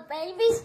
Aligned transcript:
little 0.00 0.32
babies. 0.36 0.62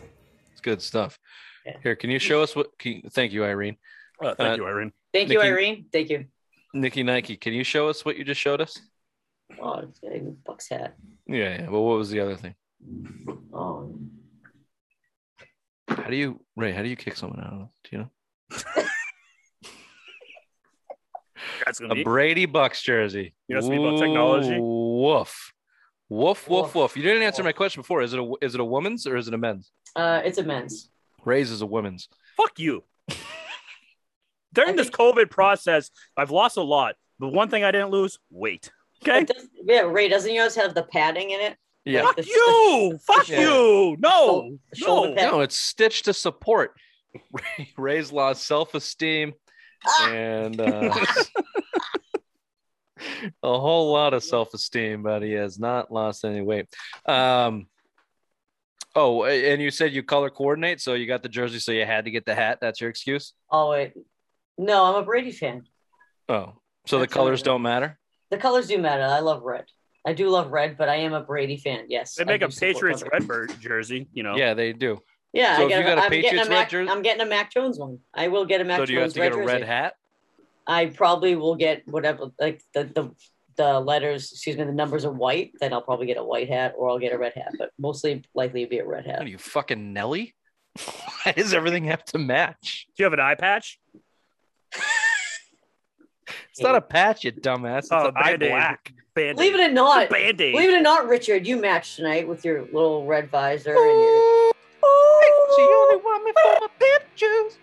It's 0.51 0.61
good 0.61 0.81
stuff. 0.81 1.19
Yeah. 1.65 1.77
Here, 1.83 1.95
can 1.95 2.09
you 2.09 2.19
show 2.19 2.41
us 2.43 2.55
what? 2.55 2.77
Can 2.77 2.93
you, 2.93 3.01
thank 3.09 3.31
you, 3.33 3.43
Irene. 3.43 3.77
Uh, 4.21 4.35
thank 4.35 4.59
Uh, 4.59 4.63
you, 4.63 4.67
Irene. 4.67 4.91
Thank 5.13 5.29
you, 5.29 5.39
Nykki- 5.39 5.43
Irene. 5.45 5.85
Thank 5.91 6.09
you. 6.09 6.25
Nykki 6.75 7.05
Nike, 7.05 7.37
can 7.37 7.53
you 7.53 7.63
show 7.63 7.87
us 7.89 8.03
what 8.05 8.17
you 8.17 8.23
just 8.23 8.39
showed 8.41 8.61
us? 8.61 8.77
Oh, 9.61 9.79
it's 9.79 9.99
a 10.03 10.07
Bucs 10.49 10.69
hat. 10.69 10.95
Yeah, 11.27 11.59
yeah. 11.61 11.69
Well, 11.69 11.83
what 11.85 11.97
was 11.97 12.09
the 12.09 12.19
other 12.19 12.35
thing? 12.35 12.55
Oh, 13.53 13.97
How 15.87 16.09
do 16.09 16.15
you, 16.15 16.41
Ray? 16.55 16.71
How 16.73 16.81
do 16.81 16.89
you 16.89 16.95
kick 16.95 17.15
someone 17.15 17.39
out? 17.39 17.69
Do 17.83 17.89
you 17.91 17.97
know? 17.99 18.09
That's 21.65 21.79
gonna 21.79 21.93
A 21.93 21.95
be. 21.95 22.03
Brady 22.03 22.45
Bucs 22.47 22.81
jersey. 22.83 23.33
You 23.47 23.57
asked 23.57 23.69
me 23.69 23.77
about 23.77 23.99
technology? 23.99 24.57
Woof. 24.59 25.53
Woof, 26.09 26.47
woof, 26.47 26.65
Woof. 26.67 26.75
woof. 26.75 26.97
You 26.97 27.03
didn't 27.03 27.23
answer 27.23 27.43
my 27.43 27.51
question 27.51 27.81
before. 27.81 28.01
Is 28.01 28.13
it 28.13 28.19
a 28.19 28.33
is 28.41 28.53
it 28.53 28.61
a 28.61 28.65
woman's 28.65 29.07
or 29.07 29.17
is 29.17 29.27
it 29.27 29.33
a 29.33 29.37
men's? 29.37 29.71
uh, 29.95 30.21
it's 30.23 30.37
a 30.37 30.43
men's. 30.43 30.89
Rays 31.23 31.49
is 31.51 31.61
a 31.61 31.65
woman's. 31.65 32.07
Fuck 32.37 32.59
you. 32.59 32.83
During 34.53 34.73
I 34.73 34.77
this 34.77 34.89
COVID 34.89 35.29
process, 35.29 35.91
I've 36.15 36.31
lost 36.31 36.57
a 36.57 36.61
lot. 36.61 36.95
But 37.19 37.29
one 37.29 37.49
thing 37.49 37.63
I 37.63 37.71
didn't 37.71 37.89
lose 37.89 38.19
weight. 38.29 38.71
Okay. 39.03 39.23
Does, 39.25 39.47
yeah, 39.65 39.81
Ray, 39.81 40.07
doesn't 40.09 40.33
yours 40.33 40.55
have 40.55 40.73
the 40.73 40.83
padding 40.83 41.31
in 41.31 41.39
it? 41.41 41.57
Yeah. 41.85 42.03
Like 42.03 42.15
Fuck 42.17 42.25
the- 42.25 42.31
you. 42.31 42.99
Fuck 43.05 43.29
Yeah. 43.29 43.41
you. 43.41 43.97
No. 43.99 44.57
The 44.73 44.85
No. 44.85 45.13
No, 45.13 45.39
it's 45.41 45.57
stitched 45.57 46.05
to 46.05 46.13
support. 46.13 46.73
Ray, 47.31 47.73
Ray's 47.77 48.11
lost 48.11 48.45
self-esteem 48.45 49.33
Ah! 49.87 50.09
and 50.11 50.59
uh, 50.59 50.93
a 53.43 53.59
whole 53.59 53.91
lot 53.91 54.13
of 54.13 54.23
self-esteem, 54.23 55.03
but 55.03 55.21
he 55.21 55.31
has 55.33 55.59
not 55.59 55.91
lost 55.91 56.25
any 56.25 56.41
weight. 56.41 56.67
Um, 57.05 57.67
oh, 58.95 59.23
and 59.25 59.61
you 59.61 59.71
said 59.71 59.93
you 59.93 60.03
color 60.03 60.29
coordinate, 60.29 60.81
so 60.81 60.93
you 60.93 61.07
got 61.07 61.23
the 61.23 61.29
jersey, 61.29 61.59
so 61.59 61.71
you 61.71 61.85
had 61.85 62.05
to 62.05 62.11
get 62.11 62.25
the 62.25 62.35
hat. 62.35 62.59
That's 62.61 62.79
your 62.81 62.89
excuse. 62.89 63.33
Oh 63.49 63.69
wait, 63.71 63.93
no, 64.57 64.83
I'm 64.85 64.95
a 64.95 65.05
Brady 65.05 65.31
fan. 65.31 65.63
Oh, 66.29 66.53
so 66.87 66.99
the 66.99 67.07
colors 67.07 67.41
don't 67.41 67.61
matter. 67.61 67.99
The 68.31 68.37
colors 68.37 68.67
do 68.67 68.77
matter. 68.79 69.03
I 69.03 69.19
love 69.19 69.43
red. 69.43 69.65
I 70.07 70.13
do 70.13 70.29
love 70.29 70.51
red, 70.51 70.77
but 70.77 70.87
I 70.89 70.95
am 70.97 71.13
a 71.13 71.21
Brady 71.21 71.57
fan. 71.57 71.85
Yes, 71.89 72.15
They 72.15 72.25
make 72.25 72.41
do 72.41 72.47
a 72.47 72.51
support 72.51 72.73
Patriots 72.75 73.03
colors. 73.03 73.11
Redbird 73.27 73.59
jersey, 73.59 74.07
you 74.13 74.21
know. 74.23 74.35
Yeah, 74.35 74.53
they 74.53 74.71
do. 74.73 74.99
Yeah, 75.33 75.57
So 75.57 75.63
I 75.63 75.65
if 75.65 75.69
get 75.69 75.79
you 75.79 75.83
got 75.85 75.97
a 75.97 76.01
I'm 76.03 76.09
getting 76.09 76.21
Patriots 76.23 76.47
a 76.47 76.49
red 76.51 76.57
Mac, 76.57 76.69
jersey- 76.69 76.89
I'm 76.91 77.01
getting 77.01 77.21
a 77.21 77.25
Mac 77.25 77.51
Jones 77.51 77.79
one. 77.79 77.99
I 78.13 78.27
will 78.27 78.45
get 78.45 78.61
a 78.61 78.63
Mac 78.63 78.77
so 78.77 78.85
do 78.85 78.93
you 78.93 78.99
have 78.99 79.05
Jones 79.07 79.13
to 79.15 79.19
get 79.19 79.33
a 79.33 79.37
red 79.37 79.45
red 79.47 79.53
jersey. 79.59 79.65
hat? 79.67 79.93
I 80.67 80.87
probably 80.87 81.35
will 81.35 81.55
get 81.55 81.87
whatever, 81.87 82.31
like 82.39 82.61
the 82.73 82.83
the 82.85 83.11
the 83.57 83.79
letters. 83.79 84.31
Excuse 84.31 84.57
me, 84.57 84.63
the 84.63 84.71
numbers 84.71 85.05
are 85.05 85.11
white. 85.11 85.51
Then 85.59 85.73
I'll 85.73 85.81
probably 85.81 86.07
get 86.07 86.17
a 86.17 86.23
white 86.23 86.49
hat, 86.49 86.73
or 86.77 86.89
I'll 86.89 86.99
get 86.99 87.13
a 87.13 87.17
red 87.17 87.33
hat. 87.35 87.51
But 87.57 87.71
mostly 87.79 88.23
likely 88.33 88.63
to 88.63 88.69
be 88.69 88.79
a 88.79 88.85
red 88.85 89.05
hat. 89.05 89.19
What 89.19 89.27
are 89.27 89.29
you 89.29 89.37
fucking 89.37 89.93
Nelly? 89.93 90.33
Why 91.23 91.31
does 91.33 91.53
everything 91.53 91.85
have 91.85 92.03
to 92.05 92.17
match? 92.17 92.87
Do 92.95 93.03
you 93.03 93.05
have 93.05 93.13
an 93.13 93.19
eye 93.19 93.35
patch? 93.35 93.79
It's 96.51 96.61
not 96.61 96.75
a 96.75 96.81
patch, 96.81 97.25
you 97.25 97.31
dumbass. 97.33 97.79
It's 97.79 97.91
Oh, 97.91 98.07
a 98.07 98.13
eye 98.15 98.31
Band-Aid. 98.37 98.49
black. 98.49 98.93
Band-Aid. 99.13 99.35
Believe 99.35 99.55
it 99.55 99.59
or 99.69 99.73
not, 99.73 100.09
Band 100.09 100.39
Aid. 100.41 100.53
believe 100.53 100.69
it 100.69 100.73
or 100.77 100.81
not, 100.81 101.07
Richard, 101.07 101.45
you 101.45 101.57
matched 101.57 101.97
tonight 101.97 102.27
with 102.27 102.45
your 102.45 102.61
little 102.63 103.05
red 103.05 103.29
visor 103.29 103.75
and 103.75 103.99
your. 103.99 104.51
She 105.55 105.61
only 105.61 105.97
want 105.97 106.23
me 106.23 106.31
for 106.31 106.57
my 106.61 106.67
pictures. 106.79 107.57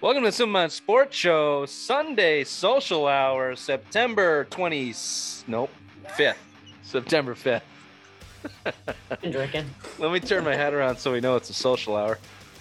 Welcome 0.00 0.24
to 0.24 0.32
Simple 0.32 0.52
Minds 0.52 0.74
Sports 0.74 1.16
Show, 1.16 1.64
Sunday 1.66 2.44
social 2.44 3.06
hour, 3.06 3.56
September 3.56 4.44
20, 4.44 4.94
nope, 5.48 5.70
5th. 6.16 6.34
September 6.82 7.34
5th. 7.34 7.62
Been 9.22 9.32
drinking. 9.32 9.64
Let 9.98 10.12
me 10.12 10.20
turn 10.20 10.44
my 10.44 10.54
hat 10.54 10.74
around 10.74 10.98
so 10.98 11.12
we 11.12 11.20
know 11.20 11.34
it's 11.36 11.50
a 11.50 11.54
social 11.54 11.96
hour. 11.96 12.18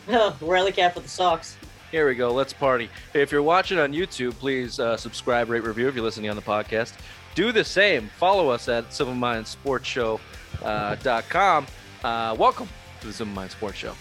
Oh, 0.09 0.36
Riley 0.42 0.72
Cap 0.72 0.95
with 0.95 1.03
the 1.03 1.09
socks. 1.09 1.58
Here 1.92 2.08
we 2.08 2.16
go. 2.16 2.31
Let's 2.33 2.53
party. 2.53 2.89
If 3.14 3.31
you're 3.31 3.44
watching 3.44 3.77
on 3.80 3.92
YouTube, 3.94 4.33
please 4.33 4.80
uh, 4.80 4.97
subscribe, 4.97 5.49
rate, 5.49 5.64
review. 5.64 5.87
If 5.87 5.95
you're 5.95 6.04
listening 6.04 6.30
on 6.30 6.36
the 6.36 6.42
podcast, 6.42 6.93
do 7.36 7.52
the 7.52 7.64
same. 7.64 8.10
Follow 8.17 8.49
us 8.49 8.67
at 8.70 8.89
civilmindsportshow.com. 8.89 10.20
Uh, 10.64 10.95
dot 11.04 11.27
com. 11.27 11.67
uh, 12.04 12.33
welcome 12.39 12.67
to 13.02 13.08
the 13.08 13.14
Simple 13.14 13.36
Minds 13.36 13.54
Sports 13.54 13.77
Show. 13.77 13.93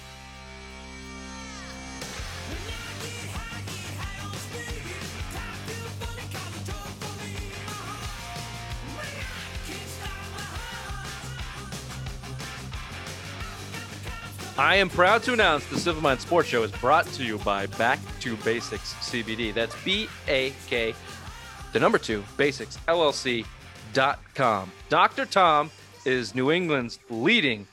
I 14.56 14.76
am 14.76 14.88
proud 14.88 15.24
to 15.24 15.32
announce 15.32 15.66
the 15.66 15.76
Simple 15.80 16.00
Minds 16.00 16.22
Sports 16.22 16.48
Show 16.48 16.62
is 16.62 16.70
brought 16.70 17.06
to 17.06 17.24
you 17.24 17.38
by 17.38 17.66
Back 17.66 17.98
to 18.20 18.36
Basics 18.36 18.94
CBD. 18.94 19.52
That's 19.52 19.74
B 19.82 20.08
A 20.28 20.52
K, 20.68 20.94
the 21.72 21.80
number 21.80 21.98
two, 21.98 22.22
basics, 22.36 22.78
LLC.com. 22.86 24.72
Dr. 24.88 25.26
Tom 25.26 25.72
is 26.04 26.36
New 26.36 26.52
England's 26.52 27.00
leading 27.10 27.66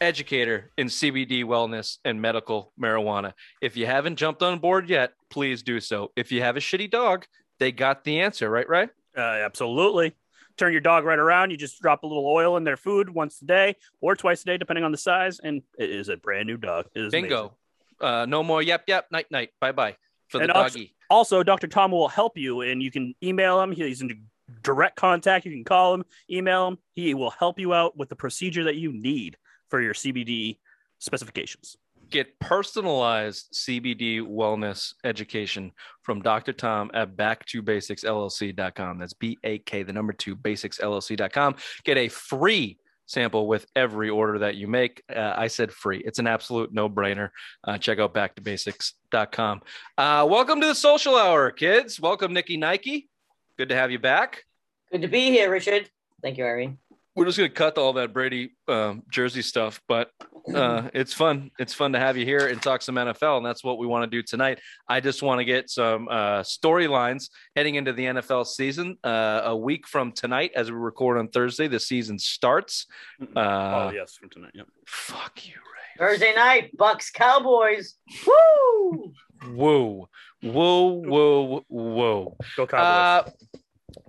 educator 0.00 0.70
in 0.78 0.86
CBD 0.86 1.44
wellness 1.44 1.98
and 2.06 2.22
medical 2.22 2.72
marijuana. 2.80 3.34
If 3.60 3.76
you 3.76 3.84
haven't 3.84 4.16
jumped 4.16 4.42
on 4.42 4.58
board 4.60 4.88
yet, 4.88 5.12
please 5.28 5.62
do 5.62 5.78
so. 5.78 6.10
If 6.16 6.32
you 6.32 6.40
have 6.40 6.56
a 6.56 6.60
shitty 6.60 6.90
dog, 6.90 7.26
they 7.58 7.70
got 7.70 8.02
the 8.04 8.20
answer, 8.20 8.48
right? 8.48 8.68
Right? 8.68 8.88
Uh, 9.14 9.20
absolutely. 9.20 10.14
Turn 10.56 10.72
your 10.72 10.80
dog 10.80 11.04
right 11.04 11.18
around. 11.18 11.50
You 11.50 11.56
just 11.56 11.80
drop 11.82 12.02
a 12.04 12.06
little 12.06 12.26
oil 12.26 12.56
in 12.56 12.64
their 12.64 12.76
food 12.76 13.10
once 13.10 13.42
a 13.42 13.44
day 13.44 13.76
or 14.00 14.14
twice 14.14 14.42
a 14.42 14.44
day, 14.44 14.56
depending 14.56 14.84
on 14.84 14.92
the 14.92 14.98
size, 14.98 15.40
and 15.42 15.62
it 15.78 15.90
is 15.90 16.08
a 16.08 16.16
brand 16.16 16.46
new 16.46 16.56
dog. 16.56 16.86
It 16.94 17.00
is 17.00 17.12
amazing. 17.12 17.22
Bingo. 17.30 17.54
Uh, 18.00 18.26
no 18.26 18.42
more 18.42 18.62
yep, 18.62 18.84
yep, 18.86 19.06
night, 19.10 19.30
night, 19.30 19.50
bye 19.60 19.72
bye 19.72 19.96
for 20.28 20.38
the 20.38 20.44
And 20.44 20.52
also- 20.52 20.78
doggy. 20.78 20.94
Also, 21.10 21.42
Dr. 21.42 21.66
Tom 21.68 21.90
will 21.90 22.08
help 22.08 22.38
you, 22.38 22.62
and 22.62 22.82
you 22.82 22.90
can 22.90 23.14
email 23.22 23.60
him. 23.60 23.70
He's 23.72 24.00
in 24.00 24.26
direct 24.62 24.96
contact. 24.96 25.44
You 25.44 25.52
can 25.52 25.62
call 25.64 25.94
him, 25.94 26.04
email 26.30 26.66
him. 26.68 26.78
He 26.92 27.14
will 27.14 27.30
help 27.30 27.58
you 27.58 27.74
out 27.74 27.96
with 27.96 28.08
the 28.08 28.16
procedure 28.16 28.64
that 28.64 28.76
you 28.76 28.92
need 28.92 29.36
for 29.68 29.80
your 29.80 29.94
CBD 29.94 30.58
specifications. 30.98 31.76
Get 32.10 32.38
personalized 32.38 33.52
CBD 33.54 34.20
wellness 34.20 34.94
education 35.04 35.72
from 36.02 36.22
Dr. 36.22 36.52
Tom 36.52 36.90
at 36.94 37.16
back2basicsllc.com. 37.16 38.98
That's 38.98 39.12
B 39.12 39.38
A 39.44 39.58
K, 39.58 39.82
the 39.82 39.92
number 39.92 40.12
two, 40.12 40.36
basicsllc.com. 40.36 41.56
Get 41.84 41.96
a 41.96 42.08
free 42.08 42.78
sample 43.06 43.46
with 43.46 43.66
every 43.76 44.10
order 44.10 44.38
that 44.40 44.56
you 44.56 44.66
make. 44.66 45.02
Uh, 45.14 45.34
I 45.36 45.48
said 45.48 45.72
free. 45.72 46.02
It's 46.04 46.18
an 46.18 46.26
absolute 46.26 46.72
no 46.72 46.88
brainer. 46.88 47.30
Uh, 47.62 47.78
check 47.78 47.98
out 47.98 48.14
back2basics.com. 48.14 49.62
Uh, 49.98 50.26
welcome 50.28 50.60
to 50.60 50.66
the 50.66 50.74
social 50.74 51.16
hour, 51.16 51.50
kids. 51.50 52.00
Welcome, 52.00 52.34
Nykki 52.34 52.58
Nike. 52.58 53.08
Good 53.56 53.68
to 53.68 53.76
have 53.76 53.90
you 53.90 53.98
back. 53.98 54.44
Good 54.90 55.02
to 55.02 55.08
be 55.08 55.30
here, 55.30 55.50
Richard. 55.50 55.90
Thank 56.22 56.38
you, 56.38 56.44
Irene. 56.44 56.78
We're 57.16 57.26
just 57.26 57.38
going 57.38 57.50
to 57.50 57.54
cut 57.54 57.78
all 57.78 57.92
that 57.94 58.12
Brady 58.12 58.56
um, 58.66 59.04
jersey 59.08 59.42
stuff, 59.42 59.80
but 59.86 60.10
uh, 60.52 60.88
it's 60.94 61.12
fun. 61.12 61.50
It's 61.60 61.72
fun 61.72 61.92
to 61.92 61.98
have 62.00 62.16
you 62.16 62.24
here 62.24 62.48
and 62.48 62.60
talk 62.60 62.82
some 62.82 62.96
NFL, 62.96 63.36
and 63.36 63.46
that's 63.46 63.62
what 63.62 63.78
we 63.78 63.86
want 63.86 64.10
to 64.10 64.16
do 64.16 64.22
tonight. 64.22 64.58
I 64.88 64.98
just 65.00 65.22
want 65.22 65.38
to 65.38 65.44
get 65.44 65.70
some 65.70 66.08
uh, 66.08 66.40
storylines 66.40 67.30
heading 67.54 67.76
into 67.76 67.92
the 67.92 68.04
NFL 68.04 68.46
season. 68.46 68.98
Uh, 69.04 69.42
a 69.44 69.56
week 69.56 69.86
from 69.86 70.10
tonight, 70.10 70.50
as 70.56 70.70
we 70.72 70.76
record 70.76 71.18
on 71.18 71.28
Thursday, 71.28 71.68
the 71.68 71.80
season 71.80 72.18
starts. 72.18 72.86
Uh, 73.20 73.26
oh, 73.36 73.90
yes, 73.94 74.14
from 74.14 74.28
tonight. 74.30 74.52
Yep. 74.54 74.66
Fuck 74.86 75.46
you, 75.46 75.54
Ray. 75.54 76.06
Thursday 76.06 76.34
night, 76.34 76.76
Bucs 76.76 77.12
Cowboys. 77.12 77.94
Woo! 78.26 79.12
Ray. 79.42 79.52
Whoa, 79.52 80.08
whoa, 80.42 80.88
whoa, 80.90 81.64
whoa. 81.68 82.36
Go 82.56 82.66
Cowboys. 82.66 83.32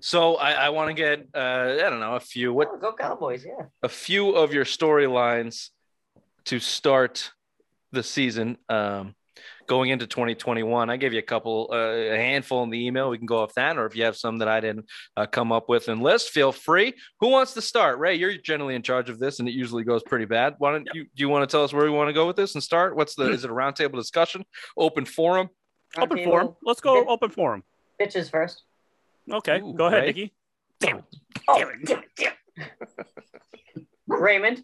So 0.01 0.35
I, 0.35 0.51
I 0.53 0.69
want 0.69 0.89
to 0.89 0.93
get 0.93 1.27
uh, 1.33 1.75
I 1.85 1.89
don't 1.89 1.99
know 1.99 2.15
a 2.15 2.19
few 2.19 2.53
what 2.53 2.69
Oh, 2.73 2.77
go 2.77 2.93
Cowboys, 2.93 3.45
yeah. 3.45 3.65
a 3.83 3.89
few 3.89 4.31
of 4.35 4.53
your 4.53 4.65
storylines 4.65 5.69
to 6.45 6.59
start 6.59 7.31
the 7.91 8.03
season 8.03 8.57
um, 8.69 9.15
going 9.67 9.89
into 9.89 10.05
2021. 10.05 10.89
I 10.89 10.97
gave 10.97 11.13
you 11.13 11.19
a 11.19 11.23
couple, 11.23 11.69
uh, 11.71 11.75
a 11.75 12.15
handful 12.17 12.61
in 12.63 12.69
the 12.69 12.85
email. 12.85 13.09
We 13.09 13.17
can 13.17 13.25
go 13.25 13.39
off 13.39 13.53
that, 13.55 13.77
or 13.77 13.85
if 13.85 13.95
you 13.95 14.03
have 14.03 14.15
some 14.15 14.37
that 14.39 14.47
I 14.47 14.59
didn't 14.59 14.85
uh, 15.17 15.25
come 15.25 15.51
up 15.51 15.69
with 15.69 15.87
and 15.87 16.01
list, 16.03 16.29
feel 16.29 16.51
free. 16.51 16.93
Who 17.21 17.29
wants 17.29 17.53
to 17.53 17.61
start? 17.61 17.97
Ray, 17.99 18.15
you're 18.15 18.37
generally 18.37 18.75
in 18.75 18.81
charge 18.83 19.09
of 19.09 19.17
this, 19.17 19.39
and 19.39 19.47
it 19.47 19.53
usually 19.53 19.83
goes 19.83 20.03
pretty 20.03 20.25
bad. 20.25 20.55
Why 20.59 20.71
don't 20.73 20.87
you? 20.93 21.03
Do 21.05 21.09
you 21.21 21.29
want 21.29 21.49
to 21.49 21.51
tell 21.53 21.63
us 21.63 21.73
where 21.73 21.85
we 21.85 21.89
want 21.91 22.09
to 22.09 22.13
go 22.13 22.27
with 22.27 22.35
this 22.35 22.53
and 22.55 22.63
start? 22.63 22.95
What's 22.95 23.15
the? 23.15 23.31
is 23.31 23.43
it 23.43 23.49
a 23.49 23.53
roundtable 23.53 23.95
discussion? 23.95 24.45
Open 24.77 25.05
forum? 25.05 25.49
open 25.97 26.17
Roundtable. 26.17 26.23
forum. 26.25 26.55
Let's 26.63 26.81
go 26.81 26.99
Okay. 26.99 27.09
open 27.09 27.29
forum. 27.31 27.63
Bitches 27.99 28.29
first. 28.29 28.63
Okay, 29.31 29.59
Ooh, 29.61 29.73
go 29.73 29.85
ahead, 29.85 30.03
Ray. 30.15 30.31
Nykki. 30.81 31.03
Oh, 31.47 31.57
damn 31.57 31.69
it, 31.69 31.85
damn 31.85 31.99
it, 31.99 32.09
damn 32.17 32.33
it. 33.75 33.87
Raymond. 34.07 34.63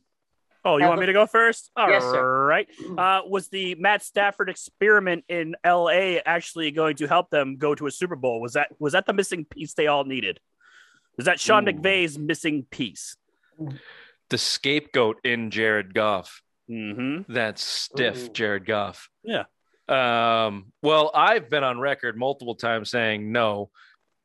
Oh, 0.63 0.77
you 0.77 0.83
Have 0.83 0.89
want 0.89 0.99
a- 0.99 1.01
me 1.01 1.05
to 1.07 1.13
go 1.13 1.25
first? 1.25 1.71
All 1.75 1.87
right. 1.87 1.93
Yes, 1.93 2.03
sir. 2.03 2.65
Uh, 2.97 3.21
was 3.27 3.47
the 3.49 3.73
Matt 3.75 4.03
Stafford 4.03 4.47
experiment 4.49 5.25
in 5.27 5.55
LA 5.65 6.17
actually 6.23 6.69
going 6.71 6.97
to 6.97 7.07
help 7.07 7.31
them 7.31 7.57
go 7.57 7.73
to 7.73 7.87
a 7.87 7.91
Super 7.91 8.15
Bowl? 8.15 8.39
Was 8.39 8.53
that 8.53 8.67
was 8.79 8.93
that 8.93 9.07
the 9.07 9.13
missing 9.13 9.45
piece 9.45 9.73
they 9.73 9.87
all 9.87 10.03
needed? 10.03 10.39
Is 11.17 11.25
that 11.25 11.39
Sean 11.39 11.67
Ooh. 11.67 11.71
McVay's 11.71 12.19
missing 12.19 12.65
piece? 12.69 13.15
The 14.29 14.37
scapegoat 14.37 15.17
in 15.23 15.49
Jared 15.51 15.93
Goff 15.93 16.41
Mm-hmm. 16.69 17.33
that 17.33 17.57
stiff 17.59 18.25
Ooh. 18.25 18.29
Jared 18.29 18.65
Goff. 18.65 19.09
Yeah. 19.23 19.43
Um, 19.89 20.71
well, 20.81 21.11
I've 21.13 21.49
been 21.49 21.63
on 21.65 21.79
record 21.79 22.15
multiple 22.17 22.55
times 22.55 22.89
saying 22.91 23.31
no, 23.31 23.71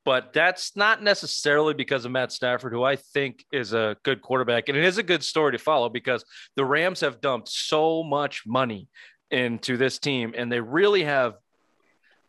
but 0.06 0.32
that's 0.32 0.76
not 0.76 1.02
necessarily 1.02 1.74
because 1.74 2.04
of 2.04 2.12
Matt 2.12 2.30
Stafford, 2.30 2.72
who 2.72 2.84
I 2.84 2.94
think 2.94 3.44
is 3.50 3.72
a 3.72 3.96
good 4.04 4.22
quarterback. 4.22 4.68
And 4.68 4.78
it 4.78 4.84
is 4.84 4.98
a 4.98 5.02
good 5.02 5.24
story 5.24 5.50
to 5.50 5.58
follow 5.58 5.88
because 5.88 6.24
the 6.54 6.64
Rams 6.64 7.00
have 7.00 7.20
dumped 7.20 7.48
so 7.48 8.04
much 8.04 8.44
money 8.46 8.88
into 9.32 9.76
this 9.76 9.98
team, 9.98 10.32
and 10.36 10.50
they 10.50 10.60
really 10.60 11.02
have 11.02 11.34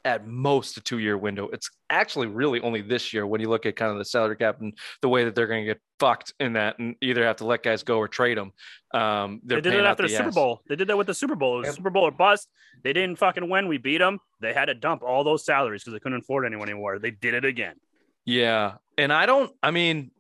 at 0.08 0.26
most 0.26 0.78
a 0.78 0.82
two 0.82 1.00
year 1.00 1.18
window. 1.18 1.50
It's 1.52 1.70
actually 1.90 2.28
really 2.28 2.62
only 2.62 2.82
this 2.82 3.14
year 3.14 3.28
when 3.28 3.42
you 3.42 3.50
look 3.50 3.66
at 3.66 3.76
kind 3.76 3.92
of 3.92 3.98
the 3.98 4.06
salary 4.06 4.38
cap 4.38 4.62
and 4.62 4.72
the 5.02 5.10
way 5.10 5.26
that 5.26 5.36
they're 5.36 5.48
going 5.48 5.66
to 5.66 5.74
get 5.74 5.82
fucked 6.00 6.34
in 6.40 6.54
that 6.54 6.80
and 6.80 6.96
either 7.02 7.26
have 7.26 7.36
to 7.38 7.46
let 7.46 7.62
guys 7.62 7.84
go 7.84 7.98
or 7.98 8.08
trade 8.08 8.38
them. 8.38 8.54
Um, 8.94 9.42
They 9.44 9.60
did 9.60 9.74
it 9.74 9.84
after 9.84 10.04
the, 10.04 10.10
Super 10.10 10.30
ass. 10.30 10.36
Bowl. 10.36 10.62
They 10.70 10.78
did 10.78 10.88
that 10.88 10.98
with 10.98 11.08
the 11.08 11.14
Super 11.14 11.36
Bowl. 11.36 11.56
It 11.56 11.60
was 11.60 11.66
Yep. 11.68 11.76
Super 11.76 11.90
Bowl 11.90 12.04
or 12.04 12.12
bust. 12.12 12.48
They 12.84 12.94
didn't 12.94 13.18
fucking 13.18 13.50
win. 13.50 13.68
We 13.68 13.78
beat 13.78 13.98
them. 13.98 14.20
They 14.40 14.54
had 14.54 14.66
to 14.66 14.74
dump 14.74 15.04
all 15.04 15.26
those 15.26 15.46
salaries 15.46 15.84
because 15.84 15.94
they 15.94 16.00
couldn't 16.00 16.20
afford 16.20 16.46
anyone 16.46 16.70
anymore. 16.70 17.00
They 17.00 17.12
did 17.12 17.34
it 17.34 17.44
again. 17.44 17.76
Yeah. 18.24 18.76
And 18.98 19.12
I 19.12 19.26
don't, 19.26 19.52
I 19.62 19.72
mean, 19.72 20.12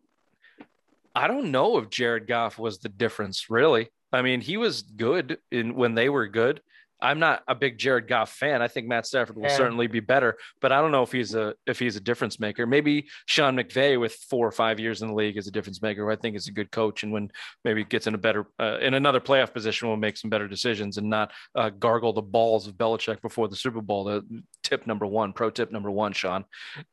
I 1.15 1.27
don't 1.27 1.51
know 1.51 1.77
if 1.77 1.89
Jared 1.89 2.27
Goff 2.27 2.59
was 2.59 2.79
the 2.79 2.89
difference, 2.89 3.49
really. 3.49 3.89
I 4.11 4.21
mean, 4.21 4.41
he 4.41 4.57
was 4.57 4.81
good 4.81 5.37
in 5.49 5.75
when 5.75 5.95
they 5.95 6.09
were 6.09 6.27
good. 6.27 6.61
I'm 7.01 7.19
not 7.19 7.43
a 7.47 7.55
big 7.55 7.77
Jared 7.77 8.07
Goff 8.07 8.31
fan. 8.31 8.61
I 8.61 8.67
think 8.67 8.87
Matt 8.87 9.05
Stafford 9.05 9.35
will 9.35 9.43
Yeah. 9.43 9.55
certainly 9.55 9.87
be 9.87 9.99
better, 9.99 10.37
but 10.61 10.71
I 10.71 10.81
don't 10.81 10.91
know 10.91 11.03
if 11.03 11.11
he's 11.11 11.35
a 11.35 11.53
if 11.65 11.79
he's 11.79 11.95
a 11.95 11.99
difference 11.99 12.39
maker. 12.39 12.65
Maybe 12.65 13.07
Sean 13.25 13.55
McVay 13.55 13.99
with 13.99 14.13
four 14.29 14.47
or 14.47 14.51
five 14.51 14.79
years 14.79 15.01
in 15.01 15.09
the 15.09 15.13
league 15.13 15.37
is 15.37 15.47
a 15.47 15.51
difference 15.51 15.81
maker. 15.81 16.05
Who 16.05 16.11
I 16.11 16.15
think 16.15 16.35
is 16.35 16.47
a 16.47 16.51
good 16.51 16.71
coach, 16.71 17.03
and 17.03 17.11
when 17.11 17.29
maybe 17.63 17.83
gets 17.83 18.07
in 18.07 18.15
a 18.15 18.17
better 18.17 18.47
uh, 18.59 18.79
in 18.81 18.93
another 18.93 19.19
playoff 19.19 19.53
position, 19.53 19.87
will 19.87 19.97
make 19.97 20.17
some 20.17 20.29
better 20.29 20.47
decisions 20.47 20.97
and 20.97 21.09
not 21.09 21.31
uh, 21.55 21.69
gargle 21.69 22.13
the 22.13 22.21
balls 22.21 22.67
of 22.67 22.73
Belichick 22.75 23.21
before 23.21 23.47
the 23.47 23.55
Super 23.55 23.81
Bowl. 23.81 24.03
The 24.05 24.23
tip 24.63 24.87
number 24.87 25.05
one, 25.05 25.33
pro 25.33 25.49
tip 25.49 25.71
number 25.71 25.91
one, 25.91 26.13
Sean. 26.13 26.45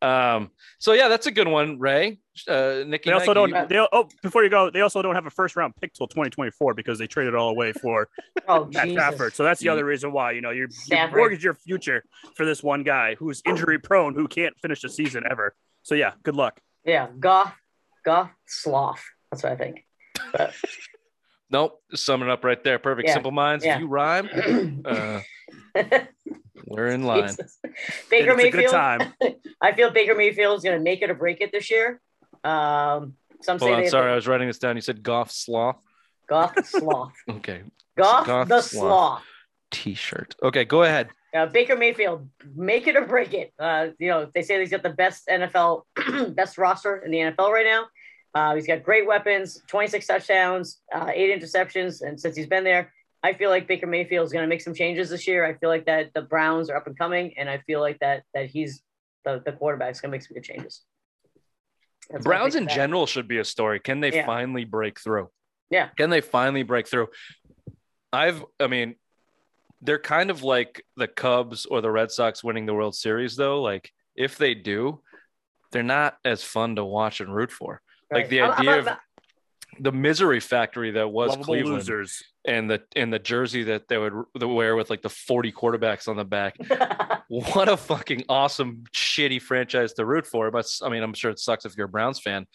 Um, 0.03 0.51
so 0.79 0.93
yeah, 0.93 1.09
that's 1.09 1.27
a 1.27 1.33
good 1.33 1.49
one, 1.49 1.79
Ray. 1.79 2.19
Uh, 2.49 2.83
Nykki, 2.85 3.05
They 3.05 3.13
also 3.13 3.33
Nike, 3.33 3.53
don't. 3.53 3.69
They, 3.69 3.87
oh, 3.93 4.09
before 4.23 4.43
you 4.43 4.51
go, 4.51 4.71
they 4.71 4.81
also 4.81 5.03
don't 5.03 5.15
have 5.15 5.27
a 5.27 5.31
first 5.31 5.55
round 5.57 5.75
pick 5.77 5.93
till 5.95 6.09
2024 6.09 6.75
because 6.75 6.99
they 6.99 7.07
traded 7.07 7.35
all 7.35 7.51
away 7.51 7.73
for 7.73 8.09
Oh, 8.49 8.65
Matt 8.73 8.87
Jesus. 8.87 9.03
Stafford. 9.03 9.35
So 9.35 9.45
that's 9.45 9.61
the 9.61 9.69
other 9.69 9.85
reason 9.85 10.13
why 10.13 10.33
you 10.33 10.41
know 10.41 10.51
you're, 10.51 10.69
you 10.91 10.97
mortgage 11.13 11.45
your 11.45 11.55
future 11.55 12.05
for 12.35 12.45
this 12.45 12.63
one 12.63 12.83
guy 12.83 13.15
who's 13.15 13.41
injury 13.47 13.79
prone 13.79 14.15
who 14.15 14.27
can't 14.27 14.59
finish 14.61 14.83
a 14.85 14.89
season 14.89 15.25
ever. 15.31 15.55
So 15.83 15.95
yeah, 15.95 16.13
good 16.23 16.35
luck. 16.37 16.61
Yeah, 16.85 17.09
Goff, 17.19 17.55
Goff, 18.05 18.31
sloth. 18.47 19.03
That's 19.31 19.43
what 19.43 19.53
I 19.53 19.57
think. 19.57 19.85
But, 20.33 20.55
Nope, 21.51 21.81
summing 21.95 22.31
up 22.31 22.43
right 22.43 22.63
there. 22.65 22.79
Perfect. 22.81 23.09
Yeah. 23.09 23.15
Simple 23.15 23.31
minds. 23.31 23.65
Yeah. 23.65 23.75
If 23.75 23.81
you 23.81 23.87
rhyme, 23.87 24.29
uh, 24.85 25.21
we're 26.67 26.89
in 26.89 27.05
line. 27.05 27.29
Jesus. 27.29 27.59
Baker 28.11 28.33
it's 28.33 28.45
a 28.45 28.51
good 28.51 28.55
Mayfield. 28.57 28.73
time. 28.73 29.13
I 29.63 29.73
feel 29.73 29.91
Baker 29.91 30.15
Mayfield 30.15 30.57
is 30.59 30.65
going 30.65 30.77
to 30.77 30.83
make 30.83 31.03
it 31.03 31.11
or 31.11 31.15
break 31.15 31.41
it 31.41 31.53
this 31.53 31.71
year. 31.71 32.01
Um, 32.45 33.15
some 33.41 33.59
say 33.59 33.73
on, 33.73 33.89
sorry, 33.89 34.13
I 34.13 34.15
was 34.15 34.27
writing 34.29 34.47
this 34.47 34.59
down. 34.59 34.77
You 34.77 34.83
said 34.83 35.03
Goth 35.03 35.31
sloth. 35.31 35.77
Goff 36.27 36.55
sloth. 36.65 37.13
Okay, 37.29 37.63
Goth, 37.97 38.27
Goff 38.27 38.49
the 38.49 38.61
sloth. 38.61 38.89
sloth. 38.89 39.23
T-shirt. 39.71 40.37
Okay, 40.43 40.65
go 40.65 40.83
ahead. 40.83 41.09
Uh, 41.35 41.47
Baker 41.47 41.75
Mayfield, 41.75 42.29
make 42.55 42.87
it 42.87 42.95
or 42.97 43.05
break 43.07 43.35
it. 43.35 43.53
Uh, 43.59 43.89
you 43.99 44.09
know, 44.09 44.31
they 44.33 44.43
say 44.43 44.61
he's 44.61 44.71
got 44.71 44.85
the 44.85 44.91
best 44.91 45.27
NFL, 45.29 45.83
best 46.37 46.59
roster 46.59 46.99
in 46.99 47.11
the 47.11 47.19
NFL 47.19 47.51
right 47.51 47.67
now. 47.67 47.87
Uh, 48.35 48.55
he's 48.55 48.67
got 48.67 48.83
great 48.85 49.07
weapons, 49.07 49.61
26 49.69 50.07
touchdowns, 50.07 50.81
uh, 50.95 51.11
eight 51.13 51.37
interceptions, 51.37 52.03
and 52.03 52.21
since 52.21 52.37
he's 52.37 52.47
been 52.47 52.65
there, 52.65 52.93
I 53.23 53.33
feel 53.33 53.51
like 53.51 53.67
Baker 53.67 53.87
Mayfield 53.87 54.27
is 54.27 54.33
going 54.33 54.43
to 54.45 54.49
make 54.49 54.61
some 54.61 54.75
changes 54.75 55.11
this 55.11 55.27
year. 55.27 55.45
I 55.45 55.55
feel 55.55 55.71
like 55.71 55.87
that 55.87 56.13
the 56.15 56.23
Browns 56.23 56.71
are 56.71 56.77
up 56.77 56.87
and 56.87 56.97
coming, 56.97 57.35
and 57.37 57.49
I 57.49 57.59
feel 57.59 57.81
like 57.81 57.99
that 58.01 58.23
that 58.35 58.47
he's 58.51 58.83
the 59.25 59.43
the 59.45 59.53
quarterback's 59.53 60.01
going 60.01 60.11
to 60.11 60.13
make 60.13 60.23
some 60.23 60.35
good 60.35 60.45
changes. 60.45 60.83
That's 62.11 62.25
Browns 62.25 62.55
in 62.55 62.65
that. 62.67 62.75
general 62.75 63.07
should 63.07 63.29
be 63.29 63.39
a 63.39 63.45
story. 63.45 63.81
Can 63.81 64.01
they 64.01 64.13
Yeah. 64.13 64.27
finally 64.27 64.65
break 64.65 65.01
through? 65.01 65.31
Yeah. 65.71 65.89
Can 65.97 66.11
they 66.11 66.21
finally 66.21 66.63
break 66.63 66.87
through? 66.89 67.09
I've, 68.13 68.45
I 68.61 68.67
mean, 68.69 68.97
they're 69.83 69.99
kind 69.99 70.31
of 70.31 70.43
like 70.43 70.85
the 70.97 71.09
Cubs 71.09 71.67
or 71.67 71.81
the 71.81 71.91
Red 71.91 72.11
Sox 72.11 72.45
winning 72.45 72.67
the 72.67 72.75
World 72.75 72.95
Series, 72.95 73.37
though. 73.37 73.61
Like, 73.63 73.91
if 74.17 74.39
they 74.39 74.55
do, 74.55 75.01
they're 75.73 75.83
not 75.83 76.17
as 76.25 76.43
fun 76.45 76.77
to 76.77 76.85
watch 76.85 77.21
and 77.21 77.35
root 77.35 77.51
for. 77.51 77.81
Like 78.11 78.23
Right. 78.23 78.31
the 78.31 78.41
I'm- 78.43 78.53
I'm 78.53 78.59
idea 78.69 78.79
of 78.79 78.89
the 79.81 79.93
misery 79.93 80.41
factory 80.41 80.93
that 80.93 81.09
was 81.09 81.31
Lovable 81.31 81.45
Cleveland 81.45 81.77
losers. 81.77 82.23
and 82.45 82.71
the 82.71 82.83
and 82.97 83.13
the 83.13 83.19
jersey 83.19 83.65
that 83.65 83.89
they 83.89 83.99
would 83.99 84.13
wear 84.41 84.77
with 84.77 84.91
like 84.91 85.03
the 85.03 85.09
40 85.09 85.53
quarterbacks 85.53 86.09
on 86.09 86.17
the 86.17 86.25
back. 86.25 86.57
what 87.29 87.69
a 87.69 87.77
fucking 87.77 88.25
awesome 88.29 88.85
shitty 88.95 89.41
franchise 89.41 89.93
to 89.95 90.05
root 90.05 90.27
for. 90.27 90.51
But 90.51 90.67
I 90.83 90.89
mean, 90.89 91.03
I'm 91.03 91.15
sure 91.15 91.31
it 91.31 91.39
sucks 91.39 91.65
if 91.65 91.77
you're 91.77 91.87
a 91.87 91.89
Browns 91.89 92.21
fan. 92.21 92.47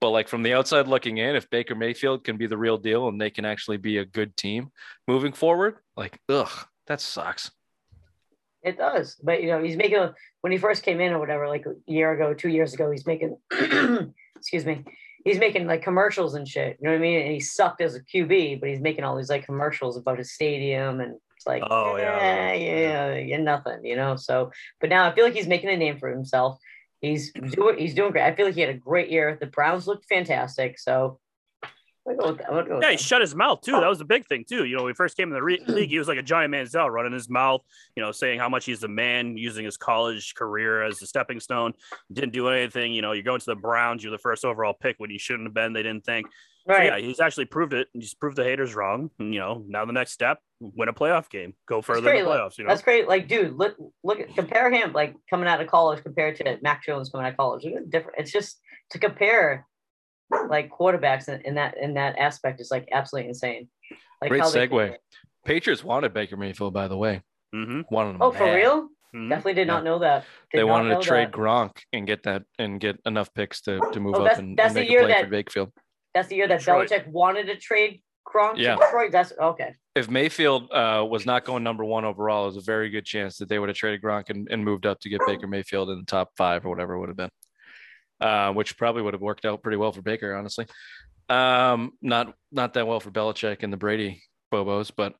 But 0.00 0.10
like 0.10 0.28
from 0.28 0.42
the 0.42 0.52
outside 0.52 0.88
looking 0.88 1.18
in, 1.18 1.36
if 1.36 1.48
Baker 1.48 1.74
Mayfield 1.74 2.24
can 2.24 2.36
be 2.36 2.46
the 2.46 2.58
real 2.58 2.76
deal 2.76 3.08
and 3.08 3.20
they 3.20 3.30
can 3.30 3.44
actually 3.44 3.78
be 3.78 3.98
a 3.98 4.04
good 4.04 4.36
team 4.36 4.70
moving 5.08 5.32
forward, 5.32 5.76
like 5.96 6.18
ugh, 6.28 6.66
that 6.86 7.00
sucks. 7.00 7.50
It 8.62 8.78
does, 8.78 9.16
but 9.22 9.42
you 9.42 9.48
know, 9.48 9.62
he's 9.62 9.76
making 9.76 9.98
a, 9.98 10.12
when 10.40 10.52
he 10.52 10.58
first 10.58 10.82
came 10.82 11.00
in 11.00 11.12
or 11.12 11.20
whatever, 11.20 11.46
like 11.46 11.66
a 11.66 11.74
year 11.86 12.12
ago, 12.12 12.34
two 12.34 12.48
years 12.48 12.74
ago, 12.74 12.90
he's 12.90 13.06
making, 13.06 13.36
excuse 14.36 14.66
me, 14.66 14.84
he's 15.26 15.38
making 15.38 15.66
like 15.66 15.82
commercials 15.82 16.34
and 16.34 16.46
shit. 16.48 16.78
You 16.80 16.84
know 16.86 16.92
what 16.92 16.98
I 16.98 17.02
mean? 17.02 17.20
And 17.20 17.32
he 17.32 17.40
sucked 17.40 17.80
as 17.80 17.96
a 17.96 18.00
QB, 18.00 18.60
but 18.60 18.68
he's 18.68 18.80
making 18.80 19.02
all 19.04 19.16
these 19.16 19.28
like 19.28 19.44
commercials 19.44 19.96
about 19.96 20.18
his 20.18 20.32
stadium, 20.32 21.00
and 21.00 21.16
it's 21.36 21.46
like, 21.46 21.64
Oh, 21.68 21.96
yeah. 21.96 22.52
yeah, 22.52 23.14
yeah, 23.16 23.36
nothing, 23.38 23.84
you 23.84 23.96
know. 23.96 24.14
So, 24.14 24.52
but 24.80 24.88
now 24.88 25.06
I 25.06 25.14
feel 25.14 25.24
like 25.24 25.34
he's 25.34 25.48
making 25.48 25.70
a 25.70 25.76
name 25.76 25.98
for 25.98 26.08
himself. 26.08 26.58
He's 27.00 27.32
doing, 27.50 27.76
he's 27.76 27.94
doing 27.94 28.12
great. 28.12 28.24
I 28.24 28.34
feel 28.34 28.46
like 28.46 28.54
he 28.54 28.60
had 28.60 28.70
a 28.70 28.78
great 28.78 29.10
year. 29.10 29.36
The 29.38 29.46
Browns 29.46 29.88
looked 29.88 30.06
fantastic. 30.08 30.78
So, 30.78 31.18
Yeah, 32.06 32.90
he 32.92 32.96
shut 32.96 33.20
his 33.20 33.34
mouth 33.34 33.60
too. 33.62 33.72
That 33.72 33.88
was 33.88 33.98
the 33.98 34.04
big 34.04 34.26
thing 34.26 34.44
too. 34.48 34.64
You 34.64 34.76
know, 34.76 34.84
when 34.84 34.90
he 34.90 34.94
first 34.94 35.16
came 35.16 35.28
in 35.28 35.34
the 35.34 35.42
re- 35.42 35.62
league, 35.68 35.90
he 35.90 35.98
was 35.98 36.08
like 36.08 36.18
a 36.18 36.22
Johnny 36.22 36.46
Manziel, 36.46 36.90
running 36.90 37.12
his 37.12 37.28
mouth. 37.28 37.62
You 37.96 38.02
know, 38.02 38.12
saying 38.12 38.38
how 38.38 38.48
much 38.48 38.64
he's 38.64 38.82
a 38.82 38.88
man, 38.88 39.36
using 39.36 39.64
his 39.64 39.76
college 39.76 40.34
career 40.34 40.82
as 40.82 41.02
a 41.02 41.06
stepping 41.06 41.40
stone. 41.40 41.72
Didn't 42.12 42.32
do 42.32 42.48
anything. 42.48 42.92
You 42.92 43.02
know, 43.02 43.12
you're 43.12 43.22
going 43.22 43.40
to 43.40 43.46
the 43.46 43.56
Browns. 43.56 44.02
You're 44.02 44.12
the 44.12 44.18
first 44.18 44.44
overall 44.44 44.74
pick 44.74 44.96
when 44.98 45.10
you 45.10 45.18
shouldn't 45.18 45.46
have 45.46 45.54
been. 45.54 45.72
They 45.72 45.82
didn't 45.82 46.04
think. 46.04 46.26
So, 46.66 46.72
right. 46.72 46.86
yeah, 46.86 46.98
he's 46.98 47.20
actually 47.20 47.44
proved 47.44 47.72
it. 47.74 47.86
He's 47.92 48.14
proved 48.14 48.36
the 48.36 48.42
haters 48.42 48.74
wrong. 48.74 49.10
And, 49.20 49.32
you 49.32 49.38
know, 49.38 49.62
now 49.68 49.84
the 49.84 49.92
next 49.92 50.10
step, 50.10 50.40
win 50.58 50.88
a 50.88 50.92
playoff 50.92 51.30
game, 51.30 51.54
go 51.68 51.80
further 51.80 52.12
in 52.12 52.24
the 52.24 52.30
playoffs. 52.30 52.58
You 52.58 52.64
know, 52.64 52.70
That's 52.70 52.82
great. 52.82 53.06
Like, 53.06 53.28
dude, 53.28 53.56
look, 53.56 53.76
look, 54.02 54.18
at- 54.18 54.34
compare 54.34 54.68
him 54.72 54.92
like 54.92 55.14
coming 55.30 55.46
out 55.46 55.60
of 55.60 55.68
college 55.68 56.02
compared 56.02 56.34
to 56.36 56.58
Mac 56.62 56.84
Jones 56.84 57.08
coming 57.10 57.24
out 57.24 57.30
of 57.30 57.36
college. 57.36 57.62
The 57.62 57.86
Different. 57.88 58.18
It's 58.18 58.32
just 58.32 58.60
to 58.90 58.98
compare 58.98 59.64
like 60.48 60.70
quarterbacks 60.70 61.28
in, 61.28 61.40
in 61.42 61.54
that 61.54 61.76
in 61.80 61.94
that 61.94 62.18
aspect 62.18 62.60
is 62.60 62.70
like 62.70 62.88
absolutely 62.92 63.28
insane. 63.28 63.68
Like 64.20 64.30
Great 64.30 64.42
how 64.42 64.50
they- 64.50 64.66
segue. 64.68 64.96
Patriots 65.44 65.84
wanted 65.84 66.12
Baker 66.12 66.36
Mayfield, 66.36 66.74
by 66.74 66.88
the 66.88 66.96
way. 66.96 67.22
hmm 67.52 67.82
Wanted 67.90 68.16
him 68.16 68.22
Oh, 68.22 68.32
for 68.32 68.38
bad. 68.46 68.54
real? 68.56 68.88
Mhm. 69.14 69.28
Definitely 69.28 69.54
did 69.54 69.68
Yeah. 69.68 69.74
not 69.74 69.84
know 69.84 69.98
that. 70.00 70.24
Did 70.50 70.58
They 70.58 70.64
wanted 70.64 70.96
to 70.96 71.00
trade 71.00 71.28
that. 71.28 71.32
Gronk 71.32 71.70
and 71.92 72.06
get 72.06 72.24
that 72.24 72.42
and 72.58 72.80
get 72.80 72.98
enough 73.06 73.32
picks 73.34 73.60
to, 73.62 73.78
to 73.92 74.00
move 74.00 74.14
Oh, 74.16 74.18
up 74.18 74.24
that's- 74.24 74.38
and, 74.40 74.56
that's 74.58 74.74
and 74.74 74.84
the 74.84 74.90
year 74.90 75.00
a 75.00 75.04
play 75.04 75.12
that- 75.12 75.24
for 75.24 75.30
Bakefield. 75.30 75.72
That's 76.14 76.28
the 76.28 76.36
year 76.36 76.48
that 76.48 76.58
Detroit. 76.60 76.88
Belichick 76.90 77.06
wanted 77.08 77.46
to 77.46 77.56
trade 77.56 78.02
Gronk 78.26 78.54
Yeah. 78.56 78.74
to 78.74 78.80
Detroit. 78.80 79.12
That's 79.12 79.32
okay. 79.38 79.74
if 79.94 80.10
Mayfield 80.10 80.70
uh, 80.72 81.06
was 81.08 81.24
not 81.24 81.44
going 81.44 81.62
number 81.62 81.84
one 81.84 82.04
overall, 82.04 82.42
it 82.44 82.46
was 82.48 82.56
a 82.56 82.60
very 82.62 82.90
good 82.90 83.04
chance 83.06 83.36
that 83.38 83.48
they 83.48 83.58
would 83.58 83.68
have 83.68 83.76
traded 83.76 84.02
Gronk 84.02 84.28
and, 84.30 84.46
and 84.50 84.64
moved 84.64 84.84
up 84.84 84.98
to 85.00 85.08
get 85.08 85.20
Baker 85.26 85.46
Mayfield 85.46 85.88
in 85.90 85.98
the 85.98 86.04
top 86.04 86.30
five 86.36 86.66
or 86.66 86.70
whatever 86.70 86.94
it 86.94 86.98
would 87.00 87.08
have 87.08 87.16
been, 87.16 87.30
uh, 88.20 88.52
which 88.52 88.76
probably 88.76 89.02
would 89.02 89.14
have 89.14 89.22
worked 89.22 89.44
out 89.44 89.62
pretty 89.62 89.76
well 89.76 89.92
for 89.92 90.02
Baker, 90.02 90.34
honestly. 90.34 90.66
Um, 91.28 91.92
not 92.00 92.34
not 92.52 92.74
that 92.74 92.86
well 92.86 93.00
for 93.00 93.10
Belichick 93.10 93.62
and 93.62 93.72
the 93.72 93.76
Brady 93.76 94.22
Bobos, 94.52 94.90
but 94.96 95.14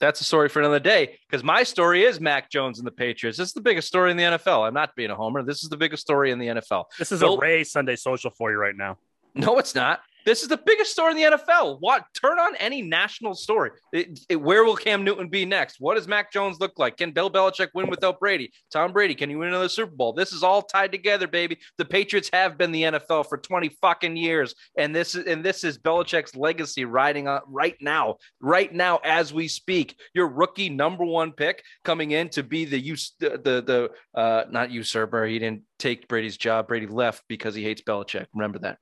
that's 0.00 0.20
a 0.20 0.24
story 0.24 0.48
for 0.48 0.60
another 0.60 0.80
day. 0.80 1.18
Because 1.28 1.44
my 1.44 1.62
story 1.62 2.04
is 2.04 2.20
Mac 2.20 2.50
Jones 2.50 2.78
and 2.78 2.86
the 2.86 2.92
Patriots. 2.92 3.38
This 3.38 3.48
is 3.48 3.54
the 3.54 3.60
biggest 3.60 3.88
story 3.88 4.10
in 4.10 4.16
the 4.16 4.24
NFL. 4.24 4.66
I'm 4.66 4.74
not 4.74 4.94
being 4.96 5.10
a 5.10 5.14
homer. 5.14 5.42
This 5.42 5.62
is 5.62 5.68
the 5.68 5.76
biggest 5.76 6.02
story 6.02 6.30
in 6.30 6.38
the 6.38 6.46
NFL. 6.48 6.84
This 6.98 7.12
is 7.12 7.20
Bill- 7.20 7.36
a 7.36 7.40
Ray 7.40 7.64
Sunday 7.64 7.96
social 7.96 8.30
for 8.30 8.50
you 8.50 8.58
right 8.58 8.76
now. 8.76 8.98
No, 9.34 9.58
it's 9.58 9.74
not. 9.74 10.00
This 10.28 10.42
is 10.42 10.48
the 10.48 10.58
biggest 10.58 10.92
story 10.92 11.12
in 11.12 11.16
the 11.16 11.38
NFL. 11.38 11.78
What? 11.80 12.04
Turn 12.20 12.38
on 12.38 12.54
any 12.56 12.82
national 12.82 13.34
story. 13.34 13.70
It- 13.94 14.20
it- 14.28 14.36
where 14.36 14.62
will 14.62 14.76
Cam 14.76 15.02
Newton 15.02 15.30
be 15.30 15.46
next? 15.46 15.76
What 15.80 15.94
does 15.94 16.06
Mac 16.06 16.30
Jones 16.30 16.60
look 16.60 16.78
like? 16.78 16.98
Can 16.98 17.12
Bill 17.12 17.30
Belichick 17.30 17.68
win 17.72 17.88
without 17.88 18.20
Brady? 18.20 18.52
Tom 18.70 18.92
Brady, 18.92 19.14
can 19.14 19.30
you 19.30 19.38
win 19.38 19.48
another 19.48 19.70
Super 19.70 19.96
Bowl? 19.96 20.12
This 20.12 20.34
is 20.34 20.42
all 20.42 20.60
tied 20.60 20.92
together, 20.92 21.26
baby. 21.26 21.56
The 21.78 21.86
Patriots 21.86 22.28
have 22.30 22.58
been 22.58 22.72
the 22.72 22.82
NFL 22.82 23.24
for 23.24 23.38
20 23.38 23.70
fucking 23.80 24.18
years, 24.18 24.54
and 24.76 24.94
this 24.94 25.14
is 25.14 25.24
and 25.24 25.42
this 25.42 25.64
is 25.64 25.78
Belichick's 25.78 26.36
legacy 26.36 26.84
riding 26.84 27.26
on 27.26 27.40
right 27.46 27.76
now, 27.80 28.16
right 28.38 28.70
now 28.70 28.98
as 29.04 29.32
we 29.32 29.48
speak. 29.48 29.96
Your 30.12 30.28
rookie 30.28 30.68
number 30.68 31.06
one 31.06 31.32
pick 31.32 31.62
coming 31.84 32.10
in 32.10 32.28
to 32.30 32.42
be 32.42 32.66
the 32.66 32.78
use 32.78 33.14
the 33.18 33.30
the, 33.30 33.62
the 34.14 34.20
uh 34.20 34.44
not 34.50 34.70
usurper. 34.70 35.24
He 35.24 35.38
didn't 35.38 35.62
take 35.78 36.06
Brady's 36.06 36.36
job. 36.36 36.68
Brady 36.68 36.86
left 36.86 37.24
because 37.28 37.54
he 37.54 37.62
hates 37.64 37.80
Belichick. 37.80 38.26
Remember 38.34 38.58
that. 38.58 38.78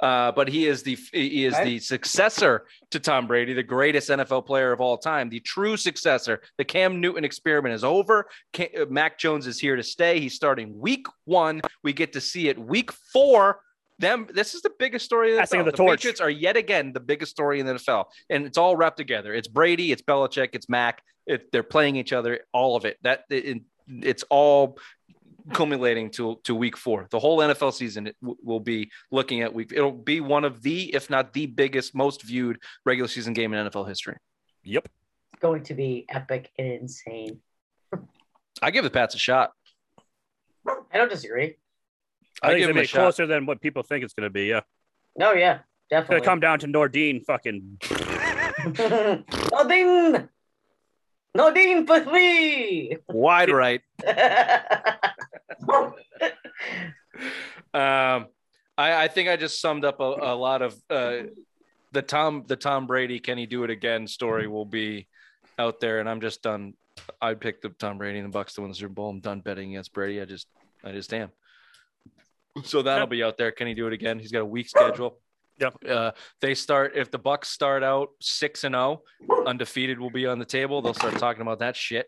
Uh, 0.00 0.32
but 0.32 0.48
he 0.48 0.66
is 0.66 0.82
the 0.82 0.98
he 1.12 1.44
is 1.44 1.56
the 1.62 1.78
successor 1.78 2.66
to 2.90 3.00
Tom 3.00 3.26
Brady, 3.26 3.54
the 3.54 3.62
greatest 3.62 4.10
NFL 4.10 4.46
player 4.46 4.72
of 4.72 4.80
all 4.80 4.98
time, 4.98 5.30
the 5.30 5.40
true 5.40 5.76
successor. 5.76 6.42
The 6.58 6.64
Cam 6.64 7.00
Newton 7.00 7.24
experiment 7.24 7.74
is 7.74 7.84
over. 7.84 8.26
Ca- 8.54 8.70
uh, 8.78 8.86
Mac 8.90 9.18
Jones 9.18 9.46
is 9.46 9.58
here 9.58 9.76
to 9.76 9.82
stay. 9.82 10.20
He's 10.20 10.34
starting 10.34 10.78
week 10.78 11.06
one. 11.24 11.62
We 11.82 11.92
get 11.92 12.12
to 12.14 12.20
see 12.20 12.48
it 12.48 12.58
week 12.58 12.92
four. 13.12 13.60
Them. 13.98 14.26
This 14.30 14.54
is 14.54 14.60
the 14.60 14.72
biggest 14.78 15.06
story 15.06 15.30
of 15.30 15.36
the 15.36 15.40
Passing 15.40 15.60
NFL. 15.60 15.66
of 15.66 15.66
the 15.66 15.72
torch. 15.72 16.00
Patriots 16.00 16.20
are 16.20 16.28
yet 16.28 16.58
again 16.58 16.92
the 16.92 17.00
biggest 17.00 17.30
story 17.30 17.60
in 17.60 17.66
the 17.66 17.74
NFL, 17.74 18.06
and 18.28 18.44
it's 18.44 18.58
all 18.58 18.76
wrapped 18.76 18.98
together. 18.98 19.32
It's 19.32 19.48
Brady, 19.48 19.90
it's 19.90 20.02
Belichick, 20.02 20.50
it's 20.52 20.68
Mac. 20.68 21.02
It, 21.26 21.50
they're 21.50 21.62
playing 21.62 21.96
each 21.96 22.12
other. 22.12 22.40
All 22.52 22.76
of 22.76 22.84
it. 22.84 22.98
That 23.02 23.24
it, 23.30 23.62
it's 23.88 24.24
all 24.24 24.78
culminating 25.52 26.10
to 26.12 26.40
to 26.44 26.54
week 26.54 26.76
four. 26.76 27.06
The 27.10 27.18
whole 27.18 27.38
NFL 27.38 27.72
season 27.72 28.06
it 28.08 28.16
w- 28.20 28.38
will 28.42 28.60
be 28.60 28.90
looking 29.10 29.42
at 29.42 29.52
week. 29.54 29.72
It'll 29.72 29.92
be 29.92 30.20
one 30.20 30.44
of 30.44 30.62
the, 30.62 30.94
if 30.94 31.08
not 31.10 31.32
the 31.32 31.46
biggest, 31.46 31.94
most 31.94 32.22
viewed 32.22 32.58
regular 32.84 33.08
season 33.08 33.32
game 33.32 33.52
in 33.54 33.66
NFL 33.68 33.88
history. 33.88 34.16
Yep. 34.64 34.88
It's 35.32 35.40
going 35.42 35.62
to 35.64 35.74
be 35.74 36.06
epic 36.08 36.50
and 36.58 36.66
insane. 36.66 37.40
I 38.62 38.70
give 38.70 38.84
the 38.84 38.90
Pats 38.90 39.14
a 39.14 39.18
shot. 39.18 39.52
I 40.66 40.96
don't 40.98 41.10
disagree. 41.10 41.56
I, 42.42 42.48
I 42.48 42.50
think 42.54 42.60
give 42.60 42.68
it's 42.70 42.74
gonna 42.74 42.80
a 42.80 42.82
be 42.82 42.86
shot. 42.86 42.98
closer 43.00 43.26
than 43.26 43.46
what 43.46 43.60
people 43.60 43.82
think 43.82 44.02
it's 44.04 44.14
gonna 44.14 44.30
be. 44.30 44.46
Yeah. 44.46 44.60
No, 45.16 45.32
yeah, 45.32 45.54
It's 45.54 45.62
gonna 45.90 46.02
definitely. 46.02 46.24
come 46.26 46.40
down 46.40 46.58
to 46.60 46.66
Nordine 46.66 47.24
fucking 47.24 47.78
Nodine! 49.52 50.28
Nodine 51.34 51.86
for 51.86 52.00
three! 52.00 52.96
Wide 53.08 53.50
right. 53.50 53.82
Um, 57.74 58.28
I, 58.78 59.04
I 59.04 59.08
think 59.08 59.28
I 59.28 59.36
just 59.36 59.60
summed 59.60 59.84
up 59.84 60.00
a, 60.00 60.04
a 60.04 60.34
lot 60.34 60.62
of 60.62 60.74
uh, 60.88 61.24
the 61.92 62.00
Tom 62.00 62.44
the 62.46 62.56
Tom 62.56 62.86
Brady 62.86 63.18
can 63.18 63.36
he 63.36 63.44
do 63.44 63.64
it 63.64 63.70
again 63.70 64.06
story 64.06 64.46
will 64.48 64.64
be 64.64 65.08
out 65.58 65.80
there, 65.80 66.00
and 66.00 66.08
I'm 66.08 66.20
just 66.20 66.42
done. 66.42 66.74
I 67.20 67.34
picked 67.34 67.62
the 67.62 67.68
Tom 67.70 67.98
Brady 67.98 68.18
and 68.18 68.32
the 68.32 68.38
Bucs 68.38 68.54
to 68.54 68.62
win 68.62 68.70
the 68.70 68.76
Super 68.76 68.94
Bowl. 68.94 69.10
I'm 69.10 69.20
done 69.20 69.40
betting 69.40 69.70
against 69.70 69.92
Brady. 69.92 70.20
I 70.20 70.24
just 70.24 70.46
I 70.84 70.92
just 70.92 71.12
am. 71.12 71.30
So 72.64 72.82
that'll 72.82 73.06
be 73.06 73.22
out 73.22 73.36
there. 73.36 73.50
Can 73.50 73.66
he 73.66 73.74
do 73.74 73.86
it 73.86 73.92
again? 73.92 74.18
He's 74.18 74.32
got 74.32 74.40
a 74.40 74.46
weak 74.46 74.68
schedule. 74.68 75.18
Yep. 75.58 75.74
Uh, 75.88 76.10
they 76.40 76.54
start 76.54 76.92
if 76.96 77.10
the 77.10 77.18
Bucs 77.18 77.46
start 77.46 77.82
out 77.82 78.10
six 78.20 78.64
and 78.64 78.74
zero, 78.74 79.02
undefeated 79.46 79.98
will 79.98 80.10
be 80.10 80.26
on 80.26 80.38
the 80.38 80.44
table. 80.44 80.82
They'll 80.82 80.94
start 80.94 81.18
talking 81.18 81.42
about 81.42 81.58
that 81.60 81.76
shit. 81.76 82.06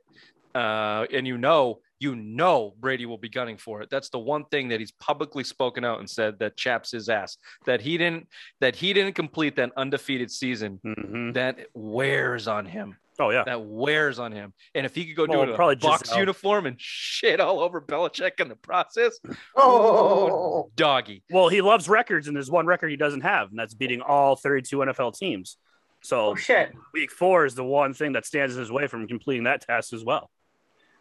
Uh, 0.54 1.06
and 1.12 1.26
you 1.26 1.38
know, 1.38 1.80
you 2.00 2.14
know, 2.14 2.74
Brady 2.78 3.06
will 3.06 3.18
be 3.18 3.28
gunning 3.28 3.56
for 3.56 3.82
it. 3.82 3.90
That's 3.90 4.08
the 4.08 4.18
one 4.18 4.44
thing 4.46 4.68
that 4.68 4.78
he's 4.80 4.92
publicly 4.92 5.42
spoken 5.44 5.84
out 5.84 5.98
and 5.98 6.08
said 6.08 6.38
that 6.38 6.56
chaps 6.56 6.92
his 6.92 7.08
ass. 7.08 7.36
That 7.66 7.80
he 7.80 7.98
didn't 7.98 8.28
that 8.60 8.76
he 8.76 8.92
didn't 8.92 9.14
complete 9.14 9.56
that 9.56 9.72
undefeated 9.76 10.30
season. 10.30 10.80
Mhm. 10.84 11.34
That 11.34 11.58
wears 11.74 12.46
on 12.46 12.66
him. 12.66 12.96
Oh 13.20 13.30
yeah. 13.30 13.42
That 13.44 13.64
wears 13.64 14.20
on 14.20 14.30
him. 14.30 14.52
And 14.76 14.86
if 14.86 14.94
he 14.94 15.06
could 15.06 15.16
go 15.16 15.26
do 15.26 15.32
Well, 15.32 15.42
it 15.42 15.50
in 15.50 15.56
probably 15.56 15.74
a 15.74 15.78
Bucs 15.78 16.04
Gisele. 16.04 16.18
uniform 16.20 16.66
and 16.66 16.76
shit 16.80 17.40
all 17.40 17.58
over 17.58 17.80
Belichick 17.80 18.38
in 18.38 18.48
the 18.48 18.54
process, 18.54 19.18
oh, 19.56 20.70
doggy. 20.76 21.22
Well, 21.30 21.48
he 21.48 21.60
loves 21.60 21.88
records, 21.88 22.28
and 22.28 22.36
there's 22.36 22.50
one 22.50 22.66
record 22.66 22.90
he 22.90 22.96
doesn't 22.96 23.22
have, 23.22 23.50
and 23.50 23.58
that's 23.58 23.74
beating 23.74 24.00
all 24.02 24.36
32 24.36 24.78
NFL 24.78 25.18
teams. 25.18 25.56
So 26.00 26.26
oh 26.28 26.34
shit! 26.36 26.72
week 26.94 27.10
four 27.10 27.44
is 27.44 27.56
the 27.56 27.64
one 27.64 27.92
thing 27.92 28.12
that 28.12 28.24
stands 28.24 28.54
in 28.54 28.60
his 28.60 28.70
way 28.70 28.86
from 28.86 29.08
completing 29.08 29.44
that 29.44 29.62
task 29.62 29.92
as 29.92 30.04
well. 30.04 30.30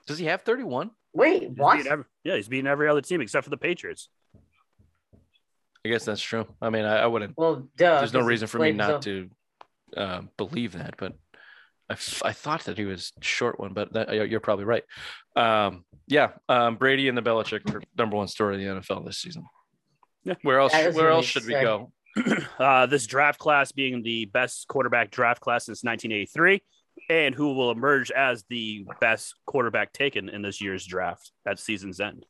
Does 0.08 0.18
he 0.18 0.26
have 0.26 0.42
31? 0.42 0.90
Wait, 1.14 1.42
He's 1.44 1.52
what? 1.58 1.78
beating 1.78 1.92
every- 1.92 2.06
yeah, 2.24 2.36
he's 2.36 2.48
beating 2.48 2.68
every 2.68 2.88
other 2.90 3.02
team 3.02 3.22
except 3.22 3.44
for 3.44 3.50
the 3.50 3.58
Patriots. 3.58 4.10
I 5.86 5.90
guess 5.90 6.06
that's 6.06 6.22
true. 6.22 6.46
I 6.62 6.70
mean, 6.70 6.86
I, 6.86 6.98
I 7.00 7.06
wouldn't 7.08 7.38
Well, 7.38 7.68
duh. 7.78 8.00
there's 8.00 8.14
no 8.14 8.22
reason 8.22 8.48
for 8.48 8.60
me 8.60 8.72
not 8.72 9.04
himself- 9.04 9.04
to 9.04 9.30
uh, 9.96 10.22
believe 10.38 10.74
that, 10.74 10.96
but 10.98 11.14
I, 11.90 11.94
f- 11.94 12.22
I 12.26 12.34
thought 12.34 12.66
that 12.66 12.78
he 12.78 12.84
was 12.86 13.14
short 13.22 13.60
one, 13.60 13.74
but 13.74 13.94
that, 13.94 14.14
you're 14.30 14.42
probably 14.42 14.66
right. 14.66 14.84
Um, 15.36 15.86
yeah, 16.08 16.32
um, 16.50 16.76
Brady 16.76 17.08
and 17.08 17.18
the 17.18 17.22
Belichick 17.22 17.74
are 17.74 17.82
number 17.98 18.18
one 18.18 18.28
story 18.28 18.56
in 18.56 18.76
the 18.76 18.82
NFL 18.82 19.06
this 19.06 19.20
season. 19.20 19.46
Yeah. 20.26 20.34
Where 20.42 20.60
else? 20.60 20.74
Where 20.74 20.92
really 20.92 21.08
else 21.10 21.26
should 21.26 21.46
we 21.46 21.54
go? 21.54 21.92
Uh, 22.60 22.88
this 22.88 23.06
draft 23.06 23.38
class 23.40 23.72
being 23.72 24.02
the 24.02 24.26
best 24.26 24.68
quarterback 24.68 25.12
draft 25.12 25.40
class 25.40 25.66
since 25.68 25.84
1983, 25.84 26.64
and 27.10 27.34
who 27.34 27.54
will 27.54 27.72
emerge 27.72 28.12
as 28.12 28.44
the 28.50 28.86
best 29.00 29.36
quarterback 29.46 29.94
taken 29.94 30.30
in 30.30 30.42
this 30.42 30.62
year's 30.62 30.86
draft 30.86 31.32
at 31.46 31.60
season's 31.60 32.00
end. 32.00 32.26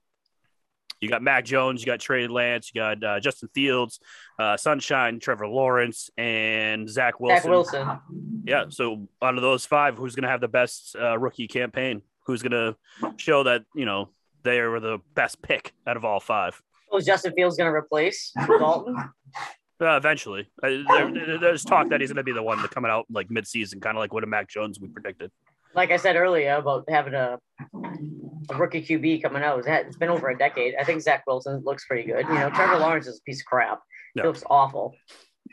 You 0.99 1.09
got 1.09 1.21
Mac 1.21 1.45
Jones, 1.45 1.81
you 1.81 1.85
got 1.85 1.99
Trey 1.99 2.27
Lance, 2.27 2.71
you 2.73 2.81
got 2.81 3.03
uh, 3.03 3.19
Justin 3.19 3.49
Fields, 3.53 3.99
uh, 4.39 4.57
Sunshine, 4.57 5.19
Trevor 5.19 5.47
Lawrence, 5.47 6.09
and 6.17 6.89
Zach 6.89 7.19
Wilson. 7.19 7.43
Zach 7.43 7.51
Wilson. 7.51 7.99
Yeah. 8.45 8.65
So 8.69 9.07
out 9.21 9.35
of 9.35 9.41
those 9.41 9.65
five, 9.65 9.95
who's 9.95 10.15
going 10.15 10.23
to 10.23 10.29
have 10.29 10.41
the 10.41 10.47
best 10.47 10.95
uh, 10.99 11.17
rookie 11.17 11.47
campaign? 11.47 12.01
Who's 12.25 12.41
going 12.41 12.51
to 12.51 12.75
show 13.17 13.43
that 13.43 13.63
you 13.75 13.85
know 13.85 14.09
they 14.43 14.59
were 14.61 14.79
the 14.79 14.99
best 15.13 15.41
pick 15.41 15.73
out 15.85 15.97
of 15.97 16.05
all 16.05 16.19
five? 16.19 16.61
Was 16.91 17.05
Justin 17.05 17.33
Fields 17.33 17.57
going 17.57 17.69
to 17.69 17.75
replace 17.75 18.31
Dalton? 18.47 18.95
Uh, 19.79 19.95
eventually, 19.95 20.49
uh, 20.63 20.67
there, 20.69 21.11
there- 21.13 21.37
there's 21.39 21.63
talk 21.63 21.89
that 21.89 22.01
he's 22.01 22.09
going 22.09 22.17
to 22.17 22.23
be 22.23 22.31
the 22.31 22.41
one 22.43 22.57
to 22.61 22.67
coming 22.67 22.89
out 22.91 23.05
like 23.11 23.29
mid-season, 23.29 23.79
kind 23.79 23.95
of 23.95 23.99
like 23.99 24.13
what 24.13 24.23
a 24.23 24.27
Mac 24.27 24.49
Jones 24.49 24.79
we 24.79 24.87
predicted. 24.87 25.31
Like 25.75 25.91
I 25.91 25.97
said 25.97 26.15
earlier 26.15 26.55
about 26.55 26.85
having 26.89 27.13
a, 27.13 27.37
a 28.49 28.55
rookie 28.57 28.81
QB 28.81 29.21
coming 29.21 29.43
out, 29.43 29.63
it's 29.67 29.97
been 29.97 30.09
over 30.09 30.29
a 30.29 30.37
decade. 30.37 30.73
I 30.79 30.83
think 30.83 31.01
Zach 31.01 31.23
Wilson 31.27 31.61
looks 31.63 31.85
pretty 31.85 32.07
good. 32.07 32.25
You 32.27 32.33
know, 32.33 32.49
Trevor 32.49 32.79
Lawrence 32.79 33.05
is 33.07 33.19
a 33.19 33.23
piece 33.23 33.41
of 33.41 33.45
crap. 33.45 33.79
No. 34.15 34.23
He 34.23 34.27
looks 34.27 34.43
awful. 34.49 34.95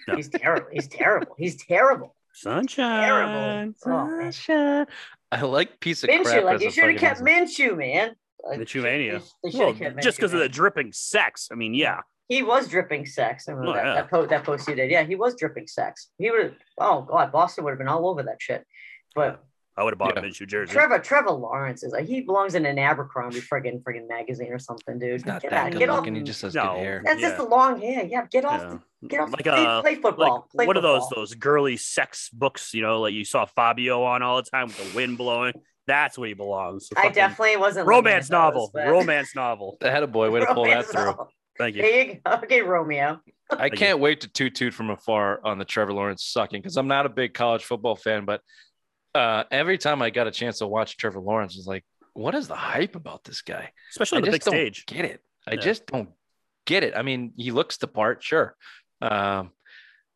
No. 0.09 0.17
He's 0.17 0.29
terrible. 0.31 0.69
He's 0.73 0.89
terrible. 0.89 1.35
He's 1.39 1.57
terrible. 1.67 2.15
Sunshine, 2.33 3.11
Oh, 3.11 3.27
man. 3.27 3.75
Sunshine. 3.77 4.87
I 5.31 5.41
like 5.43 5.79
piece 5.81 6.03
of 6.05 6.09
crap. 6.09 6.25
Minshew, 6.25 6.45
like 6.45 6.55
as 6.57 6.63
you 6.63 6.71
should 6.71 6.91
have 6.91 6.99
kept 7.01 7.21
Minshew, 7.21 7.77
man. 7.77 8.15
Like, 8.43 8.59
the 8.61 8.65
Chumania. 8.65 9.23
They, 9.43 9.51
they 9.51 9.59
Well, 9.59 9.73
just 10.03 10.17
because 10.19 10.33
of 10.33 10.41
the 10.41 10.49
dripping 10.49 10.93
sex. 10.93 11.49
I 11.53 11.55
mean, 11.55 11.75
yeah. 11.75 12.01
He 12.29 12.43
was 12.43 12.69
dripping 12.69 13.05
sex. 13.07 13.49
I 13.49 13.53
remember 13.53 13.73
Oh, 13.73 13.75
that, 13.75 13.85
yeah. 13.87 13.95
that, 13.95 14.11
post, 14.11 14.31
that 14.31 14.45
post 14.45 14.67
you 14.69 14.75
did. 14.75 14.91
Yeah, 14.91 15.03
he 15.05 15.15
was 15.15 15.35
dripping 15.37 15.67
sex. 15.67 16.11
He 16.19 16.31
would 16.31 16.43
have, 16.43 16.55
oh, 16.79 17.03
God, 17.03 17.31
Boston 17.33 17.65
would 17.65 17.71
have 17.73 17.79
been 17.79 17.89
all 17.89 18.09
over 18.09 18.23
that 18.23 18.37
shit. 18.41 18.67
But 19.15 19.45
I 19.77 19.85
would 19.85 19.93
have 19.93 19.99
bought 19.99 20.15
Yeah. 20.17 20.23
a 20.23 20.25
Minshew 20.25 20.47
jersey. 20.47 20.73
Trevor, 20.73 20.99
Trevor 21.01 21.33
Lawrence 21.33 21.83
is 21.83 21.93
like, 21.93 22.07
he 22.07 22.23
belongs 22.23 22.55
in 22.55 22.65
an 22.65 22.79
Abercrombie 22.79 23.41
friggin' 23.41 23.83
friggin' 23.83 24.09
magazine 24.09 24.53
or 24.53 24.59
something, 24.59 24.99
dude. 24.99 25.13
He's 25.13 25.27
not 25.27 25.43
get 25.43 25.51
that 25.51 25.67
out, 25.67 25.73
good 25.73 25.79
get 25.81 25.89
off. 25.91 26.05
He 26.07 26.21
just 26.23 26.41
has 26.43 26.55
No. 26.55 26.63
good 26.75 26.79
hair. 26.79 27.03
That's 27.05 27.21
Yeah. 27.21 27.27
just 27.29 27.37
the 27.43 27.49
long 27.49 27.81
hair. 27.81 28.05
Yeah, 28.07 28.25
get 28.31 28.45
off. 28.45 28.61
Yeah. 28.63 28.79
The, 29.03 29.09
get 29.09 29.21
off. 29.21 29.33
Like, 29.33 29.43
play, 29.45 29.67
uh, 29.67 29.81
play 29.83 29.95
football. 29.97 30.33
Like 30.35 30.51
play 30.57 30.67
what 30.67 30.77
are 30.79 30.81
those 30.81 31.07
those 31.15 31.35
girly 31.35 31.77
sex 31.77 32.31
books? 32.31 32.73
You 32.73 32.83
know, 32.83 33.01
like 33.01 33.13
you 33.15 33.25
saw 33.25 33.45
Fabio 33.45 34.03
on 34.05 34.23
all 34.23 34.37
the 34.37 34.49
time 34.49 34.69
with 34.69 34.79
the 34.93 34.97
wind 34.97 35.19
blowing. 35.19 35.53
That's 35.87 36.17
where 36.17 36.29
he 36.29 36.35
belongs. 36.35 36.89
The 36.89 36.99
I 36.99 37.11
definitely 37.11 37.59
wasn't. 37.59 37.87
romance 37.87 38.27
at 38.27 38.31
those, 38.31 38.31
novel. 38.31 38.71
but- 38.73 38.87
Romance 38.89 39.35
novel. 39.37 39.77
I 39.83 39.91
had 39.91 40.03
a 40.03 40.07
boy. 40.07 40.31
Way 40.31 40.41
to 40.41 40.55
pull 40.55 40.65
that 40.65 40.87
through. 40.87 41.05
novel. 41.05 41.29
Thank 41.59 41.77
you. 41.77 41.83
There 41.83 42.05
you 42.07 42.15
go. 42.25 42.33
Okay, 42.45 42.63
Romeo. 42.63 43.21
I 43.51 43.67
you. 43.67 43.71
can't 43.73 43.99
wait 44.01 44.23
to 44.23 44.29
toot 44.29 44.55
toot 44.55 44.75
from 44.75 44.91
afar 44.91 45.41
on 45.45 45.59
the 45.59 45.65
Trevor 45.65 45.93
Lawrence 45.93 46.25
sucking 46.25 46.61
because 46.61 46.77
I'm 46.77 46.89
not 46.89 47.07
a 47.07 47.09
big 47.11 47.35
college 47.35 47.65
football 47.65 47.95
fan, 47.97 48.25
but 48.25 48.41
uh, 49.15 49.45
every 49.51 49.79
time 49.79 50.03
I 50.03 50.11
got 50.11 50.27
a 50.27 50.31
chance 50.31 50.59
to 50.59 50.67
watch 50.67 50.97
Trevor 50.97 51.21
Lawrence, 51.21 51.57
it's 51.57 51.67
like, 51.67 51.85
what 52.15 52.35
is 52.35 52.49
the 52.49 52.57
hype 52.57 52.97
about 52.97 53.23
this 53.25 53.43
guy? 53.43 53.71
Especially 53.91 54.17
I 54.17 54.19
on 54.21 54.25
the 54.25 54.31
big 54.33 54.41
just 54.41 54.47
don't 54.51 54.55
stage. 54.55 54.87
get 54.87 55.05
it. 55.05 55.21
I 55.47 55.55
Yeah. 55.55 55.61
just 55.61 55.87
don't 55.87 56.09
get 56.67 56.83
it. 56.83 56.95
I 56.97 57.03
mean, 57.03 57.33
he 57.37 57.51
looks 57.51 57.77
the 57.77 57.87
part, 57.87 58.23
sure, 58.25 58.57
um, 59.03 59.51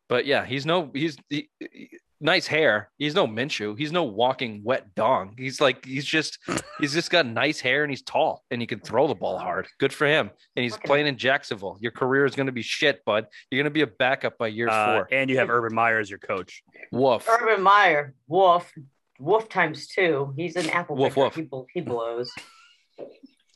but 0.09 0.25
yeah, 0.25 0.45
he's 0.45 0.65
no 0.65 0.89
he's 0.93 1.15
he, 1.29 1.49
he- 1.59 1.99
nice 2.21 2.47
hair. 2.47 2.89
He's 2.97 3.15
no 3.15 3.27
Minshew. 3.27 3.77
He's 3.77 3.91
no 3.91 4.03
walking 4.03 4.61
wet 4.63 4.93
dong. 4.95 5.35
He's 5.37 5.61
like 5.61 5.85
he's 5.85 6.05
just 6.05 6.37
he's 6.79 6.93
just 6.93 7.09
got 7.11 7.25
nice 7.25 7.59
hair 7.59 7.83
and 7.83 7.91
he's 7.91 8.01
tall 8.01 8.43
and 8.51 8.61
he 8.61 8.67
can 8.67 8.79
throw 8.79 9.07
the 9.07 9.15
ball 9.15 9.37
hard. 9.37 9.67
Good 9.79 9.93
for 9.93 10.05
him. 10.07 10.29
And 10.55 10.63
he's 10.63 10.73
Fucking- 10.73 10.87
playing 10.87 11.07
in 11.07 11.17
Jacksonville. 11.17 11.77
Your 11.79 11.91
career 11.91 12.25
is 12.25 12.35
going 12.35 12.47
to 12.47 12.51
be 12.51 12.61
shit, 12.61 13.03
bud. 13.05 13.27
You're 13.49 13.57
going 13.61 13.71
to 13.71 13.73
be 13.73 13.81
a 13.81 13.87
backup 13.87 14.37
by 14.37 14.47
year 14.47 14.67
Uh, 14.69 14.85
four. 14.97 15.07
and 15.11 15.29
you 15.29 15.37
have 15.37 15.49
Urban 15.49 15.73
Meyer 15.75 15.99
as 15.99 16.09
your 16.09 16.19
coach. 16.19 16.63
Woof. 16.91 17.27
Urban 17.29 17.61
Meyer, 17.63 18.13
Wolf, 18.27 18.71
Wolf 19.19 19.49
times 19.49 19.87
two. 19.87 20.33
He's 20.35 20.55
an 20.55 20.69
apple 20.69 20.95
Woof, 20.95 21.13
picker. 21.15 21.21
woof. 21.25 21.35
He, 21.35 21.79
he 21.79 21.81
blows. 21.81 22.31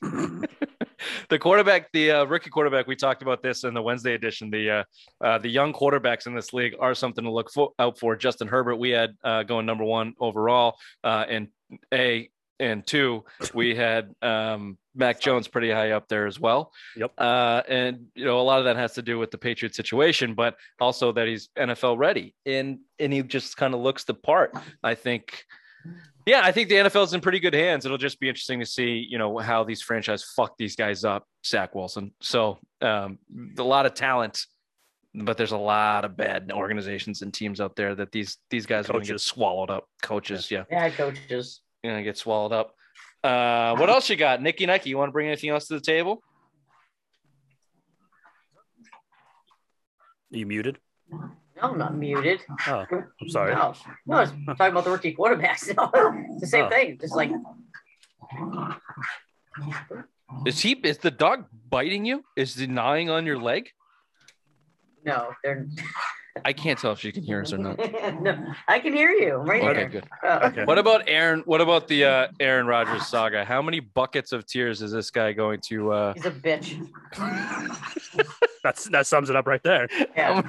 the 1.29 1.39
quarterback, 1.39 1.91
the 1.91 2.11
uh, 2.11 2.23
rookie 2.25 2.49
quarterback, 2.49 2.87
we 2.87 2.95
talked 2.95 3.21
about 3.21 3.41
this 3.41 3.63
in 3.63 3.73
the 3.73 3.81
Wednesday 3.81 4.13
edition. 4.13 4.49
The 4.49 4.69
uh, 4.69 4.83
uh, 5.23 5.37
the 5.37 5.49
young 5.49 5.73
quarterbacks 5.73 6.27
in 6.27 6.35
this 6.35 6.53
league 6.53 6.75
are 6.79 6.93
something 6.93 7.23
to 7.23 7.31
look 7.31 7.51
fo- 7.51 7.73
out 7.79 7.99
for. 7.99 8.15
Justin 8.15 8.47
Herbert, 8.47 8.77
we 8.77 8.91
had 8.91 9.15
uh, 9.23 9.43
going 9.43 9.65
number 9.65 9.83
one 9.83 10.13
overall, 10.19 10.77
uh, 11.03 11.25
and 11.27 11.47
a 11.93 12.29
and 12.59 12.85
two, 12.85 13.23
we 13.53 13.75
had 13.75 14.13
um, 14.21 14.77
Mac 14.95 15.19
Jones 15.19 15.47
pretty 15.47 15.71
high 15.71 15.91
up 15.91 16.07
there 16.07 16.27
as 16.27 16.39
well. 16.39 16.71
Yep. 16.95 17.11
Uh, 17.17 17.61
and 17.67 18.05
you 18.15 18.25
know 18.25 18.39
a 18.39 18.43
lot 18.43 18.59
of 18.59 18.65
that 18.65 18.77
has 18.77 18.93
to 18.93 19.01
do 19.01 19.17
with 19.17 19.31
the 19.31 19.37
Patriot 19.37 19.75
situation, 19.75 20.33
but 20.33 20.55
also 20.79 21.11
that 21.11 21.27
he's 21.27 21.49
NFL 21.57 21.97
ready, 21.97 22.35
and 22.45 22.79
and 22.99 23.11
he 23.11 23.21
just 23.23 23.57
kind 23.57 23.73
of 23.73 23.81
looks 23.81 24.03
the 24.03 24.13
part. 24.13 24.53
I 24.83 24.95
think. 24.95 25.43
Yeah, 26.25 26.41
I 26.43 26.51
think 26.53 26.69
the 26.69 26.75
NFL 26.75 27.03
is 27.03 27.13
in 27.13 27.19
pretty 27.21 27.39
good 27.39 27.53
hands. 27.53 27.85
It'll 27.85 27.97
just 27.97 28.19
be 28.19 28.29
interesting 28.29 28.59
to 28.61 28.65
see, 28.65 29.05
you 29.09 29.17
know, 29.17 29.37
how 29.39 29.63
these 29.65 29.81
franchise 29.81 30.23
fuck 30.23 30.57
these 30.57 30.75
guys 30.75 31.03
up, 31.03 31.27
Zach 31.45 31.75
Wilson. 31.75 32.13
So 32.21 32.59
um, 32.81 33.19
a 33.57 33.63
lot 33.63 33.85
of 33.85 33.93
talent 33.93 34.45
but 35.15 35.37
there's 35.37 35.51
a 35.51 35.57
lot 35.57 36.05
of 36.05 36.17
bad 36.17 36.51
organizations 36.51 37.21
and 37.21 37.33
teams 37.33 37.61
out 37.61 37.75
there 37.75 37.93
that 37.95 38.11
these 38.11 38.37
these 38.49 38.65
guys 38.65 38.89
are 38.89 38.93
going 38.93 39.05
to 39.05 39.11
get 39.11 39.21
swallowed 39.21 39.69
up. 39.69 39.87
Coaches, 40.01 40.49
yeah, 40.49 40.63
Yeah, 40.71 40.89
coaches. 40.89 41.61
going 41.83 41.97
to 41.97 42.03
get 42.03 42.17
swallowed 42.17 42.51
up. 42.51 42.75
Uh, 43.23 43.75
what 43.77 43.89
else 43.89 44.09
you 44.09 44.15
got, 44.15 44.39
Nykki? 44.39 44.67
Nike, 44.67 44.89
you 44.89 44.97
want 44.97 45.09
to 45.09 45.13
bring 45.13 45.27
anything 45.27 45.49
else 45.51 45.67
to 45.67 45.75
the 45.75 45.81
table? 45.81 46.23
Are 50.33 50.37
You 50.37 50.45
muted? 50.45 50.79
No, 51.63 51.69
I'm 51.71 51.77
not 51.77 51.95
muted. 51.95 52.41
Oh, 52.67 52.85
I'm 52.91 53.29
sorry. 53.29 53.55
No, 53.55 53.73
no, 54.05 54.17
I 54.17 54.21
was 54.21 54.31
talking 54.57 54.71
about 54.71 54.83
the 54.83 54.91
rookie 54.91 55.15
quarterbacks. 55.15 55.67
it's 56.31 56.41
the 56.41 56.47
same 56.47 56.65
Oh. 56.65 56.69
thing. 56.69 56.97
Just 56.99 57.15
like 57.15 57.31
Is 60.45 60.59
he? 60.59 60.71
Is 60.73 60.97
the 60.97 61.11
dog 61.11 61.45
biting 61.69 62.03
you? 62.05 62.23
Is 62.35 62.55
he 62.55 62.67
gnawing 62.67 63.09
on 63.09 63.25
your 63.25 63.39
leg? 63.39 63.69
no, 65.05 65.31
they're. 65.43 65.67
I 66.45 66.51
can't 66.51 66.79
tell 66.79 66.91
if 66.93 66.99
she 66.99 67.11
can 67.11 67.21
hear 67.23 67.41
us 67.41 67.53
or 67.53 67.59
not. 67.59 67.77
no, 68.21 68.43
I 68.67 68.79
can 68.79 68.91
hear 68.93 69.11
you. 69.11 69.35
I'm 69.39 69.45
right 69.45 69.63
Okay, 69.63 69.79
here. 69.81 69.89
good. 69.89 70.05
Uh, 70.23 70.39
Okay. 70.51 70.65
What 70.65 70.79
about 70.79 71.03
Aaron? 71.07 71.43
What 71.45 71.61
about 71.61 71.87
the 71.87 72.05
uh, 72.05 72.27
Aaron 72.39 72.65
Rodgers 72.65 73.05
saga? 73.05 73.45
How 73.45 73.61
many 73.61 73.79
buckets 73.79 74.31
of 74.31 74.45
tears 74.47 74.81
is 74.81 74.91
this 74.91 75.11
guy 75.11 75.31
going 75.33 75.59
to? 75.67 75.91
Uh, 75.93 76.13
He's 76.15 76.25
a 76.25 76.31
bitch. 76.31 76.79
That's 78.63 78.85
that 78.85 79.05
sums 79.07 79.29
it 79.29 79.35
up 79.35 79.45
right 79.45 79.61
there. 79.61 79.87
Yeah. 80.15 80.41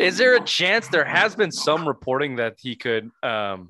is 0.00 0.16
there 0.16 0.34
a 0.36 0.40
chance? 0.40 0.88
There 0.88 1.04
has 1.04 1.36
been 1.36 1.52
some 1.52 1.86
reporting 1.86 2.36
that 2.36 2.56
he 2.58 2.74
could, 2.76 3.10
um, 3.22 3.68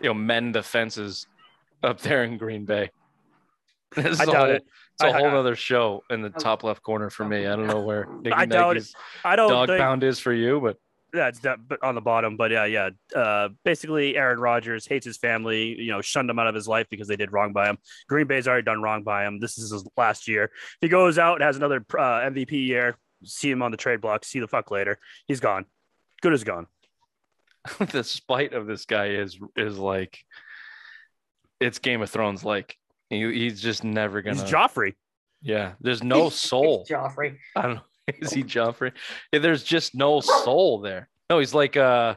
you 0.00 0.08
know, 0.08 0.14
mend 0.14 0.54
the 0.54 0.62
fences 0.62 1.26
up 1.82 2.00
there 2.00 2.22
in 2.24 2.38
Green 2.38 2.64
Bay. 2.64 2.90
This 3.94 4.06
is 4.06 4.20
I 4.20 4.22
a 4.22 4.26
doubt 4.26 4.36
whole, 4.36 4.50
it. 4.50 4.64
It's 4.94 5.02
a 5.02 5.06
I- 5.08 5.12
whole 5.12 5.26
I- 5.30 5.36
other 5.36 5.54
show 5.56 6.02
in 6.10 6.22
the 6.22 6.30
top 6.30 6.64
left 6.64 6.82
corner 6.82 7.10
for 7.10 7.24
me. 7.26 7.46
I 7.46 7.56
don't 7.56 7.66
know 7.66 7.80
where 7.82 8.04
Nykki 8.22 8.32
I 8.32 8.46
doubt 8.46 8.74
Nike's 8.76 8.94
I 9.24 9.36
don't 9.36 9.50
dog 9.50 9.68
think 9.68 9.80
pound 9.80 10.02
is 10.04 10.18
for 10.18 10.32
you, 10.32 10.60
but 10.60 10.78
that's 11.12 11.40
that 11.40 11.58
but 11.66 11.82
on 11.82 11.94
the 11.94 12.00
bottom. 12.00 12.36
But 12.36 12.50
yeah, 12.50 12.64
yeah. 12.64 12.90
Uh, 13.14 13.50
basically, 13.64 14.16
Aaron 14.16 14.40
Rodgers 14.40 14.86
hates 14.86 15.04
his 15.04 15.16
family. 15.16 15.80
You 15.80 15.90
know, 15.90 16.00
shunned 16.00 16.30
him 16.30 16.38
out 16.38 16.46
of 16.46 16.54
his 16.54 16.66
life 16.66 16.86
because 16.90 17.08
they 17.08 17.16
did 17.16 17.32
wrong 17.32 17.52
by 17.52 17.68
him. 17.68 17.78
Green 18.08 18.26
Bay's 18.26 18.48
already 18.48 18.64
done 18.64 18.82
wrong 18.82 19.02
by 19.02 19.26
him. 19.26 19.38
This 19.38 19.58
is 19.58 19.70
his 19.70 19.86
last 19.96 20.28
year. 20.28 20.44
If 20.44 20.78
he 20.80 20.88
goes 20.88 21.18
out 21.18 21.34
and 21.34 21.44
has 21.44 21.56
another 21.56 21.84
uh, 21.94 22.20
MVP 22.20 22.66
year, 22.66 22.96
see 23.24 23.50
him 23.50 23.62
on 23.62 23.70
the 23.70 23.76
trade 23.76 24.00
block. 24.00 24.24
See 24.24 24.40
the 24.40 24.48
fuck 24.48 24.70
later. 24.70 24.98
He's 25.26 25.40
gone. 25.40 25.66
Good 26.22 26.32
as 26.32 26.44
gone. 26.44 26.66
the 27.90 28.02
spite 28.02 28.54
of 28.54 28.66
this 28.66 28.86
guy 28.86 29.08
is 29.08 29.38
is 29.56 29.78
like 29.78 30.18
it's 31.60 31.78
Game 31.78 32.02
of 32.02 32.10
Thrones 32.10 32.44
like. 32.44 32.76
He, 33.10 33.20
he's 33.30 33.60
just 33.60 33.84
never 33.84 34.22
gonna. 34.22 34.40
He's 34.40 34.50
Joffrey. 34.50 34.94
yeah, 35.42 35.72
there's 35.80 36.02
no 36.02 36.28
soul. 36.30 36.86
Joffrey. 36.88 37.36
I 37.54 37.62
don't 37.62 37.74
know. 37.74 37.82
Is 38.20 38.32
he 38.32 38.42
Joffrey? 38.44 38.92
There's 39.32 39.62
just 39.62 39.94
no 39.94 40.20
soul 40.20 40.80
there. 40.80 41.08
No, 41.30 41.38
he's 41.38 41.54
like 41.54 41.76
uh 41.76 42.16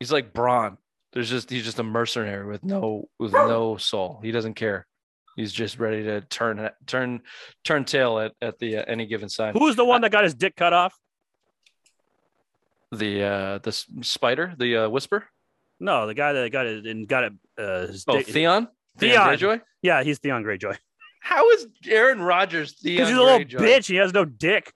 he's 0.00 0.12
like 0.12 0.32
Bronn. 0.32 0.76
There's 1.12 1.30
just 1.30 1.48
he's 1.50 1.64
just 1.64 1.78
a 1.78 1.82
mercenary 1.84 2.46
with 2.46 2.64
no 2.64 3.08
with 3.18 3.32
no 3.32 3.76
soul. 3.76 4.20
He 4.22 4.32
doesn't 4.32 4.54
care. 4.54 4.86
He's 5.36 5.52
just 5.52 5.78
ready 5.78 6.02
to 6.04 6.20
turn 6.22 6.70
turn 6.86 7.22
turn 7.64 7.84
tail 7.84 8.18
at 8.18 8.32
at 8.42 8.58
the 8.58 8.78
uh, 8.78 8.84
any 8.86 9.06
given 9.06 9.28
sign. 9.28 9.54
Who's 9.54 9.76
the 9.76 9.84
one 9.84 10.00
that 10.02 10.10
got 10.12 10.24
his 10.24 10.34
dick 10.34 10.56
cut 10.56 10.72
off? 10.72 10.96
The 12.92 13.22
uh 13.22 13.58
the 13.58 13.72
spider, 14.02 14.54
the 14.58 14.76
uh, 14.84 14.88
whisper. 14.88 15.24
No, 15.80 16.06
the 16.06 16.14
guy 16.14 16.32
that 16.32 16.52
got 16.52 16.66
it 16.66 16.86
and 16.86 17.06
got 17.08 17.24
it. 17.24 17.32
Uh, 17.58 17.86
his 17.88 18.04
Oh, 18.06 18.16
dick- 18.18 18.28
Theon. 18.28 18.68
Theon. 18.98 19.20
Greyjoy? 19.36 19.60
Yeah, 19.82 20.04
he's 20.04 20.18
Theon 20.20 20.44
Greyjoy. 20.44 20.76
How 21.24 21.48
is 21.52 21.66
Aaron 21.88 22.20
Rodgers 22.20 22.72
Theon? 22.74 22.96
Because 22.96 23.08
he's 23.08 23.16
a 23.16 23.22
little 23.22 23.38
Greyjoy? 23.38 23.58
bitch. 23.58 23.86
He 23.86 23.96
has 23.96 24.12
no 24.12 24.26
dick. 24.26 24.74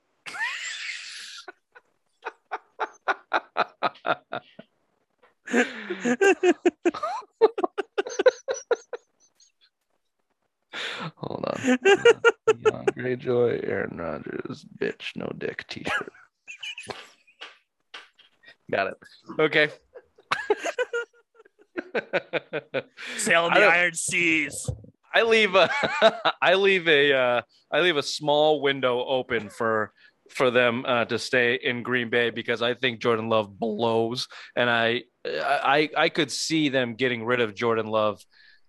Hold 11.16 11.44
on. 11.44 11.56
Theon 11.58 12.86
Greyjoy, 12.96 13.68
Aaron 13.68 13.98
Rodgers, 13.98 14.64
bitch, 14.80 15.14
no 15.16 15.30
dick 15.36 15.66
t-shirt. 15.68 16.12
Got 18.70 18.86
it. 18.86 18.96
Okay. 19.38 19.68
Sailing 23.18 23.52
the 23.52 23.66
iron 23.66 23.92
seas. 23.92 24.70
I 25.18 25.22
leave 25.22 25.54
a 25.56 25.68
I 26.42 26.54
leave 26.54 26.86
a 26.86 27.12
uh, 27.12 27.42
I 27.72 27.80
leave 27.80 27.96
a 27.96 28.02
small 28.02 28.60
window 28.60 29.04
open 29.04 29.48
for 29.48 29.92
for 30.30 30.50
them 30.50 30.84
uh, 30.86 31.06
to 31.06 31.18
stay 31.18 31.58
in 31.60 31.82
Green 31.82 32.08
Bay 32.08 32.30
because 32.30 32.62
I 32.62 32.74
think 32.74 33.00
Jordan 33.00 33.28
Love 33.28 33.58
blows, 33.58 34.28
and 34.54 34.70
I 34.70 35.02
I 35.26 35.90
I 35.96 36.08
could 36.08 36.30
see 36.30 36.68
them 36.68 36.94
getting 36.94 37.24
rid 37.24 37.40
of 37.40 37.56
Jordan 37.56 37.86
Love 37.86 38.22